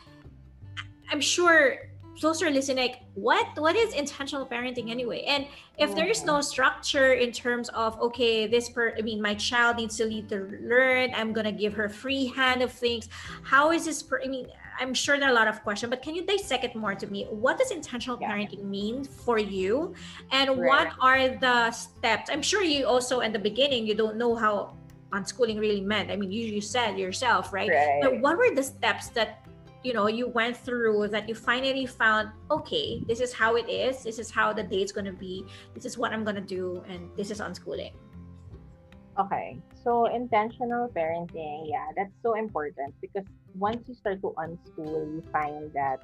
I'm 1.11 1.21
sure 1.21 1.88
those 2.21 2.41
are 2.41 2.49
listening 2.49 2.77
like 2.77 3.01
what? 3.15 3.47
What 3.57 3.75
is 3.75 3.93
intentional 3.93 4.45
parenting 4.45 4.89
anyway? 4.89 5.23
And 5.27 5.47
if 5.77 5.95
there 5.95 6.07
is 6.07 6.23
no 6.23 6.41
structure 6.41 7.13
in 7.13 7.31
terms 7.31 7.69
of 7.69 7.99
okay 8.01 8.45
this 8.45 8.69
per 8.69 8.93
i 8.97 9.01
mean 9.01 9.21
my 9.21 9.33
child 9.33 9.77
needs 9.77 9.95
to 9.95 10.05
lead 10.05 10.27
to 10.27 10.43
learn 10.61 11.09
i'm 11.15 11.31
gonna 11.31 11.51
give 11.51 11.73
her 11.73 11.87
free 11.87 12.27
hand 12.27 12.61
of 12.61 12.71
things 12.71 13.07
how 13.43 13.71
is 13.71 13.85
this 13.85 14.03
per 14.03 14.21
i 14.21 14.27
mean 14.27 14.45
i'm 14.79 14.93
sure 14.93 15.17
there 15.17 15.29
are 15.29 15.31
a 15.31 15.35
lot 15.35 15.47
of 15.47 15.63
questions 15.63 15.89
but 15.89 16.01
can 16.01 16.15
you 16.15 16.25
dissect 16.25 16.63
it 16.63 16.75
more 16.75 16.95
to 16.95 17.07
me? 17.07 17.25
What 17.29 17.57
does 17.57 17.71
intentional 17.71 18.17
yeah. 18.19 18.31
parenting 18.31 18.63
mean 18.63 19.03
for 19.03 19.39
you? 19.39 19.93
And 20.31 20.49
right. 20.49 20.57
what 20.57 20.87
are 20.99 21.29
the 21.29 21.71
steps? 21.71 22.29
I'm 22.31 22.41
sure 22.41 22.63
you 22.63 22.85
also 22.85 23.21
in 23.21 23.31
the 23.31 23.39
beginning 23.39 23.85
you 23.85 23.95
don't 23.95 24.17
know 24.17 24.35
how 24.35 24.75
unschooling 25.11 25.59
really 25.59 25.81
meant. 25.81 26.11
I 26.11 26.15
mean 26.15 26.31
you, 26.31 26.45
you 26.45 26.61
said 26.61 26.97
yourself 26.97 27.51
right? 27.51 27.69
right. 27.69 27.99
But 28.01 28.19
what 28.19 28.37
were 28.37 28.53
the 28.53 28.63
steps 28.63 29.09
that 29.09 29.45
you 29.83 29.93
know 29.93 30.07
you 30.07 30.27
went 30.27 30.55
through 30.55 31.07
that 31.07 31.27
you 31.29 31.35
finally 31.35 31.85
found 31.85 32.29
okay 32.51 33.01
this 33.07 33.21
is 33.21 33.31
how 33.31 33.55
it 33.55 33.69
is 33.69 34.03
this 34.03 34.19
is 34.19 34.29
how 34.29 34.51
the 34.51 34.63
day 34.63 34.83
is 34.83 34.91
going 34.91 35.05
to 35.05 35.13
be 35.13 35.45
this 35.73 35.85
is 35.85 35.97
what 35.97 36.11
i'm 36.11 36.23
going 36.23 36.35
to 36.35 36.41
do 36.41 36.83
and 36.87 37.09
this 37.15 37.31
is 37.31 37.39
unschooling. 37.39 37.93
Okay 39.17 39.59
so 39.83 40.05
intentional 40.07 40.87
parenting 40.89 41.67
yeah 41.67 41.87
that's 41.95 42.13
so 42.23 42.35
important 42.35 42.93
because 43.01 43.25
once 43.55 43.87
you 43.87 43.95
start 43.95 44.21
to 44.21 44.33
unschool 44.37 45.07
you 45.15 45.23
find 45.31 45.71
that 45.73 45.99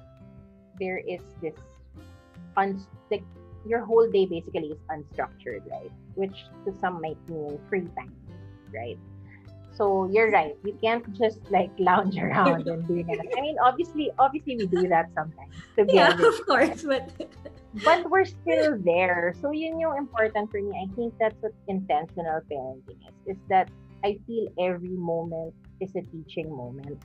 there 0.80 0.98
is 0.98 1.22
this 1.42 1.56
un- 2.58 2.86
like 3.12 3.24
your 3.66 3.84
whole 3.84 4.08
day 4.10 4.26
basically 4.26 4.72
is 4.72 4.80
unstructured 4.92 5.64
right? 5.72 5.92
Which 6.16 6.46
to 6.66 6.74
some 6.80 7.02
might 7.02 7.18
mean 7.30 7.60
free 7.70 7.88
time 7.96 8.16
right 8.74 9.00
so 9.76 10.10
you're 10.12 10.32
right. 10.32 10.56
You 10.64 10.78
can't 10.82 11.04
just 11.14 11.40
like 11.52 11.70
lounge 11.78 12.18
around 12.18 12.68
and 12.68 12.88
do 12.88 13.04
that. 13.04 13.20
I 13.38 13.42
mean, 13.42 13.58
obviously, 13.60 14.12
obviously 14.18 14.58
we 14.58 14.68
do 14.68 14.88
that 14.88 15.12
sometimes. 15.14 15.52
Together. 15.76 15.94
Yeah, 15.94 16.28
of 16.28 16.46
course, 16.46 16.84
but 16.84 17.12
but 17.84 18.10
we're 18.10 18.26
still 18.26 18.80
there. 18.80 19.36
So 19.42 19.52
yun 19.52 19.80
yung 19.80 19.98
important 19.98 20.52
for 20.52 20.62
me. 20.62 20.72
I 20.72 20.88
think 20.96 21.14
that's 21.20 21.36
what 21.42 21.54
intentional 21.68 22.40
parenting 22.50 23.04
is. 23.04 23.36
Is 23.36 23.40
that 23.50 23.70
I 24.04 24.20
feel 24.28 24.48
every 24.60 24.96
moment 24.96 25.54
is 25.82 25.92
a 25.96 26.02
teaching 26.02 26.50
moment, 26.56 27.04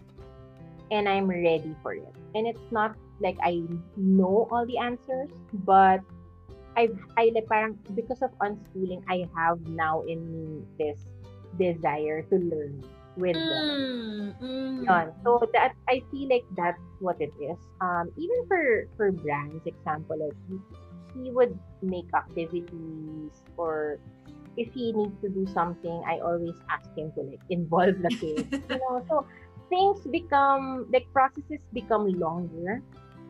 and 0.91 1.09
I'm 1.09 1.27
ready 1.27 1.75
for 1.83 1.95
it. 1.95 2.15
And 2.35 2.47
it's 2.47 2.71
not 2.71 2.95
like 3.21 3.37
I 3.43 3.63
know 3.97 4.47
all 4.51 4.65
the 4.65 4.79
answers, 4.79 5.31
but 5.67 6.01
I've 6.77 6.97
I 7.19 7.33
like 7.35 7.51
parang 7.51 7.79
because 7.95 8.23
of 8.23 8.31
unschooling, 8.39 9.03
I 9.11 9.27
have 9.35 9.59
now 9.67 10.03
in 10.07 10.23
me 10.31 10.63
this 10.79 11.03
desire 11.59 12.23
to 12.23 12.37
learn 12.37 12.85
with 13.17 13.35
them. 13.35 14.35
Mm, 14.41 14.87
mm. 14.87 15.15
So 15.25 15.43
that 15.53 15.75
I 15.89 16.03
feel 16.11 16.29
like 16.29 16.45
that's 16.57 16.81
what 17.01 17.21
it 17.21 17.33
is. 17.41 17.59
Um, 17.81 18.11
even 18.17 18.47
for 18.47 18.89
for 18.97 19.13
brands, 19.13 19.67
example, 19.67 20.19
like 20.19 20.37
he, 20.49 20.59
he 21.23 21.31
would 21.31 21.59
make 21.83 22.07
activities 22.15 23.33
or 23.57 23.99
if 24.57 24.73
he 24.75 24.93
needs 24.93 25.15
to 25.23 25.29
do 25.29 25.47
something, 25.53 26.03
I 26.07 26.19
always 26.19 26.57
ask 26.69 26.89
him 26.97 27.13
to 27.13 27.21
like 27.23 27.41
involve 27.51 28.03
the 28.03 28.11
kids. 28.21 28.49
you 28.51 28.79
know, 28.79 29.05
so 29.09 29.27
things 29.69 30.01
become 30.11 30.87
like 30.93 31.07
processes 31.13 31.63
become 31.73 32.09
longer 32.19 32.83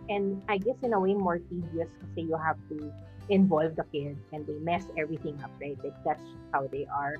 and 0.08 0.42
I 0.48 0.58
guess 0.58 0.76
in 0.82 0.92
a 0.92 1.00
way 1.00 1.14
more 1.14 1.38
tedious 1.38 1.88
because 2.00 2.28
you 2.28 2.36
have 2.36 2.56
to 2.70 2.92
involve 3.28 3.76
the 3.76 3.84
kids 3.92 4.18
and 4.32 4.46
they 4.46 4.58
mess 4.58 4.84
everything 4.98 5.38
up, 5.44 5.52
right? 5.60 5.78
Like 5.84 5.94
that's 6.04 6.22
how 6.52 6.66
they 6.66 6.86
are 6.92 7.14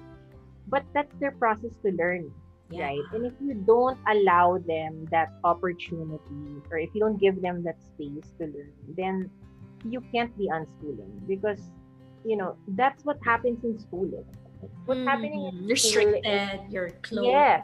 but 0.71 0.85
that's 0.95 1.15
their 1.19 1.33
process 1.33 1.73
to 1.85 1.93
learn 1.93 2.31
yeah. 2.71 2.85
right? 2.85 3.01
And 3.13 3.27
if 3.27 3.33
you 3.41 3.55
don't 3.55 3.99
allow 4.09 4.59
them 4.59 5.07
that 5.11 5.29
opportunity 5.45 6.63
or 6.71 6.79
if 6.79 6.91
you 6.95 7.01
don't 7.01 7.19
give 7.19 7.43
them 7.43 7.63
that 7.65 7.83
space 7.83 8.33
to 8.39 8.47
learn 8.47 8.73
then 8.97 9.31
you 9.85 10.01
can't 10.13 10.37
be 10.39 10.49
unschooling 10.49 11.27
because 11.27 11.71
you 12.25 12.37
know 12.37 12.57
that's 12.69 13.05
what 13.05 13.19
happens 13.25 13.65
in 13.65 13.79
schooling. 13.79 14.25
What's 14.85 14.99
mm-hmm. 14.99 15.09
happening 15.09 15.47
in 15.47 15.67
restricted 15.67 16.27
is, 16.27 16.61
you're 16.71 16.91
closed. 17.03 17.29
Yeah. 17.29 17.63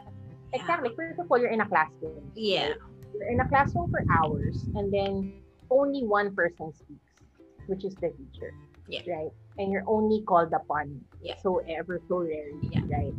exactly. 0.53 0.89
First 0.95 1.19
of 1.19 1.31
all 1.31 1.37
you're 1.37 1.51
in 1.51 1.61
a 1.61 1.67
classroom 1.67 2.31
yeah. 2.35 2.73
you're 3.13 3.29
in 3.29 3.39
a 3.39 3.47
classroom 3.47 3.89
for 3.91 4.03
hours 4.11 4.65
and 4.75 4.91
then 4.91 5.41
only 5.69 6.03
one 6.03 6.33
person 6.35 6.73
speaks 6.73 7.01
which 7.67 7.83
is 7.83 7.93
the 7.95 8.09
teacher 8.09 8.53
yeah. 8.87 9.01
right? 9.07 9.31
And 9.57 9.71
you're 9.71 9.83
only 9.87 10.21
called 10.21 10.53
upon 10.53 11.01
yeah. 11.27 11.35
so 11.41 11.61
ever 11.69 12.01
so 12.07 12.17
rarely, 12.17 12.69
yeah. 12.71 12.81
right? 12.87 13.13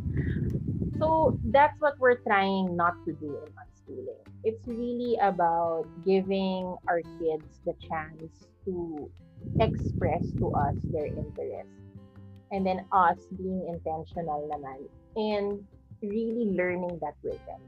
So 0.99 1.39
that's 1.45 1.79
what 1.79 1.97
we're 1.99 2.19
trying 2.19 2.75
not 2.75 2.93
to 3.05 3.13
do 3.13 3.37
in 3.37 3.49
unschooling. 3.55 4.23
It's 4.43 4.67
really 4.67 5.17
about 5.21 5.85
giving 6.05 6.75
our 6.87 7.01
kids 7.19 7.59
the 7.65 7.73
chance 7.87 8.47
to 8.65 9.09
express 9.59 10.25
to 10.39 10.51
us 10.51 10.75
their 10.91 11.05
interest. 11.05 11.69
And 12.51 12.65
then 12.65 12.85
us 12.91 13.17
being 13.37 13.63
intentional 13.69 14.49
naman 14.49 14.89
and 15.15 15.63
really 16.01 16.51
learning 16.51 16.99
that 17.01 17.13
with 17.23 17.39
them. 17.45 17.61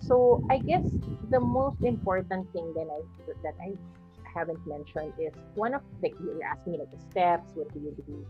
So 0.00 0.44
I 0.50 0.58
guess 0.58 0.84
the 1.30 1.40
most 1.40 1.82
important 1.82 2.50
thing 2.52 2.72
that 2.74 2.88
I 2.88 3.00
that 3.42 3.54
I 3.60 3.72
haven't 4.34 4.60
mentioned 4.66 5.12
is 5.18 5.32
one 5.54 5.74
of 5.74 5.82
like 6.02 6.14
you're 6.22 6.42
asking 6.42 6.72
me 6.72 6.78
like 6.78 6.90
the 6.90 7.00
steps, 7.10 7.52
what 7.54 7.72
do 7.72 7.80
you 7.80 7.94
do? 8.06 8.26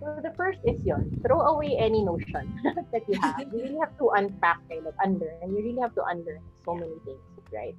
So 0.00 0.16
the 0.22 0.32
first 0.32 0.60
is 0.64 0.80
yon, 0.84 1.12
throw 1.20 1.40
away 1.52 1.76
any 1.76 2.02
notion 2.02 2.48
that 2.92 3.04
you 3.06 3.20
have. 3.20 3.36
You 3.52 3.52
really 3.52 3.78
have 3.78 3.92
to 3.98 4.08
unpack, 4.16 4.58
right? 4.70 4.82
like 4.82 4.96
unlearn. 5.04 5.52
You 5.52 5.60
really 5.60 5.80
have 5.80 5.94
to 5.94 6.04
unlearn 6.08 6.40
so 6.64 6.74
many 6.74 6.96
things, 7.04 7.20
right? 7.52 7.76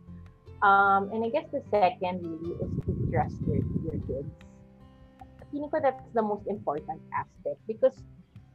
Um, 0.61 1.09
and 1.09 1.26
I 1.26 1.30
guess 1.30 1.49
the 1.49 1.65
second 1.74 2.22
really 2.22 2.53
is 2.61 2.69
to 2.86 2.93
trust 3.09 3.41
your, 3.49 3.65
your 3.82 3.97
kids. 4.05 4.30
Feeling 5.49 5.69
ko 5.74 5.82
that's 5.82 6.05
the 6.13 6.22
most 6.22 6.45
important 6.45 7.01
aspect 7.11 7.59
because 7.67 7.97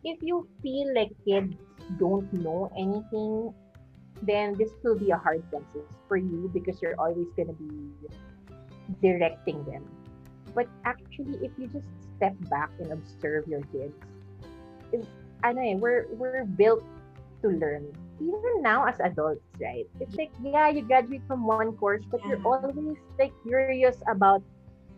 if 0.05 0.17
you 0.23 0.49
feel 0.63 0.95
like 0.95 1.11
kids 1.27 1.59
don't 1.99 2.31
know 2.33 2.71
anything, 2.79 3.53
then 4.23 4.55
this 4.57 4.71
will 4.83 4.97
be 4.97 5.11
a 5.11 5.19
hard 5.19 5.43
process 5.51 5.91
for 6.09 6.17
you 6.17 6.49
because 6.55 6.81
you're 6.81 6.95
always 6.99 7.27
going 7.37 7.49
to 7.49 7.59
be 7.59 7.91
directing 9.03 9.63
them. 9.65 9.85
But 10.55 10.69
actually, 10.87 11.37
if 11.45 11.53
you 11.59 11.67
just 11.67 11.91
step 12.17 12.35
back 12.51 12.71
and 12.81 12.93
observe 12.93 13.47
your 13.47 13.63
kids, 13.73 13.95
it's, 14.93 15.07
ano 15.45 15.61
eh, 15.61 15.75
we're, 15.75 16.07
we're 16.13 16.45
built 16.45 16.83
to 17.43 17.49
learn. 17.49 17.87
Even 18.21 18.63
now 18.63 18.85
as 18.87 18.99
adults, 19.01 19.45
right? 19.61 19.87
It's 20.01 20.17
like, 20.17 20.33
yeah, 20.43 20.69
you 20.71 20.83
graduate 20.83 21.23
from 21.29 21.45
one 21.45 21.77
course, 21.77 22.03
but 22.11 22.25
you're 22.25 22.41
always 22.45 22.97
like 23.19 23.33
curious 23.45 23.97
about 24.09 24.43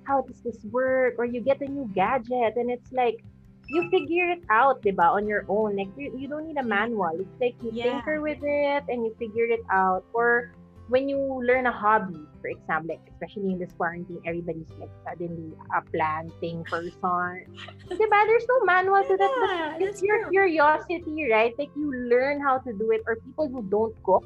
how 0.04 0.22
does 0.22 0.40
this 0.40 0.64
work? 0.70 1.14
Or 1.18 1.24
you 1.24 1.40
get 1.40 1.60
a 1.60 1.66
new 1.66 1.90
gadget 1.94 2.54
and 2.56 2.70
it's 2.70 2.92
like, 2.92 3.24
you 3.68 3.90
figure 3.90 4.30
it 4.30 4.40
out, 4.48 4.80
diba, 4.80 5.04
on 5.04 5.26
your 5.26 5.44
own. 5.48 5.76
Like, 5.76 5.88
you, 5.96 6.16
you 6.16 6.26
don't 6.26 6.46
need 6.46 6.56
a 6.56 6.62
manual. 6.62 7.12
It's 7.20 7.40
like 7.40 7.54
you 7.60 7.70
yeah. 7.72 8.00
tinker 8.00 8.22
with 8.22 8.38
it 8.40 8.84
and 8.88 9.04
you 9.04 9.14
figure 9.18 9.44
it 9.44 9.60
out. 9.70 10.04
Or 10.14 10.52
when 10.88 11.08
you 11.08 11.20
learn 11.44 11.66
a 11.66 11.72
hobby, 11.72 12.16
for 12.40 12.48
example, 12.48 12.96
like 12.96 13.04
especially 13.12 13.52
in 13.52 13.58
this 13.58 13.72
quarantine, 13.76 14.20
everybody's 14.24 14.68
like 14.80 14.90
suddenly 15.04 15.52
a 15.76 15.80
planting 15.92 16.64
person. 16.64 17.44
diba? 17.92 18.18
There's 18.26 18.48
no 18.48 18.64
manual 18.64 19.04
to 19.04 19.16
that. 19.16 19.30
Yeah, 19.36 19.72
but 19.72 19.82
it's 19.82 20.02
your 20.02 20.24
true. 20.24 20.30
curiosity, 20.30 21.28
right? 21.30 21.52
Like 21.58 21.70
you 21.76 21.92
learn 22.08 22.40
how 22.40 22.58
to 22.58 22.72
do 22.72 22.90
it, 22.90 23.02
or 23.06 23.16
people 23.16 23.48
who 23.48 23.62
don't 23.68 23.94
cook 24.02 24.24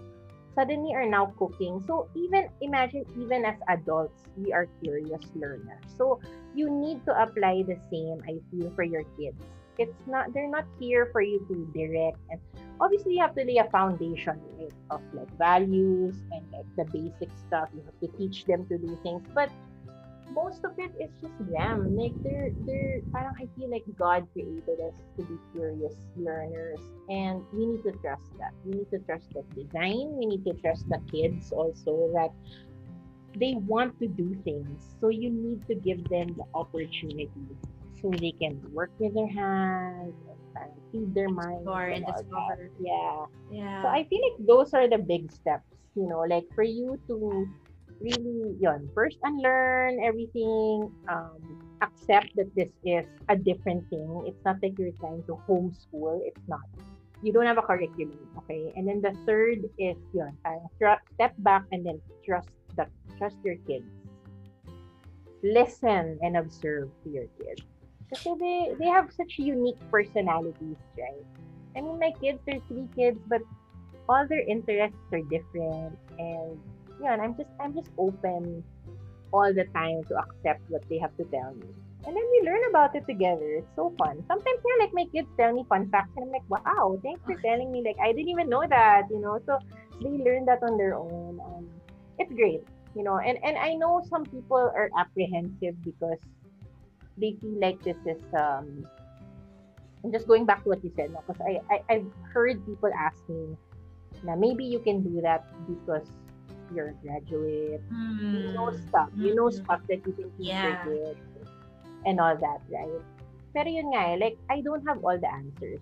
suddenly 0.54 0.94
are 0.94 1.06
now 1.06 1.34
cooking. 1.38 1.82
So 1.86 2.08
even 2.14 2.48
imagine, 2.60 3.04
even 3.18 3.44
as 3.44 3.56
adults, 3.68 4.22
we 4.36 4.52
are 4.52 4.68
curious 4.82 5.22
learners. 5.34 5.82
So 5.96 6.20
you 6.54 6.70
need 6.70 7.04
to 7.06 7.12
apply 7.16 7.64
the 7.66 7.76
same, 7.90 8.22
I 8.28 8.38
feel, 8.50 8.70
for 8.74 8.84
your 8.84 9.02
kids. 9.18 9.40
It's 9.78 9.96
not 10.06 10.32
they're 10.32 10.50
not 10.50 10.68
here 10.78 11.08
for 11.10 11.22
you 11.22 11.40
to 11.48 11.54
direct 11.72 12.18
and 12.30 12.38
obviously 12.82 13.14
you 13.14 13.20
have 13.20 13.34
to 13.36 13.44
lay 13.44 13.58
a 13.58 13.70
foundation 13.70 14.40
right, 14.58 14.72
of 14.90 15.00
like 15.14 15.30
values 15.38 16.16
and 16.32 16.44
like 16.52 16.66
the 16.76 16.84
basic 16.92 17.30
stuff. 17.46 17.68
You 17.74 17.82
have 17.86 18.00
to 18.00 18.18
teach 18.18 18.44
them 18.44 18.66
to 18.66 18.76
do 18.76 18.98
things. 19.02 19.22
But 19.34 19.50
most 20.34 20.64
of 20.64 20.72
it 20.78 20.92
is 20.98 21.10
just 21.20 21.38
them. 21.52 21.96
Like 21.96 22.12
they're 22.24 22.50
they're 22.66 23.00
parang 23.12 23.34
I 23.38 23.46
feel 23.56 23.70
like 23.70 23.84
God 23.96 24.26
created 24.32 24.80
us 24.80 24.96
to 25.16 25.22
be 25.24 25.36
curious 25.52 25.94
learners 26.16 26.80
and 27.08 27.44
we 27.52 27.66
need 27.66 27.82
to 27.84 27.92
trust 28.02 28.26
that. 28.38 28.52
We 28.64 28.78
need 28.78 28.90
to 28.90 28.98
trust 29.00 29.28
the 29.34 29.42
design. 29.54 30.16
We 30.18 30.26
need 30.26 30.44
to 30.46 30.54
trust 30.54 30.88
the 30.88 30.98
kids 31.10 31.52
also 31.52 32.10
that 32.14 32.32
they 33.36 33.54
want 33.54 33.98
to 34.00 34.08
do 34.08 34.34
things. 34.44 34.96
So 35.00 35.08
you 35.08 35.30
need 35.30 35.66
to 35.68 35.74
give 35.74 36.08
them 36.08 36.34
the 36.36 36.44
opportunity 36.54 37.30
so 38.00 38.10
they 38.10 38.32
can 38.32 38.60
work 38.72 38.90
with 38.98 39.14
their 39.14 39.28
hands 39.28 40.14
and 40.28 40.41
parang 40.54 40.76
feed 40.92 41.14
their 41.14 41.28
mind. 41.28 41.64
Explore 41.64 41.88
and 41.88 42.04
discover. 42.06 42.70
Yeah. 42.80 43.26
Yeah. 43.50 43.82
So 43.82 43.88
I 43.88 44.04
feel 44.08 44.20
like 44.20 44.38
those 44.46 44.72
are 44.74 44.88
the 44.88 44.98
big 44.98 45.32
steps, 45.32 45.68
you 45.96 46.08
know, 46.08 46.24
like 46.28 46.46
for 46.54 46.62
you 46.62 47.00
to 47.08 47.48
really, 48.00 48.56
yon, 48.58 48.90
first 48.94 49.18
unlearn 49.22 50.02
everything, 50.02 50.90
um, 51.08 51.38
accept 51.82 52.34
that 52.36 52.50
this 52.54 52.70
is 52.84 53.06
a 53.28 53.36
different 53.36 53.88
thing. 53.90 54.24
It's 54.26 54.44
not 54.44 54.58
like 54.62 54.78
you're 54.78 54.94
trying 54.98 55.22
to 55.30 55.38
homeschool. 55.48 56.20
It's 56.26 56.42
not. 56.48 56.66
You 57.22 57.32
don't 57.32 57.46
have 57.46 57.58
a 57.58 57.62
curriculum, 57.62 58.18
okay? 58.38 58.72
And 58.74 58.86
then 58.86 59.00
the 59.00 59.14
third 59.24 59.62
is, 59.78 59.96
yon, 60.12 60.34
parang 60.42 60.66
tr- 60.78 60.98
step 61.14 61.34
back 61.38 61.62
and 61.70 61.86
then 61.86 62.02
trust 62.26 62.50
the 62.74 62.86
trust 63.18 63.36
your 63.44 63.54
kids. 63.66 63.86
Listen 65.42 66.18
and 66.22 66.36
observe 66.36 66.90
to 67.04 67.10
your 67.10 67.26
kids. 67.38 67.62
Kasi 68.12 68.36
they, 68.36 68.56
they 68.78 68.90
have 68.92 69.08
such 69.16 69.40
unique 69.40 69.80
personalities, 69.90 70.76
right? 71.00 71.24
I 71.74 71.80
mean, 71.80 71.98
my 71.98 72.12
kids, 72.20 72.38
there's 72.44 72.60
three 72.68 72.88
kids, 72.94 73.18
but 73.26 73.40
all 74.08 74.28
their 74.28 74.44
interests 74.44 75.00
are 75.12 75.24
different. 75.32 75.96
And 76.20 76.60
yeah 77.02 77.12
and 77.12 77.22
i'm 77.22 77.34
just 77.36 77.50
i'm 77.60 77.74
just 77.74 77.90
open 77.98 78.62
all 79.32 79.52
the 79.52 79.64
time 79.74 79.98
to 80.08 80.14
accept 80.22 80.62
what 80.68 80.82
they 80.88 80.98
have 80.98 81.14
to 81.16 81.24
tell 81.32 81.54
me. 81.54 81.66
And 82.04 82.16
then 82.16 82.26
we 82.34 82.42
learn 82.44 82.60
about 82.68 82.96
it 82.96 83.06
together. 83.06 83.62
It's 83.62 83.76
so 83.76 83.94
fun. 83.96 84.18
Sometimes 84.26 84.60
yeah 84.60 84.76
like 84.84 84.92
my 84.92 85.06
kids 85.14 85.28
tell 85.38 85.52
me 85.54 85.64
fun 85.68 85.88
facts 85.88 86.10
and 86.16 86.26
i'm 86.26 86.32
like 86.32 86.44
wow 86.50 86.98
thanks 87.02 87.22
for 87.24 87.34
telling 87.40 87.72
me 87.72 87.82
like 87.84 87.96
i 88.02 88.12
didn't 88.12 88.28
even 88.28 88.48
know 88.48 88.64
that 88.68 89.08
you 89.10 89.20
know? 89.20 89.40
So 89.46 89.58
they 90.02 90.10
learn 90.10 90.44
that 90.46 90.62
on 90.62 90.76
their 90.76 90.94
own. 90.94 91.40
Um, 91.40 91.66
it's 92.18 92.32
great 92.32 92.62
you 92.94 93.02
know? 93.02 93.18
And 93.18 93.38
and 93.42 93.56
i 93.56 93.72
know 93.74 94.04
some 94.10 94.24
people 94.24 94.60
are 94.60 94.90
apprehensive 94.98 95.80
because 95.82 96.20
they 97.16 97.36
feel 97.40 97.58
like 97.60 97.82
this 97.84 97.98
is 98.06 98.22
um 98.38 98.86
I'm 100.04 100.10
just 100.10 100.26
going 100.26 100.46
back 100.46 100.64
to 100.64 100.68
what 100.70 100.82
you 100.82 100.90
said, 100.96 101.14
because 101.14 101.40
I, 101.40 101.60
I 101.70 101.76
I've 101.88 102.10
heard 102.34 102.58
people 102.66 102.90
ask 102.90 103.22
me, 103.28 103.54
na 104.26 104.34
maybe 104.34 104.64
you 104.64 104.80
can 104.82 105.02
do 105.02 105.20
that 105.22 105.46
because 105.66 106.08
you're 106.74 106.90
a 106.90 106.98
graduate, 107.06 107.82
you 108.34 108.50
know 108.54 108.70
Mm. 108.74 108.88
stuff, 108.88 109.08
you 109.14 109.34
know 109.34 109.46
Mm. 109.46 109.62
stuff 109.62 109.80
that 109.88 110.02
you 110.06 110.12
can 110.12 110.26
teach 110.34 110.50
Yeah. 110.50 110.74
kids 110.82 111.22
and 112.04 112.18
all 112.18 112.34
that, 112.34 112.60
right? 112.66 113.04
Pero 113.54 113.68
yun 113.70 113.94
nga 113.94 114.02
eh, 114.10 114.16
like, 114.18 114.36
I 114.50 114.58
don't 114.64 114.82
have 114.88 115.04
all 115.04 115.14
the 115.14 115.30
answers, 115.30 115.78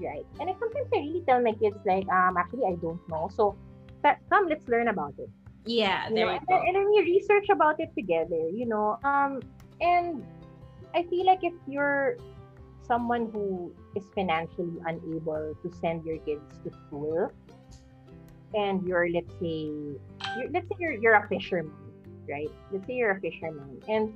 right? 0.00 0.24
And 0.40 0.48
I, 0.48 0.54
sometimes 0.56 0.88
I 0.94 0.98
really 1.04 1.22
tell 1.28 1.42
my 1.42 1.52
kids, 1.52 1.76
like, 1.84 2.08
um, 2.08 2.38
actually, 2.38 2.64
I 2.64 2.76
don't 2.80 3.02
know. 3.10 3.28
So, 3.34 3.56
ta- 4.00 4.16
come, 4.32 4.48
let's 4.48 4.64
learn 4.68 4.88
about 4.88 5.18
it. 5.18 5.28
Yeah, 5.66 6.08
You 6.08 6.14
there 6.14 6.30
know? 6.30 6.38
and, 6.38 6.46
then, 6.48 6.60
and 6.64 6.74
then 6.76 6.88
you 6.96 7.02
research 7.04 7.50
about 7.52 7.76
it 7.76 7.90
together, 7.98 8.48
you 8.48 8.64
know? 8.64 8.96
Um, 9.04 9.42
and 9.82 10.24
I 10.94 11.04
feel 11.04 11.26
like 11.26 11.42
if 11.42 11.54
you're 11.66 12.16
someone 12.86 13.30
who 13.30 13.72
is 13.94 14.04
financially 14.14 14.78
unable 14.86 15.54
to 15.62 15.68
send 15.78 16.04
your 16.04 16.18
kids 16.26 16.42
to 16.64 16.70
school, 16.86 17.30
and 18.54 18.82
you're 18.86 19.08
let's 19.10 19.30
say 19.38 19.70
you're, 20.36 20.50
let's 20.50 20.66
say 20.68 20.76
you're, 20.78 20.94
you're 20.98 21.14
a 21.14 21.26
fisherman 21.28 21.72
right 22.28 22.50
let's 22.72 22.86
say 22.86 22.94
you're 22.94 23.12
a 23.12 23.20
fisherman 23.20 23.78
and 23.88 24.14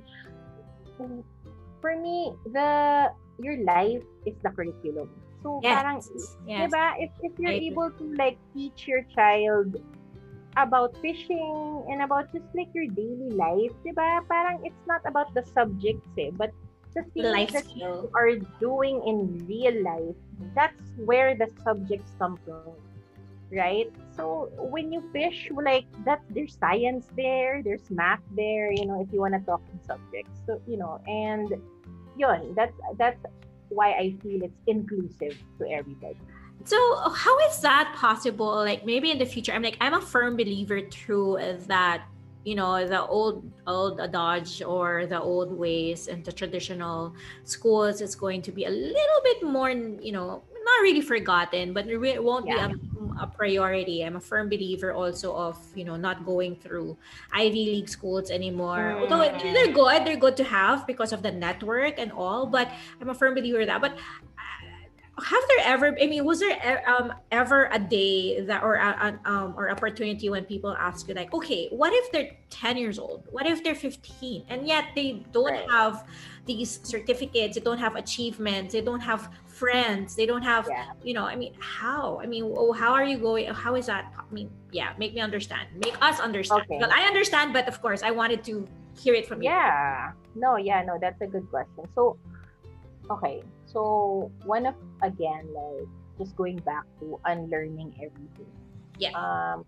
for 1.81 1.95
me 1.99 2.33
the 2.51 3.07
your 3.39 3.63
life 3.63 4.03
is 4.25 4.35
the 4.43 4.49
curriculum 4.49 5.09
so 5.43 5.59
parang 5.63 5.99
Yes. 5.99 6.35
Yes. 6.47 6.71
diba 6.71 6.85
if, 6.99 7.11
if 7.21 7.33
you're 7.39 7.51
I 7.55 7.63
able 7.63 7.91
to 7.91 8.05
like 8.15 8.39
teach 8.53 8.87
your 8.87 9.03
child 9.15 9.75
about 10.55 10.95
fishing 11.03 11.83
and 11.91 12.01
about 12.01 12.31
just 12.31 12.47
like 12.55 12.71
your 12.71 12.87
daily 12.95 13.31
life 13.35 13.71
diba 13.83 14.23
parang 14.27 14.63
it's 14.63 14.83
not 14.87 15.03
about 15.03 15.31
the 15.35 15.43
subjects 15.51 16.07
eh 16.17 16.31
but 16.35 16.51
the 16.95 17.03
things 17.13 17.27
Life 17.27 17.51
that 17.51 17.65
skill. 17.65 17.75
you 17.77 18.11
are 18.15 18.35
doing 18.59 19.03
in 19.05 19.45
real 19.47 19.83
life 19.83 20.15
that's 20.55 20.81
where 20.97 21.35
the 21.35 21.47
subjects 21.63 22.11
come 22.17 22.39
from 22.45 22.73
right 23.51 23.91
so 24.15 24.49
when 24.57 24.91
you 24.91 25.03
fish 25.13 25.49
like 25.63 25.85
that 26.05 26.21
there's 26.31 26.57
science 26.57 27.07
there 27.15 27.61
there's 27.63 27.89
math 27.91 28.23
there 28.31 28.71
you 28.71 28.85
know 28.85 29.01
if 29.01 29.11
you 29.13 29.19
want 29.19 29.33
to 29.33 29.39
talk 29.45 29.61
in 29.71 29.79
subjects 29.83 30.39
so 30.45 30.59
you 30.67 30.77
know 30.77 30.99
and 31.07 31.53
yun 32.17 32.53
that's 32.55 32.73
that's 32.97 33.19
why 33.69 33.91
i 33.93 34.15
feel 34.23 34.41
it's 34.41 34.61
inclusive 34.67 35.37
to 35.59 35.69
everybody 35.69 36.17
So 36.65 36.77
how 37.13 37.37
is 37.45 37.61
that 37.61 37.93
possible? 37.95 38.55
Like 38.65 38.85
maybe 38.89 39.11
in 39.11 39.19
the 39.19 39.25
future, 39.29 39.53
I'm 39.53 39.61
like 39.61 39.77
I'm 39.79 39.93
a 39.93 40.01
firm 40.01 40.33
believer 40.35 40.81
too 40.81 41.37
that 41.69 42.09
you 42.45 42.55
know 42.55 42.87
the 42.87 43.01
old 43.07 43.43
old 43.67 43.99
adage 43.99 44.61
or 44.61 45.05
the 45.07 45.19
old 45.19 45.51
ways 45.51 46.07
and 46.07 46.23
the 46.23 46.31
traditional 46.31 47.13
schools 47.43 48.01
is 48.01 48.15
going 48.15 48.41
to 48.41 48.51
be 48.51 48.65
a 48.65 48.69
little 48.69 49.21
bit 49.23 49.43
more 49.43 49.69
you 49.71 50.11
know 50.13 50.43
not 50.65 50.81
really 50.81 51.01
forgotten 51.01 51.73
but 51.73 51.85
it 51.87 52.23
won't 52.23 52.45
Yeah. 52.47 52.69
be 52.69 52.73
a, 53.19 53.23
a 53.23 53.27
priority 53.27 54.03
i'm 54.05 54.15
a 54.15 54.19
firm 54.21 54.49
believer 54.49 54.93
also 54.93 55.35
of 55.35 55.57
you 55.75 55.83
know 55.85 55.95
not 55.95 56.25
going 56.25 56.55
through 56.55 56.97
ivy 57.33 57.65
league 57.73 57.89
schools 57.89 58.29
anymore 58.31 58.97
although 58.99 59.25
Mm. 59.29 59.53
they're 59.53 59.73
good 59.73 60.05
they're 60.05 60.17
good 60.17 60.37
to 60.37 60.43
have 60.45 60.85
because 60.87 61.13
of 61.13 61.21
the 61.21 61.31
network 61.31 61.97
and 61.97 62.11
all 62.11 62.45
but 62.47 62.69
i'm 63.01 63.09
a 63.09 63.13
firm 63.13 63.33
believer 63.35 63.61
of 63.61 63.67
that 63.67 63.81
but 63.81 63.97
have 65.17 65.43
there 65.47 65.65
ever 65.65 65.95
i 66.01 66.07
mean 66.07 66.25
was 66.25 66.39
there 66.41 66.83
um, 66.89 67.13
ever 67.31 67.69
a 67.71 67.79
day 67.79 68.41
that 68.41 68.61
or 68.63 68.75
a, 68.75 68.97
an, 69.01 69.19
um, 69.25 69.53
or 69.55 69.69
opportunity 69.69 70.29
when 70.29 70.43
people 70.43 70.75
ask 70.77 71.07
you 71.07 71.13
like 71.13 71.33
okay 71.33 71.67
what 71.71 71.93
if 71.93 72.11
they're 72.11 72.31
10 72.49 72.75
years 72.77 72.99
old 72.99 73.23
what 73.31 73.45
if 73.45 73.63
they're 73.63 73.75
15 73.75 74.43
and 74.49 74.67
yet 74.67 74.85
they 74.95 75.23
don't 75.31 75.51
Right. 75.51 75.69
have 75.71 76.03
these 76.45 76.79
certificates 76.83 77.55
they 77.55 77.61
don't 77.61 77.77
have 77.77 77.95
achievements 77.95 78.73
they 78.73 78.81
don't 78.81 78.99
have 78.99 79.29
friends 79.47 80.15
they 80.15 80.25
don't 80.25 80.41
have 80.43 80.67
yeah 80.69 80.87
you 81.01 81.13
know 81.13 81.23
i 81.23 81.35
mean 81.35 81.53
how 81.59 82.19
i 82.21 82.25
mean 82.25 82.43
oh, 82.57 82.73
how 82.73 82.91
are 82.91 83.05
you 83.05 83.17
going 83.17 83.45
how 83.53 83.75
is 83.75 83.85
that 83.85 84.11
i 84.19 84.33
mean 84.33 84.49
yeah 84.71 84.91
make 84.97 85.13
me 85.15 85.21
understand 85.21 85.67
make 85.75 85.95
us 86.01 86.19
understand 86.19 86.61
Okay. 86.63 86.77
well 86.81 86.91
i 86.93 87.03
understand 87.03 87.53
but 87.53 87.67
of 87.69 87.81
course 87.81 88.03
i 88.03 88.11
wanted 88.11 88.43
to 88.43 88.67
hear 89.01 89.13
it 89.13 89.25
from 89.27 89.41
you 89.41 89.49
Yeah. 89.49 90.11
No, 90.35 90.57
yeah, 90.57 90.83
no, 90.83 90.97
that's 90.99 91.21
a 91.21 91.27
good 91.27 91.49
question. 91.49 91.87
So, 91.95 92.17
okay. 93.09 93.41
So, 93.75 94.31
one 94.47 94.63
of, 94.65 94.75
again, 95.03 95.51
like, 95.51 95.91
just 96.15 96.39
going 96.39 96.63
back 96.63 96.87
to 97.03 97.19
unlearning 97.27 97.91
everything. 97.99 98.47
Yeah. 98.95 99.11
Um, 99.11 99.67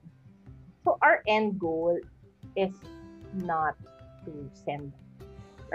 so, 0.87 0.95
our 1.03 1.19
end 1.27 1.59
goal 1.59 1.99
is 2.55 2.71
not 3.35 3.75
to 4.23 4.31
send 4.55 4.95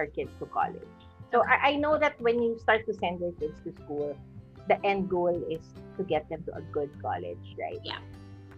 our 0.01 0.09
kids 0.09 0.33
to 0.41 0.49
college. 0.49 0.89
So, 1.29 1.45
I, 1.45 1.77
I 1.77 1.77
know 1.77 2.01
that 2.01 2.17
when 2.25 2.41
you 2.41 2.57
start 2.57 2.89
to 2.89 2.95
send 2.97 3.21
your 3.21 3.37
kids 3.37 3.61
to 3.69 3.73
school, 3.85 4.17
the 4.65 4.81
end 4.81 5.13
goal 5.13 5.37
is 5.53 5.61
to 6.01 6.03
get 6.03 6.25
them 6.33 6.41
to 6.49 6.57
a 6.57 6.65
good 6.73 6.89
college, 7.05 7.45
right? 7.61 7.85
Yeah. 7.85 8.01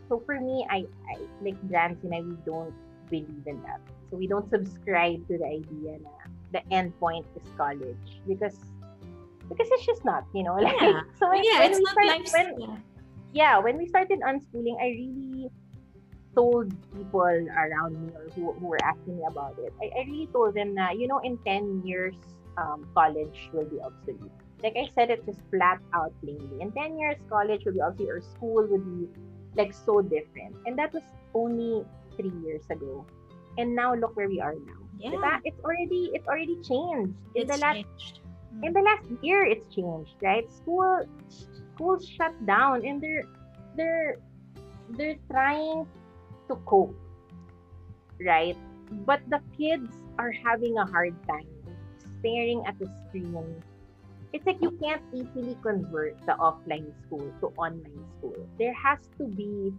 So, 0.09 0.22
for 0.22 0.39
me, 0.39 0.62
I, 0.70 0.87
I 1.11 1.18
like 1.43 1.59
Grants 1.66 2.05
and 2.05 2.14
I, 2.14 2.22
we 2.22 2.39
don't 2.47 2.70
believe 3.11 3.43
in 3.47 3.61
that. 3.66 3.81
So 4.11 4.18
we 4.18 4.27
don't 4.27 4.49
subscribe 4.51 5.27
to 5.29 5.39
the 5.39 5.47
idea 5.47 5.99
na 5.99 6.31
the 6.53 6.62
end 6.70 6.95
point 7.01 7.27
is 7.35 7.43
college 7.59 8.22
because 8.29 8.55
because 9.49 9.68
it's 9.70 9.86
just 9.86 10.05
not, 10.05 10.24
you 10.34 10.42
know. 10.42 10.57
Like 10.61 10.76
Yeah. 10.80 11.01
so 11.18 11.28
when, 11.28 11.42
yeah 11.45 11.59
when 11.61 11.70
it's 11.70 11.78
we 11.78 11.84
not 11.84 11.92
start, 11.92 12.07
life 12.07 12.32
when 12.32 12.82
yeah. 13.32 13.59
when 13.59 13.76
we 13.78 13.86
started 13.86 14.20
unschooling, 14.20 14.76
I 14.80 14.88
really 14.95 15.51
told 16.34 16.70
people 16.95 17.22
around 17.22 17.95
me 17.95 18.12
or 18.14 18.26
who, 18.34 18.53
who 18.59 18.66
were 18.66 18.82
asking 18.84 19.18
me 19.18 19.24
about 19.26 19.57
it. 19.59 19.72
I, 19.80 19.90
I 20.01 20.05
really 20.07 20.28
told 20.32 20.55
them 20.55 20.74
na, 20.74 20.90
you 20.90 21.07
know, 21.07 21.20
in 21.22 21.38
10 21.47 21.82
years, 21.84 22.14
um, 22.59 22.86
college 22.95 23.51
will 23.53 23.64
be 23.66 23.80
obsolete. 23.80 24.30
Like 24.62 24.74
I 24.76 24.88
said 24.95 25.11
it 25.11 25.24
just 25.26 25.40
flat 25.51 25.78
out 25.95 26.12
plainly. 26.22 26.61
In 26.61 26.72
10 26.72 26.99
years, 26.99 27.16
college 27.28 27.64
will 27.64 27.72
be 27.74 27.82
obsolete 27.82 28.11
or 28.11 28.20
school 28.20 28.66
will 28.66 28.78
be 28.82 29.09
like 29.57 29.72
so 29.72 30.01
different. 30.01 30.57
And 30.66 30.78
that 30.78 30.92
was 30.92 31.03
only 31.34 31.84
three 32.16 32.32
years 32.45 32.62
ago. 32.70 33.05
And 33.59 33.74
now 33.74 33.95
look 33.95 34.16
where 34.16 34.28
we 34.28 34.40
are 34.40 34.55
now. 34.55 34.80
Yeah. 34.99 35.11
Diba? 35.11 35.40
It's 35.45 35.61
already 35.62 36.11
it's 36.14 36.26
already 36.26 36.57
changed. 36.62 37.14
In 37.34 37.42
It's 37.42 37.51
the 37.51 37.59
last 37.59 37.76
changed. 37.76 38.20
In 38.62 38.72
the 38.72 38.80
last 38.80 39.09
year 39.22 39.44
it's 39.44 39.66
changed, 39.74 40.14
right? 40.22 40.46
School 40.52 41.07
schools 41.74 42.07
shut 42.07 42.32
down 42.46 42.86
and 42.86 43.02
they're 43.02 43.26
they're 43.76 44.16
they're 44.90 45.18
trying 45.30 45.86
to 46.48 46.55
cope. 46.66 46.94
Right? 48.20 48.57
But 49.05 49.20
the 49.28 49.40
kids 49.57 49.90
are 50.18 50.30
having 50.30 50.78
a 50.78 50.86
hard 50.86 51.14
time 51.26 51.48
staring 52.20 52.62
at 52.66 52.78
the 52.78 52.86
screen. 53.09 53.62
It's 54.32 54.46
like 54.46 54.59
you 54.62 54.70
can't 54.82 55.02
easily 55.12 55.57
convert 55.62 56.18
the 56.26 56.34
offline 56.38 56.90
school 57.07 57.26
to 57.40 57.46
online 57.59 58.02
school. 58.18 58.34
There 58.59 58.74
has 58.74 58.98
to 59.18 59.26
be 59.26 59.72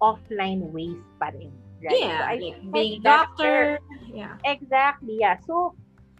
offline 0.00 0.70
ways 0.70 1.02
pa 1.18 1.30
rin. 1.34 1.50
Right? 1.82 1.98
Yeah, 1.98 2.18
So 2.18 2.24
I 2.24 2.34
like 2.38 2.72
being 2.72 3.02
doctor. 3.02 3.78
Yeah. 4.06 4.38
Exactly, 4.44 5.18
yeah. 5.20 5.38
So 5.46 5.74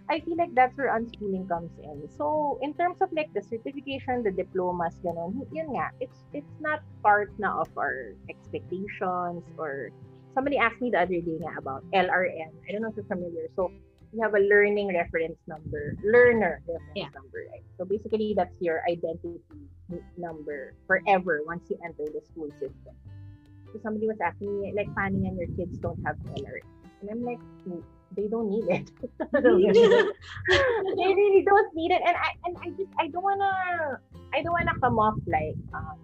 I 0.08 0.20
feel 0.20 0.36
like 0.38 0.54
that's 0.54 0.76
where 0.78 0.94
unschooling 0.94 1.48
comes 1.48 1.70
in. 1.82 2.06
So 2.16 2.58
in 2.62 2.74
terms 2.74 2.96
of 3.02 3.10
like 3.10 3.30
the 3.34 3.42
certification, 3.42 4.22
the 4.22 4.30
diplomas, 4.30 4.94
ganon, 5.02 5.42
yun 5.50 5.74
nga, 5.74 5.90
it's 5.98 6.22
it's 6.32 6.56
not 6.62 6.80
part 7.02 7.34
na 7.38 7.60
of 7.62 7.70
our 7.74 8.14
expectations 8.30 9.42
or 9.58 9.90
somebody 10.34 10.58
asked 10.58 10.78
me 10.78 10.90
the 10.94 11.02
other 11.02 11.18
day 11.18 11.36
nga 11.42 11.58
about 11.58 11.82
LRN. 11.90 12.54
I 12.68 12.72
don't 12.72 12.82
know 12.86 12.90
if 12.94 12.96
you're 12.96 13.10
familiar. 13.10 13.50
So 13.58 13.70
you 14.14 14.22
have 14.22 14.34
a 14.38 14.42
learning 14.46 14.94
reference 14.94 15.38
number, 15.50 15.98
learner 16.06 16.62
reference 16.70 16.94
Yeah. 16.94 17.10
number, 17.10 17.42
right? 17.50 17.66
So 17.74 17.84
basically 17.84 18.32
that's 18.38 18.54
your 18.62 18.86
identity 18.86 19.42
number 20.16 20.74
forever 20.86 21.42
once 21.46 21.66
you 21.66 21.78
enter 21.82 22.06
the 22.06 22.22
school 22.30 22.50
system. 22.62 22.94
So 23.74 23.82
somebody 23.82 24.06
was 24.06 24.22
asking 24.22 24.54
me, 24.62 24.70
like, 24.70 24.88
paano 24.94 25.18
yan 25.18 25.34
your 25.34 25.50
kids 25.58 25.74
don't 25.82 25.98
have 26.06 26.16
LRN? 26.38 26.62
And 27.02 27.10
I'm 27.10 27.22
like, 27.26 27.42
"Mm, 27.66 27.82
they 28.14 28.28
don't 28.28 28.50
need 28.50 28.66
it. 28.68 28.90
they 29.32 31.10
really 31.10 31.42
don't 31.42 31.70
need 31.74 31.90
it. 31.90 32.02
And 32.06 32.16
I 32.16 32.30
and 32.44 32.56
I 32.62 32.68
just 32.76 32.92
I 32.98 33.08
don't 33.08 33.24
wanna 33.24 34.00
I 34.34 34.42
don't 34.42 34.52
wanna 34.52 34.78
come 34.80 34.98
off 34.98 35.18
like 35.26 35.56
um 35.74 35.98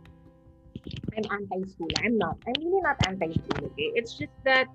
I'm 1.12 1.24
anti-school. 1.30 1.88
I'm 2.03 2.16
not. 2.16 2.38
I'm 2.46 2.57
really 2.64 2.80
not 2.80 2.96
anti-school, 3.05 3.68
okay? 3.72 3.92
It's 3.94 4.16
just 4.16 4.32
that 4.44 4.66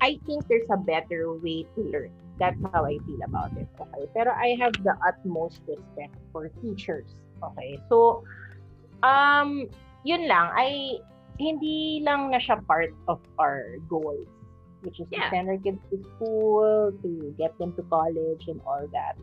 I 0.00 0.18
think 0.26 0.46
there's 0.48 0.66
a 0.70 0.76
better 0.76 1.32
way 1.38 1.64
to 1.74 1.80
learn. 1.80 2.10
That's 2.38 2.58
how 2.72 2.84
I 2.84 2.98
feel 3.06 3.22
about 3.24 3.56
it. 3.56 3.66
Okay. 3.80 4.04
Pero 4.14 4.30
I 4.30 4.58
have 4.58 4.74
the 4.82 4.94
utmost 5.06 5.62
respect 5.66 6.14
for 6.30 6.50
teachers. 6.62 7.06
Okay. 7.42 7.78
So 7.88 8.22
um 9.02 9.66
yun 10.02 10.26
lang. 10.26 10.50
I 10.54 10.98
hindi 11.38 12.02
lang 12.02 12.30
na 12.34 12.38
siya 12.42 12.62
part 12.66 12.94
of 13.06 13.22
our 13.38 13.78
goals 13.86 14.26
which 14.82 15.00
is 15.00 15.06
Yeah. 15.10 15.28
to 15.28 15.30
send 15.30 15.48
our 15.48 15.58
kids 15.58 15.80
to 15.90 15.96
school, 16.14 16.92
to 17.02 17.10
get 17.38 17.56
them 17.58 17.72
to 17.74 17.82
college 17.90 18.46
and 18.48 18.60
all 18.66 18.86
that. 18.92 19.16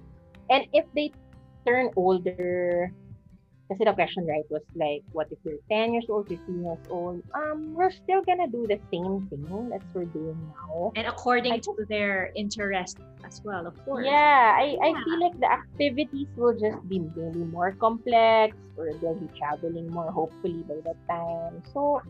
And 0.50 0.68
if 0.74 0.86
they 0.94 1.12
turn 1.66 1.90
older, 1.96 2.92
kasi 3.66 3.82
the 3.82 3.94
question, 3.98 4.30
right, 4.30 4.46
was 4.54 4.62
like, 4.78 5.02
what 5.12 5.26
if 5.34 5.42
you're 5.42 5.58
10 5.74 5.98
years 5.98 6.06
old, 6.06 6.30
15 6.30 6.62
years 6.62 6.86
old? 6.90 7.26
Um, 7.34 7.74
we're 7.74 7.90
still 7.90 8.22
gonna 8.22 8.46
do 8.46 8.70
the 8.70 8.78
same 8.94 9.26
thing 9.26 9.74
as 9.74 9.82
we're 9.94 10.06
doing 10.14 10.38
now. 10.54 10.94
And 10.94 11.10
according 11.10 11.54
I 11.54 11.60
to 11.66 11.74
their 11.90 12.30
interest 12.38 13.02
as 13.26 13.42
well, 13.42 13.66
of 13.66 13.74
course. 13.86 14.06
Yeah, 14.06 14.54
I, 14.54 14.78
I 14.78 14.90
feel 15.02 15.18
like 15.18 15.34
the 15.42 15.50
activities 15.50 16.30
will 16.38 16.54
just 16.54 16.78
be 16.86 17.02
maybe 17.18 17.42
more 17.50 17.74
complex 17.74 18.54
or 18.78 18.94
they'll 19.02 19.18
be 19.18 19.34
traveling 19.34 19.90
more 19.90 20.12
hopefully 20.12 20.62
by 20.70 20.78
that 20.86 21.00
time. 21.10 21.64
So, 21.74 22.06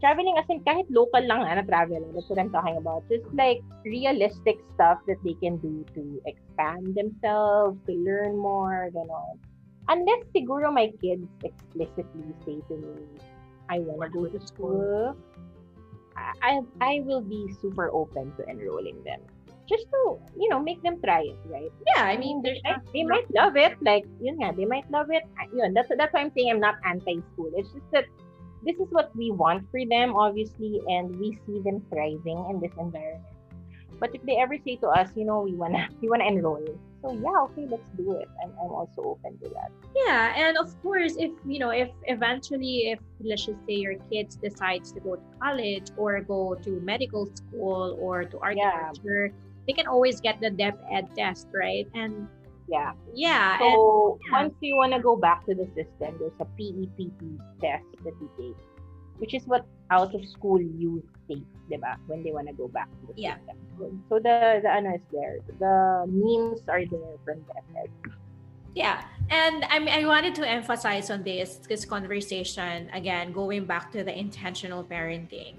traveling 0.00 0.36
as 0.38 0.44
in 0.48 0.60
kahit 0.64 0.86
local 0.90 1.22
lang 1.24 1.42
ah, 1.42 1.54
na 1.56 1.64
travel, 1.64 2.04
that's 2.14 2.28
what 2.28 2.38
I'm 2.38 2.52
talking 2.52 2.76
about. 2.76 3.04
Just 3.08 3.26
like 3.32 3.60
realistic 3.84 4.60
stuff 4.74 5.00
that 5.06 5.16
they 5.24 5.34
can 5.40 5.56
do 5.58 5.84
to 5.94 6.02
expand 6.26 6.94
themselves, 6.94 7.78
to 7.86 7.92
learn 7.92 8.36
more, 8.36 8.90
ganon. 8.92 9.40
Unless 9.88 10.26
siguro 10.34 10.72
my 10.72 10.90
kids 10.98 11.26
explicitly 11.46 12.34
say 12.44 12.58
to 12.68 12.74
me, 12.74 13.06
I 13.70 13.78
want 13.80 14.02
to 14.02 14.08
go 14.10 14.26
to 14.26 14.40
school, 14.46 15.16
I, 16.42 16.60
I 16.80 17.00
will 17.04 17.20
be 17.20 17.52
super 17.60 17.90
open 17.92 18.32
to 18.36 18.42
enrolling 18.48 19.02
them. 19.04 19.20
Just 19.68 19.90
to, 19.90 20.18
you 20.38 20.48
know, 20.48 20.62
make 20.62 20.82
them 20.82 21.02
try 21.02 21.26
it, 21.26 21.38
right? 21.46 21.72
Yeah, 21.94 22.02
I 22.06 22.16
mean, 22.16 22.40
they, 22.42 22.62
they 22.94 23.02
might 23.02 23.26
love 23.34 23.56
it. 23.56 23.74
Like, 23.82 24.06
yun 24.22 24.38
nga, 24.38 24.54
they 24.54 24.64
might 24.64 24.88
love 24.90 25.10
it. 25.10 25.24
Yun, 25.52 25.74
that's, 25.74 25.90
that's 25.98 26.14
why 26.14 26.20
I'm 26.20 26.30
saying 26.36 26.50
I'm 26.50 26.60
not 26.60 26.76
anti-school. 26.86 27.50
It's 27.56 27.70
just 27.74 27.90
that 27.90 28.06
this 28.66 28.76
is 28.76 28.90
what 28.90 29.14
we 29.14 29.30
want 29.30 29.70
for 29.70 29.80
them, 29.86 30.16
obviously, 30.16 30.82
and 30.88 31.14
we 31.18 31.38
see 31.46 31.62
them 31.62 31.80
thriving 31.88 32.44
in 32.50 32.60
this 32.60 32.72
environment. 32.78 33.22
But 33.98 34.14
if 34.14 34.22
they 34.26 34.36
ever 34.36 34.58
say 34.58 34.76
to 34.76 34.88
us, 34.88 35.08
you 35.14 35.24
know, 35.24 35.40
we 35.40 35.54
wanna 35.54 35.88
we 36.02 36.10
wanna 36.10 36.26
enroll, 36.26 36.66
so 37.06 37.12
yeah, 37.12 37.46
okay, 37.46 37.66
let's 37.70 37.88
do 37.96 38.12
it. 38.18 38.28
I'm, 38.42 38.50
I'm 38.60 38.72
also 38.74 39.14
open 39.14 39.38
to 39.38 39.48
that. 39.50 39.70
Yeah, 39.94 40.34
and 40.36 40.58
of 40.58 40.74
course, 40.82 41.14
if 41.16 41.30
you 41.46 41.58
know, 41.58 41.70
if 41.70 41.88
eventually, 42.04 42.90
if 42.90 42.98
let's 43.20 43.46
just 43.46 43.64
say 43.66 43.74
your 43.74 43.94
kids 44.10 44.36
decides 44.36 44.92
to 44.92 45.00
go 45.00 45.16
to 45.16 45.22
college 45.40 45.86
or 45.96 46.20
go 46.20 46.54
to 46.56 46.70
medical 46.80 47.30
school 47.34 47.96
or 48.00 48.24
to 48.24 48.38
architecture, 48.40 49.32
they 49.66 49.72
can 49.72 49.86
always 49.86 50.20
get 50.20 50.40
the 50.40 50.50
DEP 50.50 50.78
Ed 50.90 51.08
test, 51.16 51.48
right? 51.54 51.86
And 51.94 52.28
Yeah. 52.68 52.92
yeah, 53.14 53.52
and 53.62 53.74
So 53.74 54.18
yeah. 54.26 54.42
once 54.42 54.54
you 54.60 54.76
wanna 54.76 55.00
go 55.00 55.16
back 55.16 55.46
to 55.46 55.54
the 55.54 55.66
system, 55.78 56.18
there's 56.18 56.34
a 56.40 56.44
PEPT 56.44 57.38
test 57.60 57.84
that 58.04 58.14
you 58.20 58.28
take, 58.38 58.56
which 59.18 59.34
is 59.34 59.46
what 59.46 59.64
out 59.90 60.14
of 60.14 60.26
school 60.26 60.60
youth 60.60 61.04
take, 61.28 61.46
diba? 61.70 61.96
When 62.06 62.22
they 62.24 62.32
wanna 62.32 62.52
go 62.52 62.66
back 62.68 62.88
to 63.00 63.12
the 63.12 63.20
Yeah. 63.20 63.36
system. 63.38 64.02
So 64.08 64.18
the 64.18 64.60
the 64.62 64.70
ano 64.70 64.94
is 64.94 65.06
there. 65.12 65.38
The 65.58 66.06
means 66.10 66.60
are 66.68 66.84
there 66.84 67.16
from 67.24 67.38
the 67.46 67.54
FED. 67.70 67.90
Yeah, 68.74 69.00
and 69.30 69.64
I 69.70 69.78
mean, 69.78 69.88
I 69.88 70.04
wanted 70.04 70.34
to 70.36 70.44
emphasize 70.46 71.08
on 71.08 71.22
this 71.22 71.56
this 71.68 71.84
conversation 71.86 72.90
again, 72.92 73.32
going 73.32 73.64
back 73.64 73.90
to 73.92 74.04
the 74.04 74.12
intentional 74.12 74.84
parenting, 74.84 75.54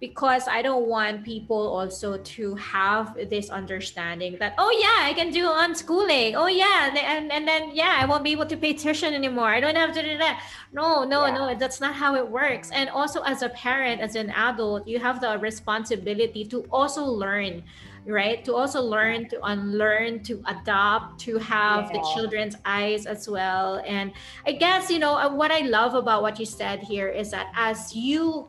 because 0.00 0.46
I 0.46 0.62
don't 0.62 0.86
want 0.86 1.24
people 1.24 1.56
also 1.56 2.18
to 2.18 2.54
have 2.54 3.16
this 3.28 3.50
understanding 3.50 4.36
that 4.38 4.54
oh 4.56 4.70
yeah, 4.70 5.08
I 5.08 5.12
can 5.12 5.30
do 5.30 5.46
unschooling. 5.46 6.34
Oh 6.36 6.46
yeah, 6.46 6.94
and 6.94 7.32
and 7.32 7.48
then 7.48 7.70
yeah, 7.74 7.96
I 7.98 8.04
won't 8.06 8.22
be 8.22 8.30
able 8.32 8.46
to 8.46 8.56
pay 8.56 8.74
tuition 8.74 9.12
anymore. 9.14 9.48
I 9.48 9.60
don't 9.60 9.74
have 9.76 9.92
to 9.94 10.02
do 10.02 10.16
that. 10.18 10.42
No, 10.72 11.04
no, 11.04 11.26
Yeah. 11.26 11.34
no, 11.34 11.54
that's 11.58 11.80
not 11.80 11.94
how 11.94 12.14
it 12.14 12.28
works. 12.28 12.70
And 12.70 12.88
also, 12.90 13.22
as 13.22 13.42
a 13.42 13.48
parent, 13.48 14.00
as 14.00 14.14
an 14.14 14.30
adult, 14.30 14.86
you 14.86 14.98
have 15.00 15.20
the 15.20 15.38
responsibility 15.38 16.44
to 16.46 16.64
also 16.70 17.04
learn 17.04 17.64
right 18.06 18.42
to 18.44 18.54
also 18.54 18.80
learn 18.80 19.28
to 19.28 19.38
unlearn 19.44 20.22
to 20.22 20.42
adopt 20.46 21.20
to 21.20 21.36
have 21.36 21.92
the 21.92 22.00
children's 22.14 22.56
eyes 22.64 23.04
as 23.04 23.28
well 23.28 23.82
and 23.86 24.12
i 24.46 24.52
guess 24.52 24.88
you 24.90 24.98
know 24.98 25.14
uh, 25.14 25.28
what 25.28 25.50
i 25.50 25.60
love 25.60 25.92
about 25.94 26.22
what 26.22 26.38
you 26.38 26.46
said 26.46 26.78
here 26.80 27.08
is 27.08 27.30
that 27.30 27.48
as 27.54 27.94
you 27.94 28.48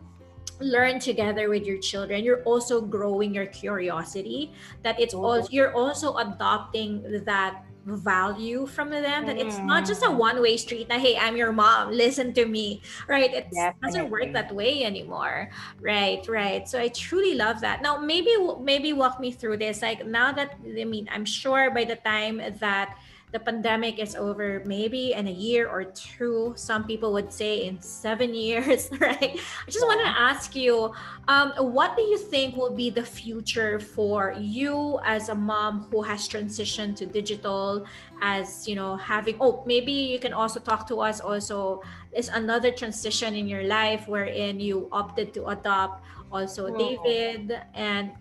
learn 0.59 0.99
together 0.99 1.49
with 1.49 1.63
your 1.65 1.77
children. 1.79 2.23
You're 2.23 2.43
also 2.43 2.81
growing 2.81 3.33
your 3.33 3.47
curiosity 3.47 4.53
that 4.83 4.99
it's 4.99 5.13
also 5.13 5.47
you're 5.51 5.73
also 5.73 6.15
adopting 6.17 7.23
that 7.25 7.63
value 7.85 8.67
from 8.67 8.89
them 8.91 9.25
that 9.25 9.39
it's 9.39 9.63
not 9.63 9.85
just 9.87 10.03
a 10.03 10.11
Mm. 10.11 10.17
one-way 10.19 10.57
street 10.57 10.87
na 10.89 10.99
hey 10.99 11.17
i'm 11.17 11.35
your 11.35 11.51
mom 11.51 11.89
listen 11.89 12.33
to 12.33 12.45
me 12.45 12.83
right? 13.07 13.33
It 13.33 13.49
doesn't 13.81 14.09
work 14.11 14.29
that 14.33 14.53
way 14.53 14.83
anymore. 14.83 15.49
Right 15.79 16.21
right. 16.27 16.67
So 16.67 16.77
i 16.79 16.89
truly 16.89 17.33
love 17.35 17.61
that. 17.61 17.81
Now 17.81 17.97
maybe 17.97 18.29
maybe 18.61 18.93
walk 18.93 19.19
me 19.19 19.31
through 19.31 19.57
this. 19.57 19.81
Like 19.81 20.05
now 20.05 20.31
that 20.33 20.59
i 20.61 20.83
mean 20.85 21.07
i'm 21.11 21.25
sure 21.25 21.71
by 21.73 21.85
the 21.85 21.95
time 21.95 22.41
that 22.59 22.89
the 23.31 23.39
pandemic 23.39 23.99
is 23.99 24.15
over 24.15 24.61
maybe 24.65 25.13
in 25.13 25.27
a 25.27 25.31
year 25.31 25.67
or 25.69 25.83
two 25.83 26.53
some 26.55 26.83
people 26.83 27.13
would 27.13 27.31
say 27.31 27.65
in 27.65 27.79
seven 27.81 28.33
years 28.47 28.89
right? 28.99 29.37
I 29.37 29.69
just 29.69 29.85
want 29.85 30.01
to 30.01 30.07
ask 30.07 30.55
you 30.55 30.93
um, 31.27 31.53
what 31.57 31.95
do 31.95 32.01
you 32.01 32.17
think 32.17 32.55
will 32.55 32.73
be 32.73 32.89
the 32.89 33.03
future 33.03 33.79
for 33.79 34.33
you 34.37 34.99
as 35.05 35.29
a 35.29 35.35
mom 35.35 35.87
who 35.91 36.01
has 36.01 36.27
transitioned 36.27 36.95
to 36.97 37.05
digital 37.05 37.85
as 38.21 38.67
you 38.67 38.75
know 38.75 38.95
having 38.95 39.35
oh 39.39 39.63
maybe 39.65 39.91
you 39.91 40.19
can 40.19 40.33
also 40.33 40.59
talk 40.59 40.87
to 40.87 40.99
us 40.99 41.19
also 41.19 41.81
is 42.13 42.29
another 42.29 42.71
transition 42.71 43.35
in 43.35 43.47
your 43.47 43.63
life 43.63 44.07
wherein 44.07 44.59
you 44.59 44.89
opted 44.91 45.33
to 45.33 45.45
adopt 45.47 46.03
also 46.31 46.75
david? 46.75 47.59
And 47.73 48.11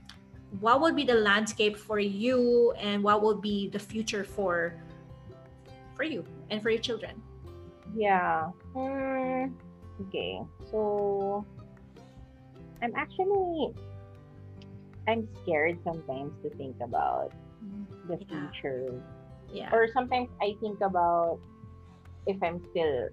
what 0.61 0.81
will 0.81 0.93
be 0.93 1.05
the 1.05 1.15
landscape 1.15 1.77
for 1.77 1.99
you 1.99 2.73
and 2.79 3.03
what 3.03 3.23
will 3.23 3.37
be 3.37 3.69
the 3.69 3.79
future 3.79 4.25
for 4.25 4.75
for 5.99 6.07
you 6.07 6.23
and 6.51 6.63
for 6.63 6.71
your 6.71 6.81
children 6.81 7.19
Yeah. 7.97 8.53
Hmm. 8.77 9.57
Okay. 10.07 10.39
So 10.71 11.43
I'm 12.83 12.95
actually 12.95 13.75
I'm 15.09 15.27
scared 15.43 15.81
sometimes 15.85 16.33
to 16.45 16.51
think 16.57 16.77
about 16.81 17.33
the 18.07 18.19
Yeah. 18.21 18.51
future. 18.53 18.93
yeah 19.51 19.73
Or 19.73 19.89
sometimes 19.89 20.29
I 20.41 20.55
think 20.61 20.81
about 20.85 21.41
if 22.29 22.37
I'm 22.45 22.61
still 22.71 23.09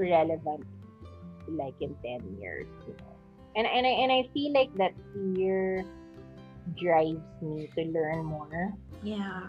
relevant 0.00 0.64
like 1.48 1.76
in 1.80 1.94
10 2.04 2.40
years, 2.40 2.68
you 2.88 2.96
know. 2.98 3.14
And 3.56 3.66
and 3.68 3.84
I 3.86 3.94
and 4.04 4.10
I 4.12 4.22
feel 4.32 4.52
like 4.56 4.72
that 4.80 4.96
fear 5.12 5.84
drives 6.80 7.24
me 7.44 7.68
to 7.76 7.82
learn 7.92 8.24
more 8.24 8.72
Yeah. 9.04 9.48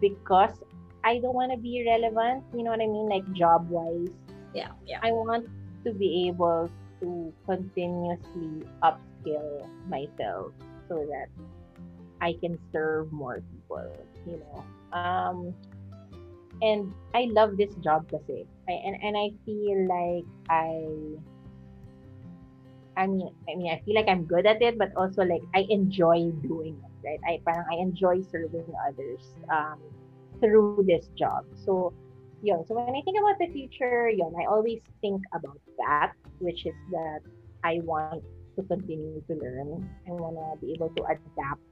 because 0.00 0.56
I 1.04 1.18
don't 1.18 1.34
want 1.34 1.50
to 1.52 1.58
be 1.58 1.82
irrelevant, 1.82 2.44
you 2.54 2.62
know 2.62 2.70
what 2.70 2.80
I 2.80 2.86
mean? 2.86 3.08
Like 3.08 3.26
job 3.32 3.68
wise. 3.68 4.14
Yeah. 4.54 4.70
Yeah. 4.86 5.00
I 5.02 5.12
want 5.12 5.48
to 5.84 5.92
be 5.92 6.28
able 6.28 6.70
to 7.00 7.32
continuously 7.46 8.62
upskill 8.82 9.66
myself 9.88 10.52
so 10.88 11.02
that 11.10 11.26
I 12.20 12.38
can 12.38 12.58
serve 12.70 13.10
more 13.10 13.42
people, 13.50 13.90
you 14.26 14.38
know. 14.38 14.62
Um 14.94 15.54
and 16.62 16.94
I 17.14 17.26
love 17.34 17.58
this 17.58 17.74
job 17.82 18.06
kasi. 18.06 18.46
I, 18.70 18.74
and 18.86 18.94
and 19.02 19.14
I 19.18 19.34
feel 19.42 19.78
like 19.90 20.26
I 20.46 20.70
I 22.94 23.10
mean 23.10 23.26
I 23.50 23.58
mean 23.58 23.74
I 23.74 23.82
feel 23.82 23.98
like 23.98 24.06
I'm 24.06 24.22
good 24.22 24.46
at 24.46 24.62
it 24.62 24.78
but 24.78 24.94
also 24.94 25.26
like 25.26 25.42
I 25.50 25.66
enjoy 25.66 26.30
doing 26.46 26.78
it, 26.78 26.94
right? 27.02 27.22
I 27.26 27.42
parang 27.42 27.66
I 27.66 27.82
enjoy 27.82 28.22
serving 28.30 28.70
others 28.86 29.34
um 29.50 29.82
through 30.42 30.82
this 30.90 31.08
job. 31.14 31.46
So 31.54 31.94
yun. 32.42 32.66
So 32.66 32.74
when 32.74 32.90
I 32.90 33.02
think 33.06 33.18
about 33.20 33.38
the 33.38 33.48
future, 33.52 34.10
yun, 34.10 34.34
I 34.34 34.46
always 34.50 34.82
think 35.00 35.22
about 35.34 35.60
that, 35.78 36.12
which 36.40 36.66
is 36.66 36.74
that 36.90 37.20
I 37.64 37.80
want 37.84 38.24
to 38.56 38.62
continue 38.64 39.22
to 39.22 39.34
learn. 39.34 39.88
I 40.06 40.12
want 40.12 40.36
to 40.36 40.58
be 40.64 40.74
able 40.74 40.90
to 40.90 41.02
adapt 41.04 41.62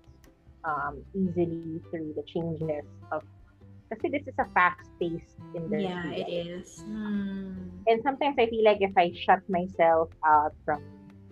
um, 0.65 1.03
easily 1.15 1.81
through 1.91 2.15
the 2.17 2.23
changes 2.27 2.87
of 3.13 3.23
kasi 3.91 4.09
this 4.09 4.23
is 4.27 4.39
a 4.39 4.47
fast-paced 4.55 5.35
industry. 5.55 5.91
Yeah, 5.91 6.15
it 6.15 6.31
is. 6.31 6.83
Hmm. 6.87 7.83
And 7.87 8.03
sometimes 8.03 8.37
I 8.39 8.47
feel 8.47 8.65
like 8.65 8.79
if 8.81 8.95
I 8.97 9.11
shut 9.13 9.43
myself 9.51 10.11
out 10.25 10.55
from 10.65 10.79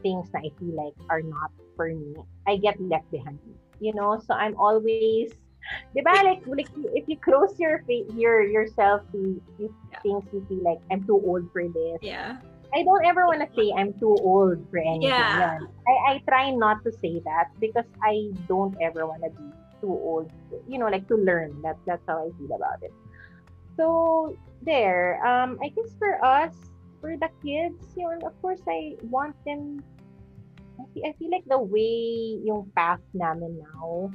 things 0.03 0.31
that 0.33 0.43
I 0.43 0.51
feel 0.59 0.75
like 0.75 0.95
are 1.09 1.23
not 1.23 1.51
for 1.77 1.89
me, 1.95 2.19
I 2.47 2.59
get 2.59 2.81
left 2.83 3.11
behind. 3.11 3.39
You 3.79 3.95
know, 3.95 4.19
so 4.19 4.35
I'm 4.35 4.59
always, 4.59 5.31
di 5.95 6.01
ba, 6.01 6.15
like, 6.25 6.43
like 6.47 6.71
if 6.95 7.05
you 7.09 7.17
close 7.21 7.57
your 7.59 7.83
your 8.17 8.43
yourself 8.45 9.03
to 9.13 9.41
you 9.59 9.69
Yeah. 9.93 10.01
things 10.05 10.25
you 10.33 10.45
feel 10.49 10.63
like 10.63 10.81
I'm 10.91 11.03
too 11.05 11.19
old 11.19 11.51
for 11.53 11.67
this. 11.67 11.99
Yeah. 12.03 12.39
I 12.75 12.85
don't 12.85 13.05
ever 13.09 13.25
want 13.25 13.41
to 13.41 13.49
say 13.57 13.73
I'm 13.73 13.97
too 13.97 14.13
old 14.21 14.61
for 14.69 14.79
anything. 14.79 15.09
Yeah. 15.09 15.57
Yan. 15.57 15.61
I, 15.89 15.95
I 16.13 16.13
try 16.29 16.53
not 16.53 16.85
to 16.85 16.93
say 16.93 17.21
that 17.25 17.49
because 17.59 17.89
I 18.05 18.29
don't 18.47 18.77
ever 18.81 19.09
want 19.09 19.25
to 19.25 19.33
be 19.33 19.49
too 19.81 19.89
old. 19.89 20.29
You 20.69 20.77
know, 20.77 20.89
like 20.93 21.09
to 21.09 21.17
learn. 21.17 21.57
That 21.65 21.81
that's 21.89 22.05
how 22.07 22.29
I 22.29 22.31
feel 22.37 22.53
about 22.53 22.85
it. 22.85 22.93
So 23.77 24.37
there. 24.63 25.25
Um, 25.25 25.57
I 25.65 25.73
guess 25.73 25.97
for 25.97 26.21
us, 26.21 26.53
for 27.01 27.17
the 27.17 27.33
kids, 27.41 27.81
you 27.97 28.05
know, 28.05 28.29
of 28.29 28.37
course, 28.45 28.61
I 28.69 29.01
want 29.09 29.33
them. 29.49 29.81
I 30.77 30.85
feel, 30.93 31.03
I 31.09 31.13
feel 31.17 31.31
like 31.33 31.49
the 31.49 31.59
way 31.59 32.39
yung 32.45 32.71
path 32.77 33.01
namin 33.17 33.65
now 33.65 34.13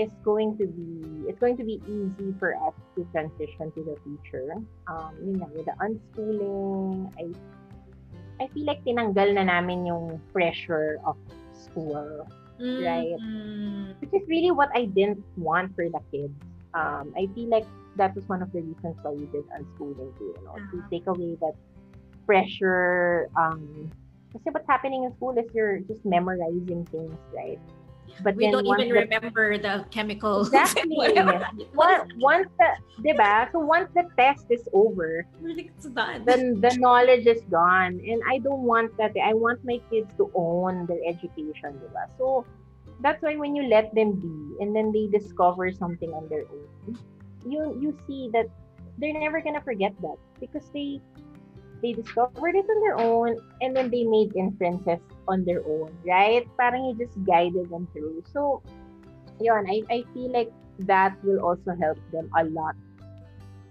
is 0.00 0.08
going 0.24 0.56
to 0.56 0.64
be 0.64 1.28
it's 1.28 1.36
going 1.38 1.60
to 1.60 1.66
be 1.68 1.76
easy 1.84 2.32
for 2.40 2.56
us 2.56 2.72
to 2.96 3.04
transition 3.12 3.68
to 3.76 3.80
the 3.84 3.96
future. 4.00 4.56
Um, 4.88 5.12
yun 5.20 5.36
nga, 5.44 5.48
with 5.52 5.68
the 5.68 5.76
unschooling, 5.76 7.12
I 7.20 7.28
I 8.40 8.48
feel 8.56 8.64
like 8.64 8.80
tinanggal 8.88 9.36
na 9.36 9.44
namin 9.44 9.84
yung 9.84 10.16
pressure 10.32 10.96
of 11.04 11.20
school, 11.52 12.24
Right. 12.60 13.20
Mm. 13.20 14.00
which 14.00 14.12
is 14.16 14.24
really 14.28 14.50
what 14.52 14.72
I 14.72 14.88
didn't 14.88 15.20
want 15.36 15.76
for 15.76 15.84
the 15.88 16.00
kids. 16.08 16.32
Um, 16.72 17.12
I 17.16 17.28
feel 17.36 17.52
like 17.52 17.68
that 18.00 18.16
was 18.16 18.24
one 18.28 18.40
of 18.40 18.48
the 18.52 18.64
reasons 18.64 18.96
why 19.04 19.12
we 19.12 19.28
did 19.28 19.44
unschooling 19.52 20.08
too, 20.16 20.32
you 20.32 20.42
know, 20.48 20.56
to 20.56 20.76
Uh-huh. 20.80 20.88
take 20.88 21.04
away 21.08 21.36
that 21.44 21.52
pressure. 22.24 23.28
Um, 23.36 23.90
kasi 24.32 24.48
what's 24.54 24.68
happening 24.70 25.04
in 25.04 25.10
school 25.18 25.34
is 25.36 25.44
you're 25.52 25.82
just 25.84 26.06
memorizing 26.06 26.86
things, 26.88 27.18
right? 27.34 27.58
But 28.22 28.36
We 28.36 28.44
then 28.44 28.52
don't 28.52 28.66
even 28.66 28.88
the- 28.88 29.00
remember 29.06 29.58
the 29.58 29.84
chemicals. 29.90 30.52
Exactly. 30.54 31.12
Once, 31.74 32.04
once 32.18 32.48
the, 32.58 32.68
diba? 33.02 33.50
So 33.52 33.58
once 33.60 33.88
the 33.94 34.04
test 34.18 34.46
is 34.50 34.68
over, 34.72 35.26
It's 35.42 35.86
done. 35.86 36.24
the, 36.24 36.36
the 36.60 36.76
knowledge 36.78 37.26
is 37.26 37.42
gone. 37.50 38.00
And 38.02 38.20
I 38.28 38.38
don't 38.38 38.62
want 38.62 38.96
that. 38.98 39.16
Eh. 39.16 39.20
I 39.24 39.32
want 39.34 39.64
my 39.64 39.78
kids 39.90 40.12
to 40.18 40.30
own 40.34 40.86
their 40.86 41.00
education, 41.06 41.80
diba? 41.80 42.04
So 42.18 42.44
that's 43.00 43.22
why 43.22 43.36
when 43.36 43.56
you 43.56 43.64
let 43.64 43.94
them 43.94 44.12
be 44.20 44.56
and 44.60 44.76
then 44.76 44.92
they 44.92 45.06
discover 45.08 45.72
something 45.72 46.10
on 46.12 46.28
their 46.28 46.44
own, 46.52 46.98
you 47.48 47.72
you 47.80 47.96
see 48.06 48.28
that 48.36 48.46
they're 48.98 49.16
never 49.16 49.40
gonna 49.40 49.62
forget 49.64 49.96
that 50.04 50.16
because 50.40 50.68
they 50.76 51.00
they 51.82 51.92
discovered 51.92 52.54
it 52.54 52.66
on 52.68 52.78
their 52.80 52.98
own 52.98 53.36
and 53.60 53.76
then 53.76 53.90
they 53.90 54.04
made 54.04 54.36
inferences 54.36 55.00
on 55.28 55.44
their 55.44 55.64
own, 55.66 55.90
right? 56.04 56.46
Parang 56.56 56.84
you 56.84 56.94
just 56.94 57.16
guided 57.24 57.70
them 57.70 57.88
through. 57.92 58.22
So, 58.32 58.62
yun, 59.40 59.66
I, 59.68 59.82
I 59.90 60.04
feel 60.12 60.32
like 60.32 60.52
that 60.80 61.16
will 61.24 61.40
also 61.40 61.76
help 61.76 61.98
them 62.12 62.30
a 62.36 62.44
lot 62.44 62.74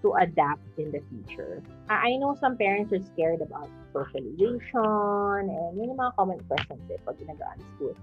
to 0.02 0.14
adapt 0.22 0.64
in 0.78 0.92
the 0.92 1.02
future. 1.12 1.62
I 1.90 2.16
I 2.16 2.18
know 2.18 2.38
some 2.40 2.56
parents 2.56 2.94
are 2.94 3.04
scared 3.14 3.42
about 3.42 3.68
socialization 3.92 5.44
and 5.52 5.76
yun 5.76 5.92
yung 5.92 6.00
mga 6.00 6.16
common 6.16 6.40
questions 6.48 6.84
eh 6.88 7.00
pag 7.04 7.20
ginagawa 7.20 7.60
school. 7.76 7.96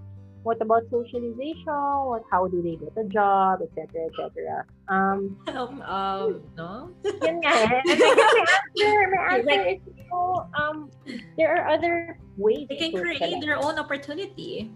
What 0.43 0.61
about 0.61 0.83
socialization? 0.89 1.75
What, 2.07 2.23
how 2.31 2.47
do 2.47 2.61
they 2.61 2.75
get 2.77 2.95
a 2.95 3.07
job, 3.09 3.59
etc., 3.61 4.07
etc. 4.07 4.63
Um, 4.87 5.35
um, 5.47 5.81
um, 5.83 6.41
no? 6.55 6.89
yun 7.03 7.41
nga 7.43 7.53
eh. 7.67 7.81
And 7.83 7.99
I 7.99 8.09
guess 8.15 8.31
my 8.31 8.45
answer, 8.47 8.93
my 9.11 9.23
answer 9.35 9.59
is, 9.67 9.79
you 9.85 10.05
know, 10.11 10.47
um, 10.55 10.89
there 11.37 11.51
are 11.57 11.67
other 11.67 12.17
ways 12.37 12.67
They 12.69 12.77
can 12.77 12.91
create 12.95 13.41
their 13.43 13.57
own 13.57 13.79
opportunity. 13.79 14.71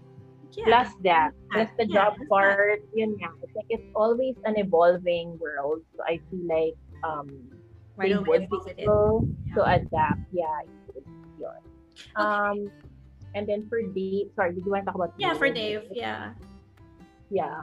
Yeah. 0.52 0.64
Plus 0.68 0.90
that, 1.00 1.30
plus 1.48 1.68
the 1.80 1.88
Yeah, 1.88 2.12
job 2.12 2.20
part, 2.28 2.84
yun 2.92 3.16
nga. 3.16 3.32
It's 3.40 3.56
like 3.56 3.68
it's 3.72 3.88
always 3.96 4.36
an 4.44 4.60
evolving 4.60 5.40
world. 5.40 5.80
So 5.96 6.04
I 6.04 6.20
feel 6.28 6.44
like 6.44 6.76
um, 7.00 7.32
Right 7.96 8.12
they 8.12 8.20
would 8.20 8.48
be 8.52 8.60
able 8.84 9.24
to 9.56 9.60
Yeah. 9.64 9.80
adapt. 9.80 10.20
Yeah, 10.32 10.60
yun. 11.40 11.62
Um, 12.20 12.68
and 13.34 13.48
then 13.48 13.68
for 13.68 13.82
Dave, 13.82 14.30
sorry, 14.36 14.54
did 14.54 14.64
you 14.64 14.72
want 14.72 14.84
to 14.84 14.86
talk 14.86 14.94
about 14.94 15.14
Yeah, 15.18 15.34
for 15.34 15.50
Dave. 15.50 15.88
Yeah. 15.92 16.34
Yeah. 17.30 17.62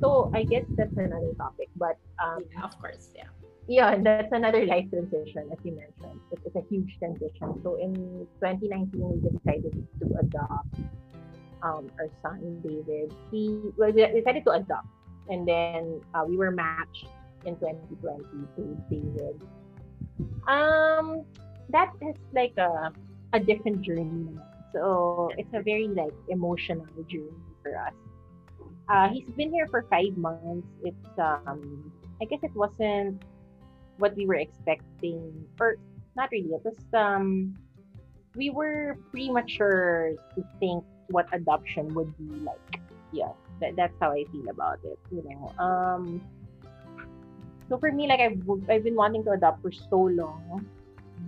So 0.00 0.30
I 0.34 0.44
guess 0.44 0.64
that's 0.76 0.96
another 0.96 1.32
topic, 1.38 1.68
but 1.76 1.98
um, 2.22 2.44
yeah, 2.50 2.64
of 2.64 2.78
course. 2.80 3.10
Yeah. 3.14 3.30
yeah, 3.68 3.96
that's 3.98 4.32
another 4.32 4.66
life 4.66 4.90
transition, 4.90 5.48
as 5.50 5.58
you 5.62 5.72
mentioned. 5.78 6.20
It's, 6.30 6.42
it's 6.46 6.56
a 6.56 6.64
huge 6.68 6.90
transition. 6.98 7.60
So 7.62 7.76
in 7.76 8.26
2019, 8.42 8.90
we 8.94 9.30
decided 9.30 9.74
to 10.00 10.06
adopt 10.18 10.66
um, 11.62 11.90
our 11.98 12.10
son 12.22 12.60
David. 12.62 13.14
He 13.30 13.60
well, 13.76 13.92
we 13.92 14.06
decided 14.06 14.44
to 14.44 14.52
adopt, 14.52 14.90
and 15.28 15.46
then 15.46 16.00
uh, 16.14 16.24
we 16.26 16.36
were 16.36 16.50
matched 16.50 17.06
in 17.46 17.54
2020 17.56 18.22
to 18.56 18.62
David. 18.90 19.38
Um, 20.46 21.24
that 21.70 21.90
is 22.02 22.16
like 22.34 22.54
a 22.58 22.92
a 23.32 23.40
different 23.40 23.82
journey. 23.82 24.28
So 24.72 25.30
it's 25.36 25.52
a 25.52 25.62
very 25.62 25.88
like 25.88 26.14
emotional 26.28 26.86
journey 27.08 27.30
for 27.62 27.76
us. 27.76 27.92
Uh, 28.88 29.08
he's 29.08 29.28
been 29.36 29.52
here 29.52 29.66
for 29.68 29.86
five 29.90 30.16
months. 30.16 30.66
It's 30.82 31.18
um, 31.18 31.92
I 32.20 32.24
guess 32.24 32.40
it 32.42 32.54
wasn't 32.54 33.22
what 33.98 34.16
we 34.16 34.26
were 34.26 34.36
expecting, 34.36 35.46
or 35.60 35.76
not 36.16 36.30
really. 36.32 36.50
It 36.50 36.64
was 36.64 36.76
um, 36.94 37.56
we 38.34 38.50
were 38.50 38.98
premature 39.10 40.14
to 40.34 40.44
think 40.58 40.84
what 41.08 41.26
adoption 41.32 41.94
would 41.94 42.16
be 42.16 42.40
like. 42.40 42.80
Yeah, 43.12 43.32
that, 43.60 43.76
that's 43.76 43.94
how 44.00 44.12
I 44.12 44.24
feel 44.32 44.48
about 44.48 44.80
it. 44.84 44.98
You 45.10 45.22
know, 45.28 45.52
um, 45.62 46.20
so 47.68 47.78
for 47.78 47.92
me, 47.92 48.08
like 48.08 48.20
I've 48.20 48.40
I've 48.68 48.84
been 48.84 48.96
wanting 48.96 49.24
to 49.24 49.32
adopt 49.32 49.62
for 49.62 49.72
so 49.72 50.00
long, 50.10 50.66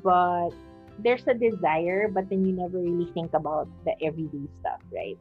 but 0.02 0.50
there's 0.98 1.26
a 1.26 1.34
desire, 1.34 2.08
but 2.08 2.28
then 2.28 2.46
you 2.46 2.52
never 2.52 2.78
really 2.78 3.10
think 3.12 3.34
about 3.34 3.68
the 3.84 3.92
everyday 4.02 4.46
stuff, 4.60 4.80
right? 4.92 5.18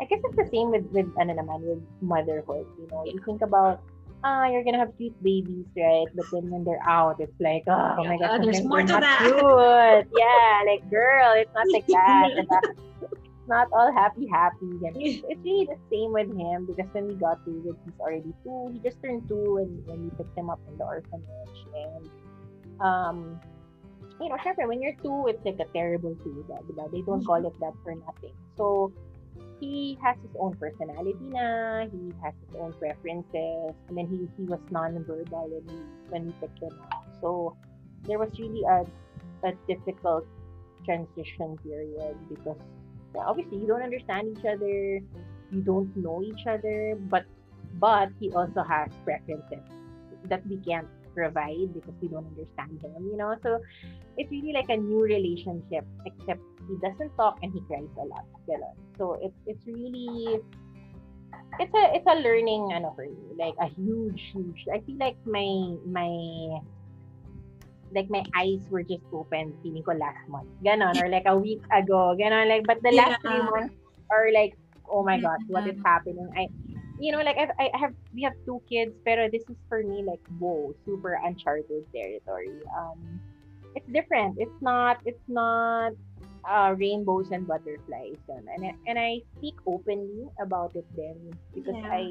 I 0.00 0.04
guess 0.04 0.20
it's 0.24 0.36
the 0.36 0.48
same 0.52 0.70
with 0.70 0.84
with 0.92 1.08
ano 1.16 1.40
naman 1.40 1.64
with 1.64 1.82
motherhood. 2.02 2.66
You 2.76 2.86
know, 2.92 3.04
you 3.06 3.16
think 3.24 3.40
about 3.40 3.80
ah, 4.24 4.46
you're 4.50 4.64
gonna 4.64 4.78
have 4.78 4.92
cute 4.98 5.16
babies, 5.22 5.64
right? 5.76 6.08
But 6.14 6.26
then 6.32 6.50
when 6.50 6.64
they're 6.64 6.82
out, 6.84 7.20
it's 7.20 7.38
like, 7.40 7.64
oh, 7.68 8.04
my 8.04 8.18
god, 8.18 8.42
gosh, 8.42 8.44
there's 8.44 8.64
more 8.64 8.82
to 8.82 8.98
that. 9.00 9.24
Cute. 9.24 10.06
Yeah, 10.12 10.66
like 10.68 10.84
girl, 10.90 11.32
it's 11.36 11.52
not 11.54 11.66
like 11.72 11.86
that. 11.96 12.28
It's 12.36 13.48
not 13.48 13.68
all 13.72 13.92
happy, 13.94 14.26
happy. 14.26 14.68
It's 14.82 15.22
really 15.44 15.64
the 15.70 15.78
same 15.88 16.12
with 16.12 16.28
him 16.34 16.66
because 16.66 16.90
when 16.92 17.08
we 17.08 17.14
got 17.14 17.40
David, 17.46 17.78
he's 17.86 17.98
already 18.00 18.34
two. 18.42 18.74
He 18.74 18.78
just 18.82 19.00
turned 19.00 19.28
two 19.28 19.56
when 19.56 19.80
when 19.86 19.98
we 20.04 20.10
picked 20.18 20.36
him 20.36 20.50
up 20.50 20.60
in 20.68 20.76
the 20.76 20.84
orphanage, 20.84 21.58
and 21.72 22.04
um. 22.80 23.40
You 24.20 24.28
know, 24.30 24.36
syempre, 24.36 24.66
when 24.66 24.80
you're 24.80 24.96
two, 25.02 25.26
it's 25.28 25.44
like 25.44 25.60
a 25.60 25.70
terrible 25.72 26.16
two, 26.24 26.44
diba? 26.48 26.90
They 26.90 27.02
don't 27.02 27.20
mm-hmm. 27.20 27.26
call 27.26 27.46
it 27.46 27.52
that 27.60 27.72
for 27.84 27.94
nothing. 27.94 28.34
So, 28.56 28.92
he 29.60 29.98
has 30.02 30.16
his 30.22 30.30
own 30.38 30.54
personality 30.56 31.28
na, 31.28 31.86
he 31.86 32.12
has 32.22 32.34
his 32.46 32.56
own 32.58 32.72
preferences, 32.74 33.74
and 33.88 33.96
then 33.96 34.06
he, 34.06 34.28
he 34.36 34.44
was 34.48 34.60
non-verbal 34.70 35.48
when 35.50 35.66
we, 35.66 35.82
when 36.08 36.26
we 36.26 36.32
picked 36.40 36.62
him 36.62 36.72
up. 36.92 37.04
So, 37.20 37.56
there 38.04 38.18
was 38.18 38.30
really 38.38 38.62
a, 38.64 38.84
a 39.46 39.52
difficult 39.68 40.26
transition 40.84 41.58
period 41.62 42.16
because 42.28 42.56
obviously 43.18 43.58
you 43.58 43.66
don't 43.66 43.82
understand 43.82 44.38
each 44.38 44.44
other, 44.44 45.00
you 45.50 45.60
don't 45.62 45.94
know 45.96 46.22
each 46.22 46.46
other, 46.46 46.96
but 47.10 47.24
but 47.78 48.08
he 48.20 48.32
also 48.32 48.62
has 48.62 48.88
preferences 49.04 49.64
that 50.24 50.46
we 50.46 50.56
can't 50.58 50.88
provide 51.16 51.72
because 51.72 51.96
we 52.04 52.08
don't 52.12 52.28
understand 52.28 52.76
him, 52.84 53.08
you 53.08 53.16
know. 53.16 53.32
So 53.40 53.56
it's 54.20 54.28
really 54.30 54.52
like 54.52 54.68
a 54.68 54.76
new 54.76 55.00
relationship, 55.00 55.88
except 56.04 56.44
he 56.68 56.76
doesn't 56.84 57.16
talk 57.16 57.40
and 57.40 57.52
he 57.52 57.64
cries 57.64 57.88
a 57.96 58.04
lot. 58.04 58.28
Ganun. 58.44 58.76
So 59.00 59.16
it's 59.24 59.40
it's 59.48 59.64
really 59.64 60.36
it's 61.58 61.72
a 61.72 61.84
it's 61.96 62.08
a 62.08 62.16
learning 62.20 62.68
ano 62.76 62.92
for 62.92 63.08
me, 63.08 63.32
like 63.40 63.56
a 63.60 63.72
huge 63.72 64.20
huge. 64.36 64.60
I 64.68 64.84
feel 64.84 65.00
like 65.00 65.16
my 65.24 65.48
my 65.88 66.12
like 67.94 68.10
my 68.10 68.22
eyes 68.36 68.60
were 68.68 68.82
just 68.82 69.06
opened 69.14 69.54
feeling 69.62 69.82
ko 69.86 69.96
last 69.96 70.20
month. 70.28 70.50
Ganon 70.60 71.00
or 71.00 71.08
like 71.08 71.24
a 71.26 71.36
week 71.36 71.62
ago. 71.72 72.12
Ganon 72.18 72.48
like 72.48 72.66
but 72.68 72.82
the 72.84 72.92
last 72.92 73.16
three 73.24 73.40
months 73.40 73.72
are 74.12 74.28
like 74.32 74.52
oh 74.90 75.02
my 75.02 75.18
god, 75.18 75.38
what 75.48 75.66
is 75.66 75.76
Mhm. 75.76 75.84
happening? 75.84 76.28
I 76.36 76.46
you 76.98 77.12
know 77.12 77.20
like 77.20 77.36
I, 77.36 77.70
I 77.72 77.78
have 77.78 77.92
we 78.14 78.22
have 78.22 78.32
two 78.44 78.60
kids 78.68 78.92
pero 79.04 79.28
this 79.28 79.42
is 79.48 79.56
for 79.68 79.82
me 79.82 80.02
like 80.04 80.20
whoa 80.38 80.72
super 80.84 81.20
uncharted 81.24 81.84
territory 81.92 82.56
um 82.76 83.20
it's 83.74 83.86
different 83.92 84.36
it's 84.38 84.56
not 84.60 84.98
it's 85.04 85.26
not 85.28 85.92
uh, 86.46 86.74
rainbows 86.78 87.28
and 87.32 87.46
butterflies 87.46 88.16
yun. 88.28 88.44
and 88.54 88.64
I, 88.64 88.72
and 88.86 88.98
I 88.98 89.20
speak 89.36 89.54
openly 89.66 90.30
about 90.40 90.72
it 90.74 90.86
then 90.96 91.36
because 91.54 91.74
Yeah. 91.76 91.90
I 91.92 92.02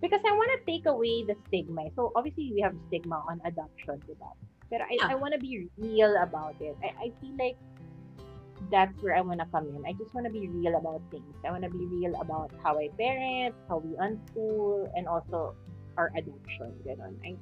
because 0.00 0.20
I 0.26 0.32
want 0.32 0.50
to 0.58 0.60
take 0.66 0.86
away 0.86 1.24
the 1.24 1.36
stigma 1.48 1.86
so 1.94 2.10
obviously 2.16 2.50
we 2.52 2.60
have 2.60 2.74
stigma 2.88 3.22
on 3.28 3.40
adoption 3.44 4.00
diba? 4.08 4.32
pero 4.72 4.82
I, 4.88 4.96
Yeah. 4.96 5.12
I 5.12 5.14
want 5.14 5.36
to 5.36 5.40
be 5.40 5.68
real 5.78 6.16
about 6.18 6.56
it 6.58 6.74
I, 6.82 6.90
I 6.98 7.08
feel 7.20 7.36
like 7.38 7.56
that's 8.70 8.94
where 9.02 9.16
I 9.16 9.20
want 9.20 9.40
to 9.40 9.46
come 9.52 9.68
in. 9.68 9.82
I 9.86 9.92
just 9.92 10.14
want 10.14 10.26
to 10.26 10.32
be 10.32 10.48
real 10.48 10.76
about 10.76 11.02
things. 11.10 11.34
I 11.46 11.50
want 11.50 11.64
to 11.64 11.70
be 11.70 11.86
real 11.86 12.14
about 12.20 12.50
how 12.62 12.78
I 12.78 12.88
parent, 12.98 13.54
how 13.68 13.78
we 13.78 13.96
unschool, 13.96 14.90
and 14.94 15.06
also 15.08 15.54
our 15.96 16.10
adoption. 16.16 16.72
Ganon. 16.86 17.14
I, 17.24 17.36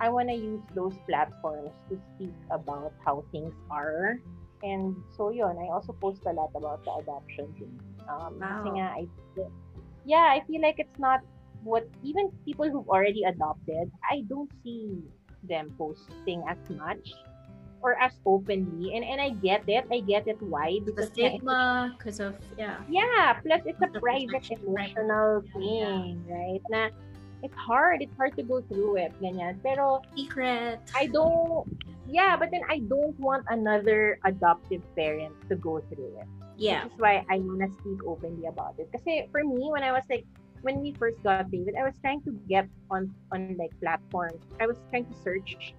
I 0.00 0.08
want 0.08 0.28
to 0.28 0.34
use 0.34 0.62
those 0.74 0.96
platforms 1.08 1.70
to 1.88 1.98
speak 2.14 2.34
about 2.50 2.92
how 3.04 3.24
things 3.32 3.54
are. 3.70 4.18
And 4.62 4.96
so 5.16 5.30
yun, 5.30 5.56
I 5.56 5.72
also 5.72 5.92
post 5.92 6.22
a 6.26 6.32
lot 6.32 6.50
about 6.54 6.84
the 6.84 6.92
adoption 7.00 7.52
thing. 7.56 7.80
Um, 8.08 8.36
kasi 8.40 8.68
Wow. 8.68 8.76
nga, 8.76 8.86
I, 8.96 9.08
yeah, 10.04 10.26
I 10.36 10.42
feel 10.46 10.60
like 10.60 10.76
it's 10.78 10.98
not 10.98 11.20
what, 11.62 11.88
even 12.02 12.32
people 12.44 12.68
who've 12.68 12.88
already 12.88 13.24
adopted, 13.24 13.90
I 14.10 14.24
don't 14.28 14.50
see 14.64 15.00
them 15.44 15.72
posting 15.78 16.44
as 16.48 16.58
much 16.76 17.08
or 17.82 17.96
as 18.00 18.12
openly. 18.26 18.94
And 18.94 19.04
and 19.04 19.20
I 19.20 19.30
get 19.40 19.64
it. 19.68 19.84
I 19.90 20.00
get 20.00 20.28
it 20.28 20.40
why. 20.42 20.80
Because 20.84 21.08
a 21.08 21.12
stigma, 21.12 21.94
because 21.96 22.20
of 22.20 22.36
yeah. 22.58 22.80
yeah, 22.88 23.40
plus 23.40 23.62
it's 23.64 23.80
a 23.82 23.90
private 24.00 24.44
emotional 24.50 25.42
Yeah. 25.56 26.02
thing, 26.02 26.24
right? 26.28 26.62
Na 26.70 26.90
it's 27.42 27.56
hard, 27.56 28.02
it's 28.04 28.12
hard 28.20 28.36
to 28.36 28.44
go 28.44 28.60
through 28.60 29.00
it, 29.00 29.12
ganyan. 29.20 29.56
Pero 29.64 30.04
Secret. 30.16 30.80
I 30.92 31.08
don't 31.08 31.64
yeah, 32.10 32.36
but 32.36 32.50
then 32.50 32.62
I 32.68 32.82
don't 32.90 33.16
want 33.20 33.46
another 33.48 34.18
adoptive 34.24 34.82
parent 34.96 35.32
to 35.48 35.54
go 35.56 35.80
through 35.88 36.20
it. 36.20 36.28
Yeah. 36.60 36.84
Which 36.84 36.92
is 36.92 36.98
why 37.00 37.24
I 37.30 37.40
wanna 37.40 37.72
speak 37.80 38.04
openly 38.04 38.44
about 38.46 38.76
it. 38.76 38.92
Kasi 38.92 39.28
for 39.32 39.40
me, 39.40 39.72
when 39.72 39.82
I 39.82 39.92
was 39.92 40.04
like 40.10 40.26
when 40.60 40.84
we 40.84 40.92
first 40.92 41.16
got 41.24 41.48
David, 41.48 41.72
I 41.80 41.84
was 41.88 41.96
trying 42.04 42.20
to 42.28 42.36
get 42.44 42.68
on 42.92 43.08
on 43.32 43.56
like 43.56 43.72
platforms. 43.80 44.44
I 44.60 44.68
was 44.68 44.76
trying 44.92 45.08
to 45.08 45.16
search 45.24 45.72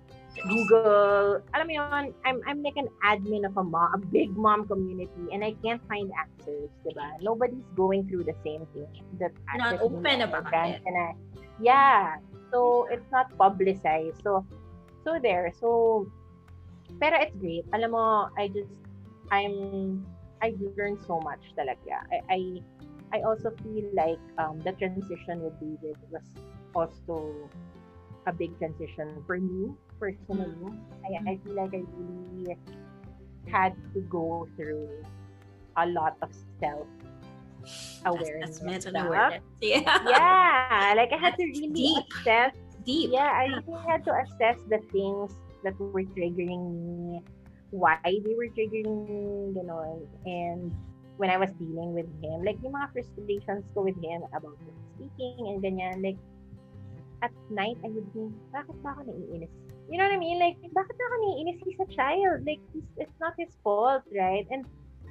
Google. 0.47 1.43
Alam 1.53 1.65
mo 1.67 1.73
yun, 1.75 2.05
I'm, 2.25 2.39
I'm 2.47 2.59
like 2.63 2.77
an 2.77 2.89
admin 3.03 3.45
of 3.45 3.57
a 3.57 3.63
mom, 3.63 3.93
a 3.93 3.99
big 3.99 4.35
mom 4.35 4.67
community, 4.67 5.27
and 5.31 5.43
I 5.43 5.53
can't 5.63 5.81
find 5.87 6.11
answers, 6.15 6.71
diba? 6.85 7.19
Nobody's 7.21 7.67
going 7.75 8.07
through 8.07 8.23
the 8.23 8.35
same 8.43 8.65
thing. 8.73 8.89
That 9.19 9.31
Not 9.57 9.81
open 9.81 10.21
about 10.21 10.53
it. 10.53 10.81
And 10.85 10.95
I, 10.97 11.13
yeah. 11.59 12.17
So, 12.51 12.87
it's 12.91 13.07
not 13.11 13.31
publicized. 13.37 14.23
So, 14.23 14.45
so 15.03 15.19
there. 15.21 15.51
So, 15.59 16.07
pero 16.99 17.15
it's 17.19 17.35
great. 17.35 17.65
Alam 17.73 17.91
mo, 17.91 18.29
I 18.37 18.47
just, 18.49 18.71
I'm, 19.31 20.05
I 20.41 20.55
learned 20.75 20.99
so 21.05 21.19
much 21.21 21.41
talaga. 21.55 22.03
I, 22.11 22.19
I, 22.27 22.39
I 23.13 23.17
also 23.27 23.51
feel 23.63 23.87
like 23.93 24.19
um, 24.39 24.59
the 24.63 24.71
transition 24.73 25.43
with 25.43 25.55
David 25.59 25.99
was 26.09 26.25
also 26.75 27.35
a 28.27 28.33
big 28.33 28.57
transition 28.59 29.23
for 29.27 29.39
me 29.39 29.73
personally. 30.01 30.49
Mm-hmm. 30.57 31.05
I, 31.05 31.31
I 31.31 31.33
feel 31.45 31.53
like 31.53 31.73
I 31.77 31.85
really 31.93 32.57
had 33.45 33.77
to 33.93 34.01
go 34.09 34.49
through 34.57 34.89
a 35.77 35.85
lot 35.85 36.17
of 36.25 36.33
self 36.57 36.89
awareness. 38.09 38.57
And 38.65 38.81
stuff. 38.81 39.05
awareness. 39.05 39.45
Yeah. 39.61 39.85
Yeah, 39.85 40.93
like 40.97 41.13
I 41.13 41.19
had 41.21 41.37
to 41.37 41.45
That's 41.45 41.61
really 41.61 41.69
deep. 41.69 42.05
assess 42.25 42.57
Deep. 42.81 43.13
yeah, 43.13 43.29
I 43.29 43.45
really 43.61 43.77
had 43.85 44.01
to 44.09 44.13
assess 44.25 44.57
the 44.65 44.81
things 44.89 45.37
that 45.63 45.77
were 45.77 46.01
triggering 46.01 46.73
me, 46.73 47.21
why 47.69 48.01
they 48.01 48.33
were 48.33 48.49
triggering 48.49 49.05
me, 49.05 49.53
you 49.53 49.63
know, 49.63 50.01
And 50.25 50.73
when 51.17 51.29
I 51.29 51.37
was 51.37 51.53
dealing 51.61 51.93
with 51.93 52.09
him, 52.25 52.41
like 52.41 52.57
yung 52.65 52.73
mga 52.73 52.89
frustrations 52.89 53.69
ko 53.77 53.85
with 53.85 54.01
him 54.01 54.25
about 54.33 54.57
speaking 54.97 55.53
and 55.53 55.61
ganyan, 55.61 56.01
like 56.01 56.17
at 57.21 57.29
night 57.53 57.77
I 57.85 57.93
would 57.93 58.09
think, 58.17 58.33
bakit 58.49 58.73
ba 58.81 58.97
ako 58.97 59.05
naiinis? 59.05 59.53
You 59.91 59.99
know 59.99 60.07
what 60.07 60.15
I 60.15 60.23
mean? 60.23 60.39
Like, 60.39 60.55
bakit 60.71 60.95
ba 60.95 61.03
ako? 61.03 61.43
He's 61.67 61.83
a 61.83 61.89
child. 61.91 62.47
Like, 62.47 62.63
it's 62.95 63.19
not 63.19 63.35
his 63.35 63.51
fault, 63.59 64.07
right? 64.15 64.47
And 64.47 64.63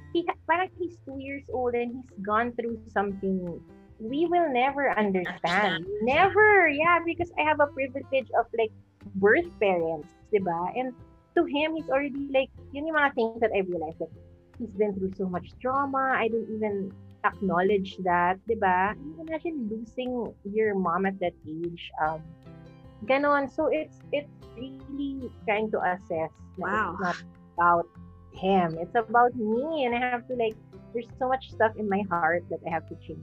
he, 0.09 0.25
parang 0.49 0.73
he's 0.81 0.97
two 1.05 1.21
years 1.21 1.45
old 1.53 1.77
and 1.77 2.01
he's 2.01 2.25
gone 2.25 2.51
through 2.57 2.81
something 2.89 3.61
we 4.01 4.25
will 4.25 4.49
never 4.49 4.89
understand. 4.97 5.85
Never, 6.01 6.67
yeah, 6.67 6.97
because 7.05 7.31
I 7.37 7.43
have 7.43 7.59
a 7.61 7.67
privilege 7.67 8.29
of 8.33 8.49
like 8.57 8.73
birth 9.21 9.47
parents, 9.61 10.09
diba? 10.33 10.73
And 10.73 10.93
to 11.37 11.45
him, 11.45 11.75
he's 11.75 11.89
already 11.89 12.27
like, 12.33 12.49
yun 12.73 12.87
yung 12.87 12.97
mga 12.97 13.13
things 13.13 13.39
that 13.39 13.51
I 13.53 13.61
realized. 13.61 14.01
Like, 14.01 14.09
he's 14.57 14.73
been 14.73 14.97
through 14.97 15.13
so 15.15 15.29
much 15.29 15.53
trauma. 15.61 16.17
I 16.17 16.27
didn't 16.27 16.49
even 16.49 16.91
acknowledge 17.23 17.97
that, 18.01 18.41
diba? 18.49 18.97
Imagine 19.21 19.69
losing 19.69 20.33
your 20.43 20.73
mom 20.73 21.05
at 21.05 21.19
that 21.19 21.37
age. 21.45 21.91
Um, 22.01 22.25
ganon. 23.05 23.51
So 23.51 23.67
it's 23.67 23.99
it's 24.11 24.29
really 24.55 25.31
trying 25.45 25.71
to 25.71 25.79
assess. 25.81 26.31
Wow. 26.57 26.93
It's 26.93 27.01
not 27.01 27.23
about 27.57 27.87
him. 28.33 28.77
It's 28.79 28.95
about 28.95 29.35
me, 29.35 29.85
and 29.85 29.95
I 29.95 29.99
have 29.99 30.27
to 30.27 30.35
like. 30.35 30.55
There's 30.93 31.07
so 31.19 31.29
much 31.29 31.51
stuff 31.51 31.71
in 31.77 31.87
my 31.87 32.03
heart 32.09 32.43
that 32.49 32.59
I 32.67 32.69
have 32.69 32.87
to 32.89 32.95
change. 32.95 33.19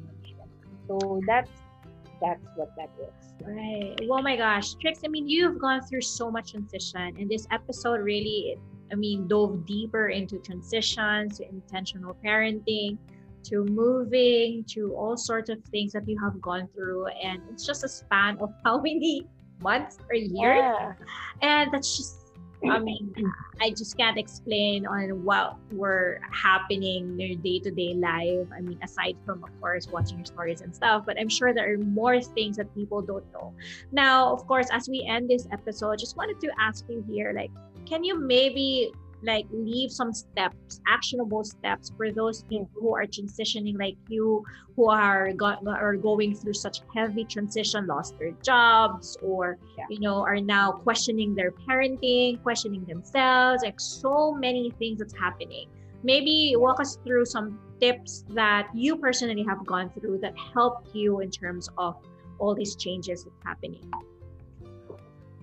So 0.88 1.20
that's 1.26 1.50
that's 2.20 2.44
what 2.56 2.74
that 2.76 2.90
is. 2.98 3.46
Right. 3.46 3.94
Oh 4.10 4.22
my 4.22 4.36
gosh, 4.36 4.74
Trix, 4.74 5.00
I 5.04 5.08
mean, 5.08 5.28
you've 5.28 5.58
gone 5.58 5.82
through 5.82 6.00
so 6.02 6.30
much 6.30 6.52
transition, 6.52 7.14
and 7.18 7.28
this 7.30 7.46
episode 7.50 8.00
really, 8.00 8.58
I 8.90 8.96
mean, 8.96 9.28
dove 9.28 9.64
deeper 9.66 10.08
into 10.08 10.38
transitions, 10.38 11.38
to 11.38 11.48
intentional 11.48 12.16
parenting, 12.24 12.98
to 13.44 13.64
moving, 13.64 14.64
to 14.70 14.94
all 14.94 15.16
sorts 15.16 15.50
of 15.50 15.62
things 15.70 15.92
that 15.92 16.08
you 16.08 16.18
have 16.18 16.40
gone 16.40 16.68
through. 16.74 17.06
And 17.06 17.40
it's 17.50 17.64
just 17.64 17.84
a 17.84 17.88
span 17.88 18.38
of 18.40 18.52
how 18.64 18.80
many 18.82 19.26
months 19.60 19.98
or 20.08 20.14
years? 20.14 20.58
Yeah. 20.58 20.92
And 21.42 21.72
that's 21.72 21.96
just, 21.96 22.14
I 22.68 22.80
mean, 22.80 23.14
I 23.60 23.70
just 23.70 23.96
can't 23.96 24.18
explain 24.18 24.84
on 24.84 25.22
what 25.24 25.56
were 25.70 26.20
happening 26.32 27.10
in 27.10 27.20
your 27.20 27.36
day-to-day 27.36 27.94
life. 27.94 28.48
I 28.52 28.60
mean, 28.60 28.80
aside 28.82 29.16
from, 29.24 29.44
of 29.44 29.60
course, 29.60 29.86
watching 29.86 30.18
your 30.18 30.26
stories 30.26 30.60
and 30.60 30.74
stuff, 30.74 31.04
but 31.06 31.18
I'm 31.20 31.28
sure 31.28 31.54
there 31.54 31.72
are 31.72 31.78
more 31.78 32.20
things 32.20 32.56
that 32.56 32.74
people 32.74 33.00
don't 33.00 33.24
know. 33.32 33.54
Now, 33.92 34.32
of 34.32 34.44
course, 34.48 34.66
as 34.72 34.88
we 34.88 35.04
end 35.08 35.30
this 35.30 35.46
episode, 35.52 36.00
just 36.00 36.16
wanted 36.16 36.40
to 36.40 36.50
ask 36.58 36.84
you 36.88 37.04
here, 37.08 37.32
like, 37.32 37.52
can 37.86 38.02
you 38.02 38.18
maybe 38.18 38.92
like 39.22 39.46
leave 39.50 39.90
some 39.90 40.12
steps, 40.12 40.80
actionable 40.86 41.42
steps 41.44 41.92
for 41.96 42.12
those 42.12 42.42
people 42.44 42.68
who 42.74 42.94
are 42.94 43.04
transitioning 43.04 43.78
like 43.78 43.96
you, 44.08 44.44
who 44.76 44.88
are 44.88 45.32
go- 45.32 45.58
are 45.66 45.96
going 45.96 46.34
through 46.34 46.54
such 46.54 46.80
heavy 46.94 47.24
transition, 47.24 47.86
lost 47.86 48.16
their 48.18 48.32
jobs, 48.42 49.16
or 49.22 49.58
Yeah. 49.76 49.86
you 49.90 50.00
know 50.00 50.22
are 50.22 50.40
now 50.40 50.72
questioning 50.72 51.34
their 51.34 51.50
parenting, 51.50 52.42
questioning 52.42 52.84
themselves, 52.84 53.62
like 53.64 53.80
so 53.80 54.32
many 54.34 54.70
things 54.78 54.98
that's 55.00 55.16
happening. 55.18 55.68
Maybe 56.04 56.54
walk 56.56 56.78
us 56.80 56.96
through 57.04 57.24
some 57.26 57.58
tips 57.80 58.24
that 58.30 58.68
you 58.74 58.96
personally 58.96 59.42
have 59.44 59.66
gone 59.66 59.90
through 59.90 60.18
that 60.18 60.34
helped 60.54 60.94
you 60.94 61.20
in 61.20 61.30
terms 61.30 61.68
of 61.76 61.96
all 62.38 62.54
these 62.54 62.76
changes 62.76 63.24
that's 63.24 63.42
happening. 63.44 63.82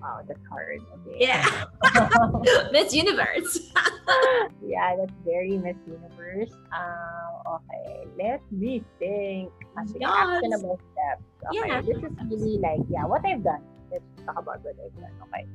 Wow, 0.06 0.22
that's 0.22 0.46
hard. 0.46 0.86
Okay. 1.02 1.18
Yeah. 1.18 1.66
Miss 2.72 2.94
Universe. 2.94 3.74
yeah, 4.62 4.94
that's 4.94 5.18
very 5.26 5.58
Miss 5.58 5.74
Universe. 5.90 6.54
Um, 6.70 7.58
okay, 7.58 8.06
let 8.14 8.38
me 8.54 8.86
think. 9.02 9.50
Kasi 9.74 9.98
Yes. 9.98 10.14
actionable 10.14 10.78
steps. 10.94 11.26
Okay, 11.50 11.58
Yeah. 11.58 11.82
this 11.82 11.98
is 12.06 12.14
really 12.30 12.62
like, 12.62 12.86
yeah, 12.86 13.10
what 13.10 13.26
I've 13.26 13.42
done. 13.42 13.66
Let's 13.90 14.06
talk 14.30 14.38
about 14.38 14.62
what 14.62 14.78
I've 14.78 14.94
done. 14.94 15.16
Okay. 15.26 15.50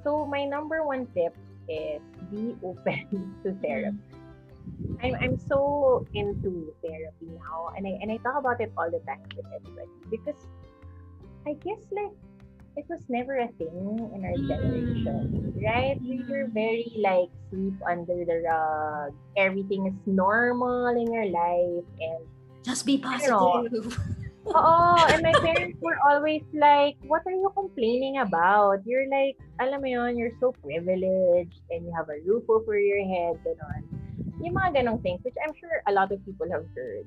So, 0.00 0.24
my 0.24 0.48
number 0.48 0.80
one 0.80 1.04
tip 1.12 1.36
is 1.68 2.00
be 2.32 2.56
open 2.64 3.04
to 3.44 3.52
therapy. 3.60 4.00
I'm 5.04 5.12
I'm 5.20 5.36
so 5.36 6.08
into 6.16 6.72
therapy 6.80 7.28
now, 7.36 7.76
and 7.76 7.84
I 7.84 8.00
and 8.00 8.08
I 8.12 8.16
talk 8.24 8.40
about 8.40 8.64
it 8.64 8.72
all 8.80 8.88
the 8.88 9.00
time 9.04 9.24
with 9.36 9.44
everybody 9.52 9.92
because 10.08 10.40
I 11.44 11.52
guess 11.60 11.84
like 11.92 12.16
it 12.78 12.86
was 12.86 13.02
never 13.10 13.42
a 13.42 13.50
thing 13.58 13.98
in 14.14 14.20
our 14.22 14.38
generation, 14.46 15.34
mm. 15.34 15.50
right? 15.58 15.98
We 15.98 16.22
were 16.30 16.46
very 16.46 16.86
like 16.94 17.26
sleep 17.50 17.74
under 17.82 18.22
the 18.22 18.46
rug. 18.46 19.18
Everything 19.36 19.90
is 19.90 19.98
normal 20.06 20.86
in 20.94 21.10
your 21.10 21.26
life, 21.26 21.86
and 21.98 22.22
Just 22.62 22.86
be 22.86 22.98
positive. 22.98 23.98
Oo, 24.48 24.96
and 25.12 25.20
my 25.20 25.34
parents 25.44 25.76
were 25.84 25.98
always 26.08 26.40
like, 26.56 26.96
what 27.04 27.20
are 27.28 27.36
you 27.36 27.52
complaining 27.52 28.24
about? 28.24 28.80
You're 28.88 29.08
like, 29.12 29.36
alam 29.60 29.84
mo 29.84 29.88
yun, 29.88 30.16
you're 30.16 30.32
so 30.40 30.56
privileged 30.64 31.60
and 31.68 31.84
you 31.84 31.92
have 31.92 32.08
a 32.08 32.16
roof 32.24 32.48
over 32.48 32.78
your 32.80 33.04
head, 33.04 33.36
gano'n. 33.44 33.84
Yung 34.40 34.56
mga 34.56 34.80
ganong 34.80 35.04
things, 35.04 35.20
which 35.20 35.36
I'm 35.44 35.52
sure 35.52 35.84
a 35.84 35.92
lot 35.92 36.12
of 36.12 36.24
people 36.24 36.48
have 36.48 36.64
heard. 36.72 37.04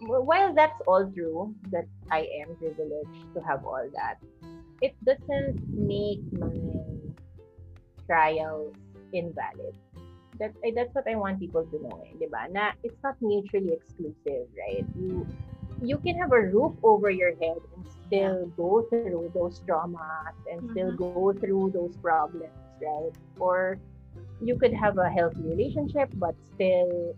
While 0.00 0.54
that's 0.56 0.80
all 0.88 1.04
true, 1.12 1.52
that 1.74 1.84
I 2.08 2.24
am 2.40 2.56
privileged 2.56 3.36
to 3.36 3.40
have 3.44 3.68
all 3.68 3.84
that, 3.92 4.16
it 4.80 4.94
doesn't 5.04 5.58
make 5.76 6.22
my 6.32 6.58
trials 8.06 8.74
invalid. 9.12 9.76
That, 10.38 10.54
eh, 10.64 10.70
that's 10.74 10.94
what 10.94 11.08
I 11.08 11.16
want 11.16 11.40
people 11.40 11.66
to 11.66 11.76
know, 11.82 12.06
eh, 12.06 12.14
di 12.18 12.26
ba? 12.30 12.46
Na 12.50 12.70
it's 12.82 13.02
not 13.02 13.18
mutually 13.20 13.74
exclusive, 13.74 14.46
right? 14.54 14.86
You 14.94 15.26
you 15.82 15.98
can 15.98 16.18
have 16.18 16.32
a 16.32 16.42
roof 16.50 16.74
over 16.82 17.10
your 17.10 17.34
head 17.38 17.58
and 17.74 17.86
still 18.06 18.46
go 18.58 18.82
through 18.90 19.30
those 19.34 19.62
traumas 19.62 20.34
and 20.50 20.70
still 20.70 20.90
go 20.90 21.32
through 21.38 21.70
those 21.70 21.96
problems, 21.98 22.50
right? 22.82 23.14
Or 23.38 23.78
you 24.42 24.58
could 24.58 24.74
have 24.74 24.98
a 24.98 25.10
healthy 25.10 25.42
relationship 25.42 26.10
but 26.14 26.34
still 26.54 27.14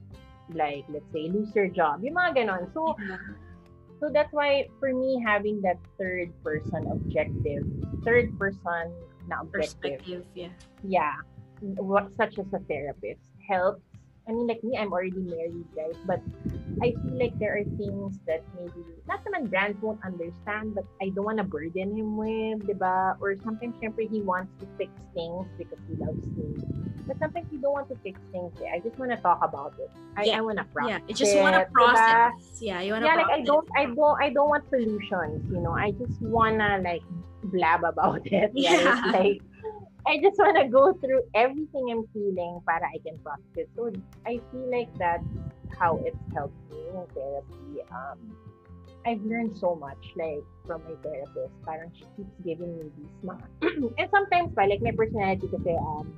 like 0.52 0.84
let's 0.88 1.08
say 1.12 1.28
lose 1.28 1.54
your 1.54 1.68
job. 1.68 2.04
Yung 2.04 2.16
mga 2.16 2.44
ganon. 2.44 2.72
So 2.72 2.96
so 4.00 4.08
that's 4.12 4.32
why 4.32 4.66
for 4.80 4.92
me 4.92 5.22
having 5.24 5.60
that 5.62 5.76
third 5.98 6.32
person 6.42 6.88
objective, 6.90 7.62
third 8.04 8.36
person 8.38 8.92
na 9.28 9.42
objective, 9.42 10.00
Perspective, 10.00 10.24
yeah. 10.34 10.48
yeah, 10.82 11.14
what 11.60 12.08
such 12.16 12.38
as 12.38 12.46
a 12.54 12.58
therapist 12.64 13.20
helps. 13.48 13.82
I 14.30 14.32
mean, 14.32 14.46
like 14.46 14.62
me, 14.62 14.78
I'm 14.78 14.92
already 14.92 15.18
married, 15.18 15.66
guys, 15.74 15.98
but 16.06 16.22
I 16.80 16.94
feel 16.94 17.18
like 17.18 17.36
there 17.40 17.58
are 17.58 17.64
things 17.74 18.20
that 18.30 18.46
maybe 18.54 18.86
not 19.08 19.26
naman 19.26 19.50
brands 19.50 19.82
won't 19.82 19.98
understand, 20.06 20.78
but 20.78 20.86
I 21.02 21.10
don't 21.10 21.26
want 21.26 21.38
to 21.38 21.44
burden 21.44 21.98
him 21.98 22.14
with, 22.14 22.62
diba? 22.62 23.18
Or 23.18 23.34
sometimes, 23.42 23.74
syempre, 23.82 24.06
he 24.06 24.22
wants 24.22 24.54
to 24.62 24.70
fix 24.78 24.94
things 25.18 25.50
because 25.58 25.82
he 25.90 25.98
loves 25.98 26.22
me. 26.38 26.62
But 27.10 27.18
sometimes 27.18 27.50
you 27.50 27.58
don't 27.58 27.74
want 27.74 27.88
to 27.90 27.98
fix 28.06 28.20
things. 28.30 28.54
Eh. 28.62 28.70
I 28.70 28.78
just 28.78 29.02
want 29.02 29.10
to 29.10 29.18
talk 29.18 29.42
about 29.42 29.74
it. 29.82 29.90
I, 30.14 30.30
Yeah. 30.30 30.38
I 30.38 30.40
want 30.46 30.62
to 30.62 30.66
process. 30.70 31.02
Yeah, 31.02 31.10
you 31.10 31.14
just 31.18 31.34
want 31.34 31.54
to 31.58 31.66
it, 31.66 31.74
diba? 31.74 31.90
process. 31.90 32.62
Yeah, 32.62 32.80
you 32.86 32.92
want 32.94 33.02
to 33.02 33.10
yeah, 33.10 33.18
like 33.18 33.34
I 33.34 33.40
don't, 33.42 33.68
I 33.74 33.84
don't, 33.90 34.18
I 34.22 34.30
don't 34.30 34.48
want 34.48 34.62
solutions. 34.70 35.42
You 35.50 35.58
know, 35.58 35.74
I 35.74 35.90
just 35.90 36.22
wanna 36.22 36.78
like 36.86 37.02
blab 37.50 37.82
about 37.82 38.22
it. 38.30 38.54
Yeah. 38.54 39.10
Like, 39.10 39.42
I 40.06 40.18
just 40.18 40.38
wanna 40.38 40.68
go 40.68 40.92
through 40.94 41.22
everything 41.34 41.90
I'm 41.90 42.06
feeling 42.12 42.60
para 42.66 42.86
I 42.88 42.98
can 43.04 43.18
process 43.20 43.54
it. 43.56 43.68
So 43.76 43.92
I 44.26 44.40
feel 44.50 44.68
like 44.70 44.90
that's 44.96 45.26
how 45.76 46.00
it's 46.04 46.18
helped 46.34 46.56
me 46.70 46.80
in 46.88 47.06
therapy. 47.14 47.84
Um, 47.92 48.18
I've 49.06 49.22
learned 49.24 49.56
so 49.56 49.74
much 49.74 50.12
like 50.16 50.44
from 50.66 50.82
my 50.84 50.96
therapist. 51.02 51.54
Parang 51.64 51.90
she 51.96 52.04
keeps 52.16 52.34
giving 52.44 52.76
me 52.76 52.84
these 52.96 53.16
mga 53.24 53.44
and 53.98 54.08
sometimes 54.12 54.52
pa 54.52 54.68
like 54.68 54.84
my 54.84 54.92
personality 54.92 55.48
kasi 55.48 55.72
um 55.76 56.12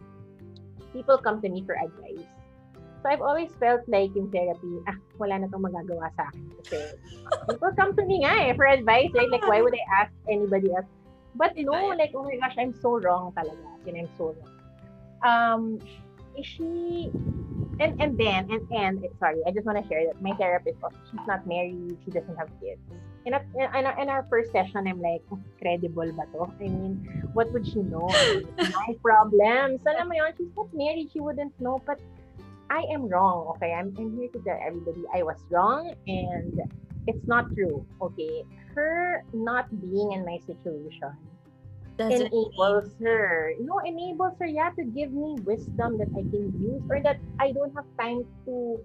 people 0.90 1.18
come 1.18 1.40
to 1.42 1.48
me 1.48 1.62
for 1.62 1.78
advice. 1.78 2.26
So 3.02 3.10
I've 3.10 3.22
always 3.22 3.50
felt 3.58 3.82
like 3.90 4.14
yung 4.14 4.30
therapy, 4.30 4.78
ah, 4.86 4.94
wala 5.18 5.42
na 5.42 5.50
tong 5.50 5.66
magagawa 5.66 6.14
sa 6.14 6.30
akin. 6.30 6.46
Kasi 6.62 6.78
people 7.50 7.72
come 7.74 7.98
to 7.98 8.04
me 8.06 8.22
nga 8.22 8.50
eh 8.50 8.54
for 8.54 8.66
advice, 8.66 9.10
right? 9.14 9.26
Like, 9.26 9.42
why 9.46 9.58
would 9.58 9.74
I 9.74 9.82
ask 10.06 10.14
anybody 10.30 10.70
else? 10.70 10.86
But 11.34 11.56
no, 11.56 11.72
like, 11.96 12.12
oh 12.14 12.24
my 12.24 12.36
gosh, 12.36 12.56
I'm 12.58 12.74
so 12.74 13.00
wrong 13.00 13.32
talaga. 13.32 13.68
Yun, 13.86 13.96
I'm 13.96 14.10
so 14.18 14.36
wrong. 14.36 14.52
Um, 15.22 15.78
is 16.36 16.46
she, 16.46 17.10
and, 17.80 18.00
and 18.00 18.18
then, 18.18 18.50
and, 18.50 18.62
and, 18.70 19.04
sorry, 19.18 19.40
I 19.46 19.50
just 19.50 19.66
want 19.66 19.82
to 19.82 19.88
share 19.88 20.06
that 20.06 20.20
my 20.20 20.32
therapist, 20.36 20.78
also, 20.82 20.96
she's 21.10 21.26
not 21.26 21.46
married, 21.46 21.96
she 22.04 22.10
doesn't 22.10 22.36
have 22.36 22.48
kids. 22.60 22.80
In, 23.24 23.34
a, 23.34 23.40
in, 23.54 23.86
our, 23.86 24.00
in 24.00 24.08
our 24.08 24.26
first 24.28 24.50
session, 24.50 24.88
I'm 24.88 25.00
like, 25.00 25.22
"Oh, 25.30 25.38
credible 25.60 26.10
ba 26.12 26.26
to? 26.32 26.50
I 26.50 26.68
mean, 26.68 27.06
what 27.34 27.52
would 27.52 27.64
she 27.64 27.78
know? 27.78 28.08
My 28.58 28.96
problems. 29.00 29.80
Alam 29.86 30.08
mo 30.08 30.14
yun, 30.14 30.32
she's 30.36 30.50
not 30.56 30.74
married, 30.74 31.10
she 31.12 31.20
wouldn't 31.20 31.54
know. 31.60 31.80
But 31.86 32.00
I 32.68 32.82
am 32.90 33.06
wrong, 33.08 33.46
okay? 33.54 33.72
I'm, 33.72 33.94
I'm 33.98 34.16
here 34.16 34.28
to 34.32 34.40
tell 34.40 34.58
everybody 34.66 35.04
I 35.14 35.22
was 35.22 35.36
wrong 35.50 35.94
and 36.08 36.58
it's 37.06 37.26
not 37.28 37.54
true, 37.54 37.84
okay? 38.00 38.44
Her 38.74 39.24
not 39.32 39.68
being 39.80 40.12
in 40.12 40.24
my 40.24 40.38
situation 40.46 41.12
Doesn't 41.98 42.32
enables 42.32 42.96
her, 43.04 43.52
no, 43.60 43.78
enables 43.84 44.32
her, 44.40 44.46
yeah, 44.46 44.70
to 44.78 44.84
give 44.84 45.12
me 45.12 45.36
wisdom 45.44 45.98
that 45.98 46.08
I 46.16 46.24
can 46.32 46.48
use 46.56 46.82
or 46.88 47.02
that 47.02 47.20
I 47.38 47.52
don't 47.52 47.74
have 47.76 47.84
time 48.00 48.24
to 48.46 48.80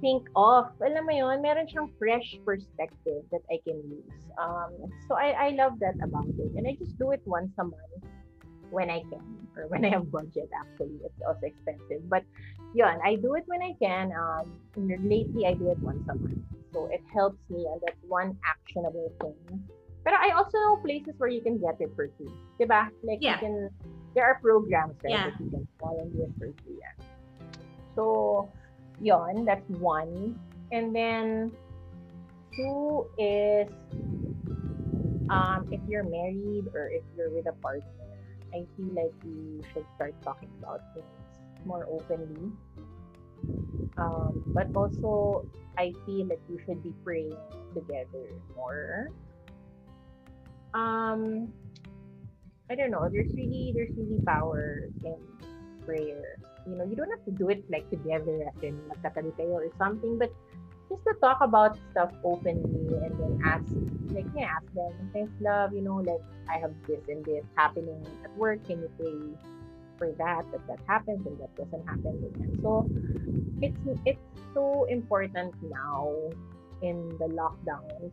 think 0.00 0.24
of. 0.34 0.72
Alam 0.80 1.06
mo 1.06 1.12
yun, 1.12 1.44
meron 1.44 1.68
siyang 1.68 1.92
fresh 2.00 2.40
perspective 2.44 3.22
that 3.30 3.44
I 3.52 3.60
can 3.68 3.78
use. 3.84 4.16
Um, 4.40 4.72
so 5.06 5.14
I, 5.14 5.36
I 5.36 5.48
love 5.60 5.76
that 5.84 6.00
about 6.00 6.32
it. 6.40 6.50
And 6.56 6.66
I 6.66 6.72
just 6.80 6.96
do 6.98 7.12
it 7.12 7.20
once 7.28 7.52
a 7.60 7.64
month 7.68 8.02
when 8.72 8.88
I 8.88 9.00
can 9.12 9.20
or 9.56 9.68
when 9.68 9.84
I 9.84 9.90
have 9.90 10.10
budget 10.10 10.48
actually. 10.50 10.98
It's 11.04 11.20
also 11.28 11.44
expensive. 11.44 12.08
But 12.08 12.24
yun, 12.74 12.98
I 13.04 13.16
do 13.16 13.34
it 13.34 13.44
when 13.46 13.62
I 13.62 13.72
can. 13.80 14.12
Um, 14.16 14.48
lately, 15.04 15.46
I 15.46 15.54
do 15.54 15.70
it 15.70 15.78
once 15.82 16.02
a 16.08 16.16
month. 16.16 16.40
So 16.72 16.88
it 16.90 17.04
helps 17.12 17.38
me 17.50 17.68
and 17.70 17.80
that's 17.84 18.00
one 18.08 18.36
actionable 18.48 19.12
thing. 19.20 19.62
But 20.04 20.14
I 20.14 20.30
also 20.30 20.58
know 20.58 20.76
places 20.82 21.14
where 21.18 21.28
you 21.28 21.42
can 21.42 21.60
get 21.60 21.76
it 21.80 21.92
for 21.94 22.08
free. 22.16 22.32
Diba? 22.58 22.88
Like 23.04 23.18
Yeah. 23.20 23.34
you 23.34 23.38
can, 23.38 23.70
there 24.14 24.24
are 24.24 24.40
programs 24.40 24.96
right, 25.04 25.12
Yeah. 25.12 25.30
that 25.30 25.38
you 25.38 25.50
can 25.50 25.68
volunteer 25.78 26.26
for 26.38 26.48
free. 26.64 26.80
Yeah. 26.80 27.04
So, 27.94 28.50
yon, 29.00 29.44
that's 29.44 29.68
one. 29.68 30.40
And 30.72 30.96
then 30.96 31.52
two 32.56 33.06
is 33.18 33.68
um, 35.30 35.68
if 35.70 35.80
you're 35.86 36.04
married 36.04 36.68
or 36.74 36.88
if 36.88 37.02
you're 37.16 37.30
with 37.30 37.46
a 37.46 37.52
partner, 37.60 38.11
I 38.54 38.64
feel 38.76 38.92
like 38.94 39.12
you 39.24 39.62
should 39.72 39.86
start 39.96 40.14
talking 40.22 40.50
about 40.60 40.80
things 40.94 41.06
more 41.64 41.86
openly. 41.90 42.52
Um, 43.96 44.42
but 44.54 44.70
also, 44.74 45.44
I 45.78 45.92
feel 46.06 46.26
that 46.28 46.40
you 46.48 46.58
should 46.64 46.82
be 46.82 46.92
praying 47.04 47.36
together 47.74 48.28
more. 48.56 49.08
Um, 50.74 51.52
I 52.70 52.74
don't 52.74 52.90
know. 52.90 53.08
There's 53.12 53.28
really 53.36 53.72
there's 53.74 53.92
really 53.96 54.20
power 54.24 54.88
in 55.04 55.20
prayer. 55.84 56.40
You 56.66 56.76
know, 56.76 56.84
you 56.84 56.96
don't 56.96 57.10
have 57.10 57.24
to 57.26 57.32
do 57.32 57.50
it 57.50 57.64
like 57.70 57.88
together 57.90 58.48
as 58.48 58.62
in 58.62 58.80
or 59.52 59.68
something, 59.76 60.18
but 60.18 60.32
just 60.92 61.04
to 61.04 61.14
talk 61.20 61.38
about 61.40 61.78
stuff 61.90 62.12
openly 62.24 62.96
and 63.04 63.18
then 63.18 63.38
ask 63.44 63.64
like 64.10 64.26
yeah, 64.36 64.48
ask 64.56 64.66
them, 64.74 64.92
thanks 65.12 65.32
love, 65.40 65.72
you 65.72 65.80
know, 65.80 65.96
like 65.96 66.20
I 66.50 66.58
have 66.58 66.74
this 66.86 67.00
and 67.08 67.24
this 67.24 67.44
happening 67.56 68.04
at 68.24 68.36
work, 68.36 68.64
can 68.66 68.80
you 68.80 68.90
pray 68.98 69.48
for 69.98 70.12
that, 70.18 70.44
that 70.52 70.66
that 70.68 70.78
happens 70.86 71.26
and 71.26 71.38
that 71.40 71.54
doesn't 71.56 71.86
happen 71.88 72.18
again. 72.18 72.58
So 72.62 72.90
it's 73.62 73.76
it's 74.04 74.20
so 74.52 74.84
important 74.84 75.54
now 75.62 76.12
in 76.82 77.08
the 77.18 77.26
lockdowns 77.26 78.12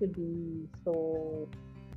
to 0.00 0.06
be 0.06 0.66
so 0.84 1.48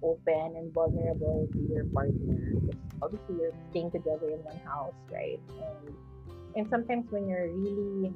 open 0.04 0.56
and 0.58 0.74
vulnerable 0.74 1.48
to 1.56 1.62
your 1.74 1.86
partner 1.86 2.54
because 2.56 2.82
obviously 3.02 3.36
you're 3.40 3.54
staying 3.70 3.92
together 3.92 4.28
in 4.28 4.44
one 4.44 4.58
house, 4.66 4.94
right? 5.12 5.40
And 5.50 5.96
and 6.56 6.70
sometimes 6.70 7.10
when 7.10 7.28
you're 7.28 7.48
really 7.48 8.14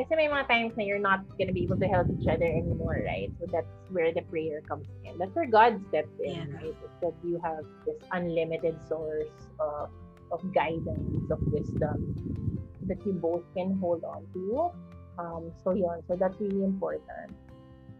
kasi 0.00 0.16
may 0.16 0.28
mga 0.32 0.48
times 0.48 0.72
na 0.80 0.84
you're 0.88 1.02
not 1.02 1.20
gonna 1.36 1.52
be 1.52 1.62
able 1.62 1.76
to 1.76 1.84
help 1.84 2.08
each 2.08 2.24
other 2.24 2.48
anymore, 2.48 3.04
right? 3.04 3.28
So 3.36 3.44
that's 3.52 3.68
where 3.92 4.12
the 4.16 4.24
prayer 4.32 4.64
comes 4.64 4.88
in. 5.04 5.18
That's 5.20 5.34
where 5.36 5.44
God 5.46 5.76
steps 5.92 6.16
in, 6.24 6.48
Yeah. 6.48 6.56
right? 6.56 6.72
It's 6.72 6.98
that 7.04 7.16
you 7.20 7.36
have 7.44 7.64
this 7.84 8.00
unlimited 8.10 8.80
source 8.88 9.28
of, 9.60 9.92
of 10.32 10.40
guidance, 10.56 11.28
of 11.28 11.40
wisdom 11.52 12.16
that 12.88 13.04
you 13.04 13.12
both 13.12 13.44
can 13.52 13.76
hold 13.76 14.00
on 14.04 14.24
to. 14.32 14.72
Um, 15.20 15.52
so 15.60 15.76
yun, 15.76 16.00
so 16.08 16.16
that's 16.16 16.40
really 16.40 16.64
important. 16.64 17.36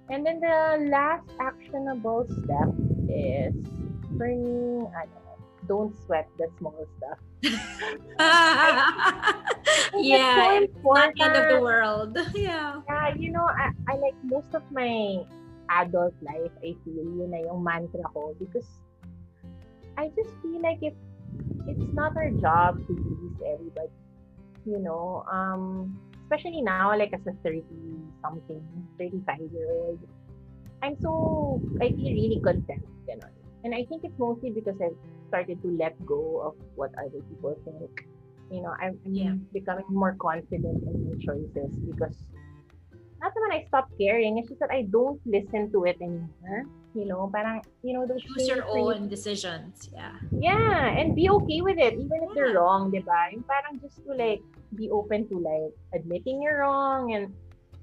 And 0.08 0.24
then 0.24 0.40
the 0.40 0.88
last 0.88 1.28
actionable 1.38 2.24
step 2.42 2.72
is 3.12 3.52
for 4.16 4.26
me, 4.26 4.88
ano, 4.88 5.19
don't 5.70 5.94
sweat 6.04 6.26
the 6.34 6.50
small 6.58 6.74
stuff. 6.98 7.18
yeah, 9.94 10.58
It's 10.58 10.74
not 10.82 11.14
the 11.14 11.22
end 11.22 11.36
of 11.38 11.46
the 11.54 11.60
world. 11.62 12.18
Yeah. 12.34 12.82
Yeah, 12.90 13.14
you 13.14 13.30
know, 13.30 13.46
I, 13.46 13.70
I 13.86 13.94
like 14.02 14.18
most 14.26 14.50
of 14.52 14.66
my 14.74 15.22
adult 15.70 16.14
life, 16.26 16.50
I 16.58 16.74
feel 16.82 17.06
yun 17.06 17.30
na 17.30 17.46
yung 17.46 17.62
mantra 17.62 18.02
ko 18.10 18.34
because 18.42 18.66
I 19.94 20.10
just 20.18 20.34
feel 20.42 20.58
like 20.58 20.82
if 20.82 20.98
it's 21.70 21.94
not 21.94 22.18
our 22.18 22.34
job 22.42 22.82
to 22.90 22.92
please 22.98 23.38
everybody. 23.46 23.94
You 24.66 24.82
know, 24.82 25.22
um, 25.30 25.94
especially 26.26 26.66
now, 26.66 26.98
like 26.98 27.14
as 27.14 27.22
a 27.30 27.32
30 27.46 27.62
something, 28.20 28.60
35 28.98 29.38
year 29.54 29.70
old, 29.70 30.02
I'm 30.82 30.98
so, 30.98 31.62
I 31.80 31.94
feel 31.94 32.10
really 32.10 32.42
content. 32.42 32.82
You 33.06 33.22
know? 33.22 33.30
And 33.62 33.74
I 33.74 33.86
think 33.86 34.02
it's 34.02 34.18
mostly 34.18 34.50
because 34.50 34.74
I've 34.82 34.98
started 35.30 35.62
to 35.62 35.70
let 35.78 35.94
go 36.02 36.42
of 36.42 36.58
what 36.74 36.90
other 36.98 37.22
people 37.30 37.54
think. 37.62 37.94
You 38.50 38.66
know, 38.66 38.74
I'm, 38.82 38.98
I'm 39.06 39.14
Yeah. 39.14 39.34
becoming 39.54 39.86
more 39.88 40.18
confident 40.18 40.82
in 40.82 40.94
my 41.06 41.14
choices 41.22 41.70
because 41.86 42.18
not 43.22 43.30
when 43.36 43.52
I 43.54 43.62
stopped 43.70 43.94
caring, 43.94 44.38
it's 44.42 44.50
just 44.50 44.58
that 44.60 44.74
I 44.74 44.90
don't 44.90 45.20
listen 45.22 45.70
to 45.70 45.86
it 45.86 46.02
anymore. 46.02 46.66
You 46.98 47.06
know, 47.06 47.30
parang, 47.30 47.62
you 47.86 47.94
know, 47.94 48.02
those 48.08 48.18
Choose 48.26 48.50
your 48.50 48.66
you 48.66 48.90
own 48.90 49.06
decisions. 49.06 49.86
Yeah. 49.94 50.18
yeah, 50.34 50.90
and 50.98 51.14
be 51.14 51.30
okay 51.30 51.60
with 51.62 51.78
it, 51.78 51.94
even 51.94 52.18
if 52.26 52.34
they're 52.34 52.50
Yeah. 52.50 52.58
wrong, 52.58 52.90
di 52.90 52.98
ba? 52.98 53.30
Yung 53.30 53.46
parang 53.46 53.78
just 53.78 54.02
to 54.02 54.10
like, 54.18 54.42
be 54.74 54.90
open 54.90 55.30
to 55.30 55.38
like, 55.38 55.70
admitting 55.94 56.42
you're 56.42 56.66
wrong 56.66 57.14
and 57.14 57.30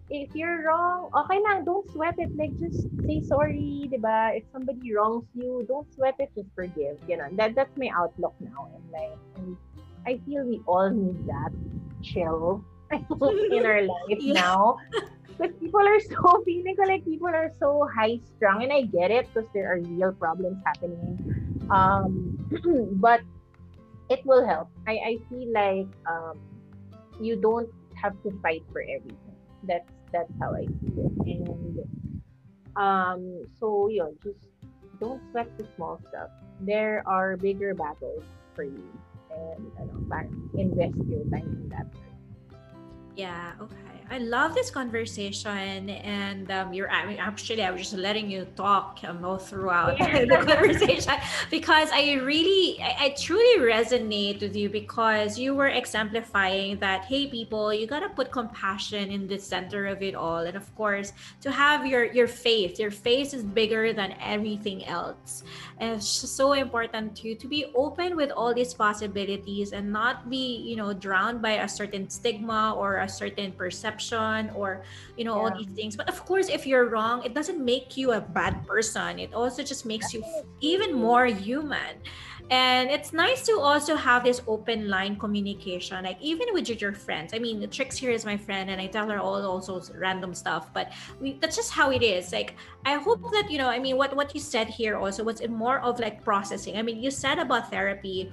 if 0.09 0.29
you're 0.33 0.63
wrong, 0.67 1.09
okay 1.15 1.39
lang, 1.43 1.65
don't 1.65 1.89
sweat 1.91 2.15
it. 2.17 2.31
Like, 2.37 2.55
just 2.59 2.87
say 3.05 3.21
sorry, 3.21 3.87
di 3.91 3.97
ba? 3.97 4.31
If 4.35 4.43
somebody 4.51 4.93
wrongs 4.95 5.27
you, 5.33 5.65
don't 5.67 5.87
sweat 5.93 6.15
it, 6.19 6.31
just 6.35 6.49
forgive. 6.55 6.97
You 7.07 7.17
know, 7.17 7.27
that, 7.35 7.55
that's 7.55 7.75
my 7.77 7.89
outlook 7.95 8.35
now 8.39 8.67
in 8.75 8.83
life. 8.91 9.19
And 9.35 9.57
I 10.07 10.19
feel 10.25 10.45
we 10.45 10.61
all 10.67 10.89
need 10.89 11.19
that 11.27 11.51
chill 12.01 12.63
in 13.51 13.65
our 13.65 13.81
life 13.83 14.21
Yeah. 14.21 14.33
now. 14.33 14.77
Because 15.37 15.53
people 15.59 15.81
are 15.81 15.99
so, 15.99 16.41
feeling 16.45 16.75
ko 16.75 16.83
like 16.87 17.03
people 17.05 17.27
are 17.29 17.51
so 17.59 17.87
high 17.93 18.19
strung, 18.35 18.63
and 18.63 18.71
I 18.73 18.83
get 18.89 19.11
it 19.11 19.27
because 19.33 19.49
there 19.53 19.71
are 19.71 19.79
real 19.79 20.13
problems 20.13 20.57
happening. 20.65 21.19
Um, 21.69 22.33
but 23.03 23.21
it 24.09 24.21
will 24.25 24.45
help. 24.45 24.69
I, 24.87 24.93
I 24.93 25.13
feel 25.29 25.51
like 25.53 25.87
um, 26.09 26.39
you 27.19 27.35
don't 27.35 27.69
have 28.01 28.13
to 28.23 28.31
fight 28.41 28.63
for 28.71 28.81
everything. 28.81 29.35
That's 29.63 29.89
that's 30.11 30.31
how 30.39 30.53
I 30.53 30.65
see 30.81 30.93
it. 31.01 31.11
And 31.25 31.79
um, 32.75 33.43
so 33.59 33.89
you 33.89 33.99
know, 33.99 34.13
just 34.23 34.39
don't 34.99 35.21
sweat 35.31 35.49
the 35.57 35.67
small 35.75 36.01
stuff. 36.09 36.29
There 36.61 37.03
are 37.05 37.37
bigger 37.37 37.73
battles 37.73 38.23
for 38.55 38.63
you, 38.63 38.85
and 39.31 39.71
ano, 39.79 39.93
parang 40.09 40.33
invest 40.57 40.95
your 41.09 41.23
time 41.29 41.47
in 41.47 41.69
that. 41.69 41.85
Yeah, 43.17 43.53
okay. 43.59 43.75
I 44.09 44.19
love 44.19 44.55
this 44.55 44.71
conversation, 44.71 45.89
and 45.89 46.49
um, 46.49 46.71
you're. 46.71 46.89
I 46.89 47.05
mean, 47.05 47.17
actually, 47.19 47.61
I 47.61 47.71
was 47.71 47.81
just 47.81 47.93
letting 47.93 48.31
you 48.31 48.45
talk 48.55 48.99
um, 49.03 49.25
all 49.25 49.37
throughout 49.37 49.99
Yeah. 49.99 50.23
the 50.23 50.45
conversation 50.47 51.13
because 51.49 51.89
I 51.91 52.13
really, 52.23 52.79
I, 52.81 52.95
I 53.05 53.09
truly 53.19 53.59
resonate 53.59 54.39
with 54.39 54.55
you 54.55 54.69
because 54.69 55.37
you 55.37 55.55
were 55.55 55.67
exemplifying 55.67 56.79
that. 56.79 57.03
Hey, 57.03 57.27
people, 57.27 57.73
you 57.73 57.85
gotta 57.85 58.07
put 58.07 58.31
compassion 58.31 59.11
in 59.11 59.27
the 59.27 59.37
center 59.37 59.87
of 59.87 60.01
it 60.01 60.15
all, 60.15 60.39
and 60.39 60.55
of 60.55 60.73
course, 60.75 61.11
to 61.41 61.51
have 61.51 61.85
your 61.85 62.05
your 62.05 62.27
faith. 62.29 62.79
Your 62.79 62.91
faith 62.91 63.33
is 63.33 63.43
bigger 63.43 63.91
than 63.91 64.15
everything 64.21 64.85
else, 64.85 65.43
and 65.79 65.97
it's 65.97 66.07
so 66.07 66.53
important 66.53 67.17
to 67.17 67.35
to 67.35 67.47
be 67.47 67.65
open 67.75 68.15
with 68.15 68.31
all 68.31 68.53
these 68.53 68.73
possibilities 68.73 69.73
and 69.73 69.91
not 69.91 70.29
be, 70.29 70.63
you 70.63 70.77
know, 70.77 70.93
drowned 70.93 71.41
by 71.41 71.59
a 71.59 71.67
certain 71.67 72.09
stigma 72.09 72.73
or 72.77 72.97
a 73.03 73.06
certain 73.07 73.51
perception 73.51 74.51
or 74.55 74.83
you 75.17 75.23
know 75.23 75.33
all 75.33 75.51
these 75.55 75.71
things. 75.73 75.95
But 75.95 76.09
of 76.09 76.23
course 76.25 76.49
if 76.49 76.65
you're 76.65 76.89
wrong 76.89 77.23
it 77.23 77.33
doesn't 77.33 77.63
make 77.63 77.97
you 77.97 78.13
a 78.13 78.21
bad 78.21 78.65
person. 78.67 79.19
It 79.19 79.33
also 79.33 79.63
just 79.63 79.85
makes 79.85 80.13
you 80.13 80.23
even 80.61 80.93
more 80.93 81.25
human. 81.25 82.01
And 82.49 82.89
it's 82.89 83.11
nice 83.11 83.43
to 83.47 83.59
also 83.59 83.97
have 83.97 84.23
this 84.23 84.41
open 84.47 84.87
line 84.87 85.17
communication 85.17 86.05
like 86.05 86.17
even 86.21 86.47
with 86.53 86.69
your 86.69 86.93
friends. 86.93 87.33
I 87.33 87.39
mean 87.39 87.59
the 87.59 87.67
Trix 87.67 87.97
here 87.97 88.11
is 88.11 88.25
my 88.25 88.37
friend 88.37 88.69
and 88.69 88.79
i 88.79 88.87
tell 88.87 89.09
her 89.09 89.19
all 89.19 89.43
also 89.45 89.81
random 89.95 90.33
stuff 90.33 90.73
but 90.73 90.91
we 91.19 91.37
that's 91.39 91.55
just 91.55 91.71
how 91.71 91.91
it 91.91 92.03
is. 92.03 92.31
Like 92.31 92.55
i 92.85 92.95
hope 92.95 93.21
that 93.31 93.51
you 93.51 93.57
know 93.57 93.67
i 93.67 93.79
mean 93.79 93.97
what 93.97 94.15
what 94.15 94.33
you 94.33 94.39
said 94.39 94.67
here 94.67 94.95
also 94.95 95.23
was 95.23 95.41
more 95.47 95.79
of 95.79 95.99
like 95.99 96.23
processing. 96.23 96.77
I 96.77 96.81
mean 96.81 97.01
you 97.01 97.11
said 97.11 97.39
about 97.39 97.69
therapy 97.69 98.31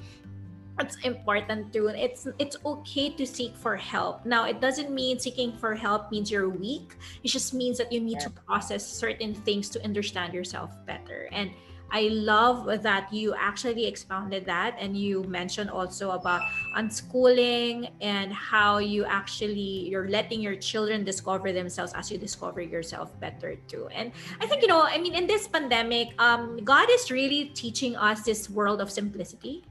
it's 0.80 0.96
important 1.04 1.72
too 1.72 1.88
it's 1.88 2.26
it's 2.38 2.56
okay 2.64 3.10
to 3.10 3.26
seek 3.26 3.54
for 3.56 3.76
help. 3.76 4.26
Now 4.26 4.46
it 4.46 4.60
doesn't 4.60 4.90
mean 4.90 5.18
seeking 5.18 5.52
for 5.56 5.74
help 5.74 6.10
means 6.10 6.30
you're 6.30 6.48
weak. 6.48 6.96
It 7.22 7.28
just 7.28 7.54
means 7.54 7.78
that 7.78 7.92
you 7.92 8.00
need 8.00 8.20
to 8.20 8.30
process 8.30 8.84
certain 8.84 9.34
things 9.34 9.68
to 9.70 9.84
understand 9.84 10.34
yourself 10.34 10.74
better. 10.86 11.28
And 11.32 11.50
i 11.90 12.08
love 12.10 12.64
that 12.82 13.12
you 13.12 13.34
actually 13.36 13.86
expounded 13.86 14.44
that 14.46 14.74
and 14.80 14.96
you 14.96 15.22
mentioned 15.24 15.68
also 15.68 16.12
about 16.12 16.40
unschooling 16.76 17.90
and 18.00 18.32
how 18.32 18.78
you 18.78 19.04
actually 19.04 19.86
you're 19.92 20.08
letting 20.08 20.40
your 20.40 20.56
children 20.56 21.04
discover 21.04 21.52
themselves 21.52 21.92
as 21.92 22.10
you 22.10 22.16
discover 22.16 22.62
yourself 22.62 23.12
better 23.20 23.54
too. 23.68 23.86
And 23.92 24.12
i 24.40 24.46
think 24.46 24.62
you 24.62 24.68
know 24.68 24.82
i 24.82 24.96
mean 24.96 25.14
in 25.14 25.26
this 25.26 25.46
pandemic 25.46 26.08
um 26.18 26.56
god 26.64 26.88
is 26.90 27.10
really 27.10 27.52
teaching 27.52 27.94
us 27.96 28.22
this 28.22 28.48
world 28.48 28.80
of 28.80 28.90
simplicity 28.90 29.62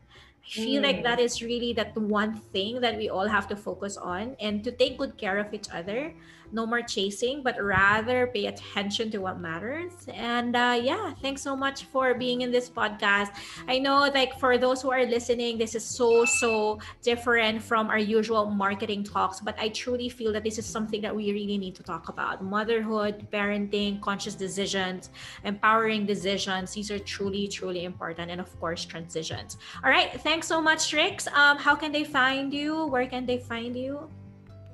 Feel 0.43 0.81
like 0.83 0.97
Mm. 0.97 1.03
that 1.03 1.19
is 1.19 1.41
really 1.41 1.73
that 1.73 1.95
one 1.97 2.35
thing 2.53 2.81
that 2.81 2.97
we 2.97 3.09
all 3.09 3.27
have 3.27 3.47
to 3.47 3.55
focus 3.55 3.97
on 3.97 4.35
and 4.39 4.63
to 4.63 4.71
take 4.71 4.97
good 4.97 5.17
care 5.17 5.37
of 5.39 5.53
each 5.53 5.67
other. 5.71 6.15
No 6.53 6.67
more 6.67 6.83
chasing, 6.83 7.41
but 7.41 7.57
rather 7.59 8.27
pay 8.27 8.45
attention 8.45 9.09
to 9.11 9.17
what 9.17 9.39
matters. 9.39 9.91
And 10.13 10.55
uh, 10.55 10.79
yeah, 10.81 11.13
thanks 11.19 11.41
so 11.41 11.55
much 11.57 11.85
for 11.85 12.13
being 12.13 12.41
in 12.41 12.51
this 12.51 12.69
podcast. 12.69 13.33
I 13.67 13.79
know, 13.79 14.07
like, 14.13 14.39
for 14.39 14.59
those 14.59 14.79
who 14.81 14.91
are 14.91 15.03
listening, 15.03 15.57
this 15.57 15.73
is 15.73 15.83
so, 15.83 16.25
so 16.25 16.77
different 17.01 17.63
from 17.63 17.89
our 17.89 17.97
usual 17.97 18.45
marketing 18.45 19.03
talks, 19.03 19.41
but 19.41 19.57
I 19.59 19.69
truly 19.69 20.09
feel 20.09 20.31
that 20.33 20.43
this 20.43 20.59
is 20.59 20.65
something 20.65 21.01
that 21.01 21.15
we 21.15 21.31
really 21.33 21.57
need 21.57 21.73
to 21.75 21.83
talk 21.83 22.09
about 22.09 22.43
motherhood, 22.43 23.27
parenting, 23.33 23.99
conscious 23.99 24.35
decisions, 24.35 25.09
empowering 25.43 26.05
decisions. 26.05 26.73
These 26.73 26.91
are 26.91 26.99
truly, 26.99 27.47
truly 27.47 27.85
important. 27.85 28.29
And 28.29 28.39
of 28.39 28.59
course, 28.59 28.85
transitions. 28.85 29.57
All 29.83 29.89
right. 29.89 30.21
Thanks 30.21 30.45
so 30.47 30.61
much, 30.61 30.89
Trix. 30.89 31.27
Um, 31.27 31.57
how 31.57 31.75
can 31.75 31.91
they 31.91 32.03
find 32.03 32.53
you? 32.53 32.85
Where 32.85 33.07
can 33.07 33.25
they 33.25 33.39
find 33.39 33.75
you? 33.75 34.07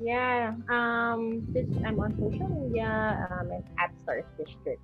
Yeah. 0.01 0.53
Um, 0.69 1.47
this 1.53 1.65
I'm 1.85 1.99
on 1.99 2.13
social 2.19 2.47
media 2.47 3.27
um, 3.31 3.51
at 3.77 3.91
Stars 4.03 4.23
District 4.37 4.81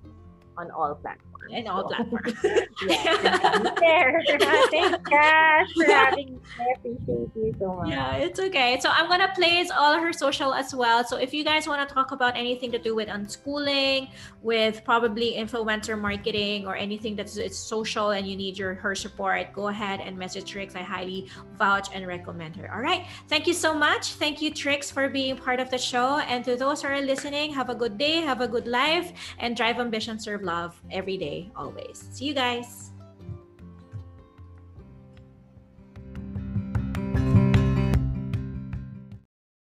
on 0.58 0.70
all 0.70 0.94
platforms. 0.94 1.32
And 1.52 1.68
all 1.68 1.88
So, 1.88 1.94
platforms. 1.94 2.34
yeah, 2.88 3.58
there. 3.78 4.22
Thanks, 4.70 4.98
Cash, 5.08 5.68
for 5.74 5.84
having 5.84 6.34
me. 6.34 6.38
I 6.58 6.64
appreciate 6.76 7.30
you 7.36 7.54
so 7.58 7.74
much. 7.74 7.88
Yeah, 7.88 8.16
it's 8.16 8.40
okay. 8.40 8.80
So 8.80 8.90
I'm 8.90 9.08
gonna 9.08 9.32
place 9.34 9.70
all 9.70 9.94
her 10.00 10.12
social 10.12 10.52
as 10.52 10.74
well. 10.74 11.04
So 11.04 11.16
if 11.18 11.32
you 11.32 11.44
guys 11.44 11.68
want 11.68 11.86
to 11.86 11.94
talk 11.94 12.10
about 12.10 12.36
anything 12.36 12.72
to 12.72 12.78
do 12.78 12.96
with 12.96 13.08
unschooling, 13.08 14.10
with 14.42 14.82
probably 14.84 15.34
influencer 15.38 15.98
marketing 15.98 16.66
or 16.66 16.74
anything 16.74 17.14
that's 17.14 17.36
it's 17.36 17.58
social 17.58 18.10
and 18.10 18.26
you 18.26 18.36
need 18.36 18.58
your 18.58 18.74
her 18.74 18.94
support, 18.96 19.52
go 19.52 19.68
ahead 19.68 20.00
and 20.00 20.16
message 20.18 20.50
Trix. 20.50 20.74
I 20.74 20.82
highly 20.82 21.28
vouch 21.58 21.88
and 21.94 22.06
recommend 22.06 22.56
her. 22.56 22.72
All 22.74 22.80
right. 22.80 23.06
Thank 23.28 23.46
you 23.46 23.54
so 23.54 23.72
much. 23.72 24.14
Thank 24.14 24.42
you, 24.42 24.50
Trix, 24.52 24.90
for 24.90 25.08
being 25.08 25.36
part 25.36 25.60
of 25.60 25.70
the 25.70 25.78
show. 25.78 26.18
And 26.26 26.44
to 26.44 26.56
those 26.56 26.82
who 26.82 26.88
are 26.88 27.00
listening, 27.00 27.52
have 27.54 27.70
a 27.70 27.74
good 27.74 27.98
day, 27.98 28.16
have 28.22 28.40
a 28.40 28.48
good 28.48 28.66
life, 28.66 29.12
and 29.38 29.56
drive 29.56 29.78
ambition, 29.78 30.18
serve 30.18 30.42
love 30.46 30.80
every 30.90 31.18
day, 31.18 31.50
always. 31.54 32.08
See 32.12 32.24
you 32.24 32.34
guys. 32.34 32.90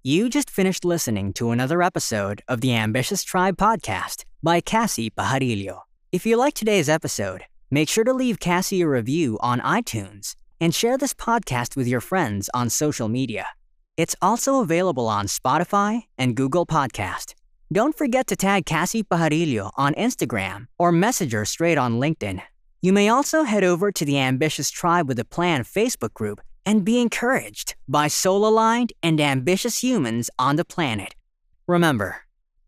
You 0.02 0.28
just 0.28 0.50
finished 0.50 0.84
listening 0.84 1.32
to 1.32 1.50
another 1.50 1.82
episode 1.82 2.40
of 2.46 2.60
the 2.60 2.72
Ambitious 2.74 3.24
Tribe 3.24 3.56
podcast 3.56 4.24
by 4.40 4.60
Kassy 4.60 5.10
Pajarillo. 5.10 5.80
If 6.12 6.24
you 6.24 6.36
liked 6.36 6.56
today's 6.56 6.88
episode, 6.88 7.46
make 7.72 7.88
sure 7.88 8.04
to 8.04 8.12
leave 8.12 8.38
Kassy 8.38 8.84
a 8.84 8.88
review 8.88 9.36
on 9.40 9.60
iTunes 9.60 10.36
and 10.60 10.72
share 10.72 10.96
this 10.96 11.12
podcast 11.12 11.76
with 11.76 11.88
your 11.88 12.00
friends 12.00 12.48
on 12.54 12.70
social 12.70 13.08
media. 13.08 13.46
It's 13.96 14.14
also 14.22 14.60
available 14.60 15.08
on 15.08 15.26
Spotify 15.26 16.02
and 16.16 16.36
Google 16.36 16.66
Podcast. 16.66 17.34
Don't 17.72 17.98
forget 17.98 18.28
to 18.28 18.36
tag 18.36 18.64
Kassy 18.64 19.02
Pajarillo 19.02 19.72
on 19.76 19.94
Instagram 19.94 20.68
or 20.78 20.92
message 20.92 21.32
her 21.32 21.44
straight 21.44 21.76
on 21.76 21.98
LinkedIn. 21.98 22.40
You 22.80 22.92
may 22.92 23.08
also 23.08 23.42
head 23.42 23.64
over 23.64 23.90
to 23.90 24.04
the 24.04 24.20
Ambitious 24.20 24.70
Tribe 24.70 25.08
with 25.08 25.18
a 25.18 25.24
Plan 25.24 25.64
Facebook 25.64 26.14
group 26.14 26.40
and 26.64 26.84
be 26.84 27.00
encouraged 27.00 27.74
by 27.88 28.06
soul 28.06 28.46
aligned 28.46 28.92
and 29.02 29.20
ambitious 29.20 29.82
humans 29.82 30.30
on 30.38 30.54
the 30.54 30.64
planet. 30.64 31.16
Remember, 31.66 32.18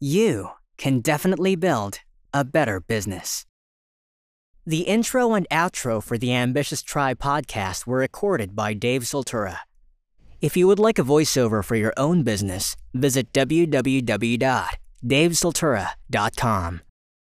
you 0.00 0.50
can 0.78 0.98
definitely 0.98 1.54
build 1.54 2.00
a 2.34 2.44
better 2.44 2.80
business. 2.80 3.46
The 4.66 4.80
intro 4.80 5.34
and 5.34 5.48
outro 5.50 6.02
for 6.02 6.18
the 6.18 6.34
Ambitious 6.34 6.82
Tribe 6.82 7.20
podcast 7.20 7.86
were 7.86 7.98
recorded 7.98 8.56
by 8.56 8.74
Dave 8.74 9.02
Soltura. 9.02 9.58
If 10.40 10.56
you 10.56 10.66
would 10.66 10.80
like 10.80 10.98
a 10.98 11.04
voiceover 11.04 11.64
for 11.64 11.76
your 11.76 11.94
own 11.96 12.24
business, 12.24 12.74
visit 12.94 13.32
www.davesoltura.com. 15.02 16.87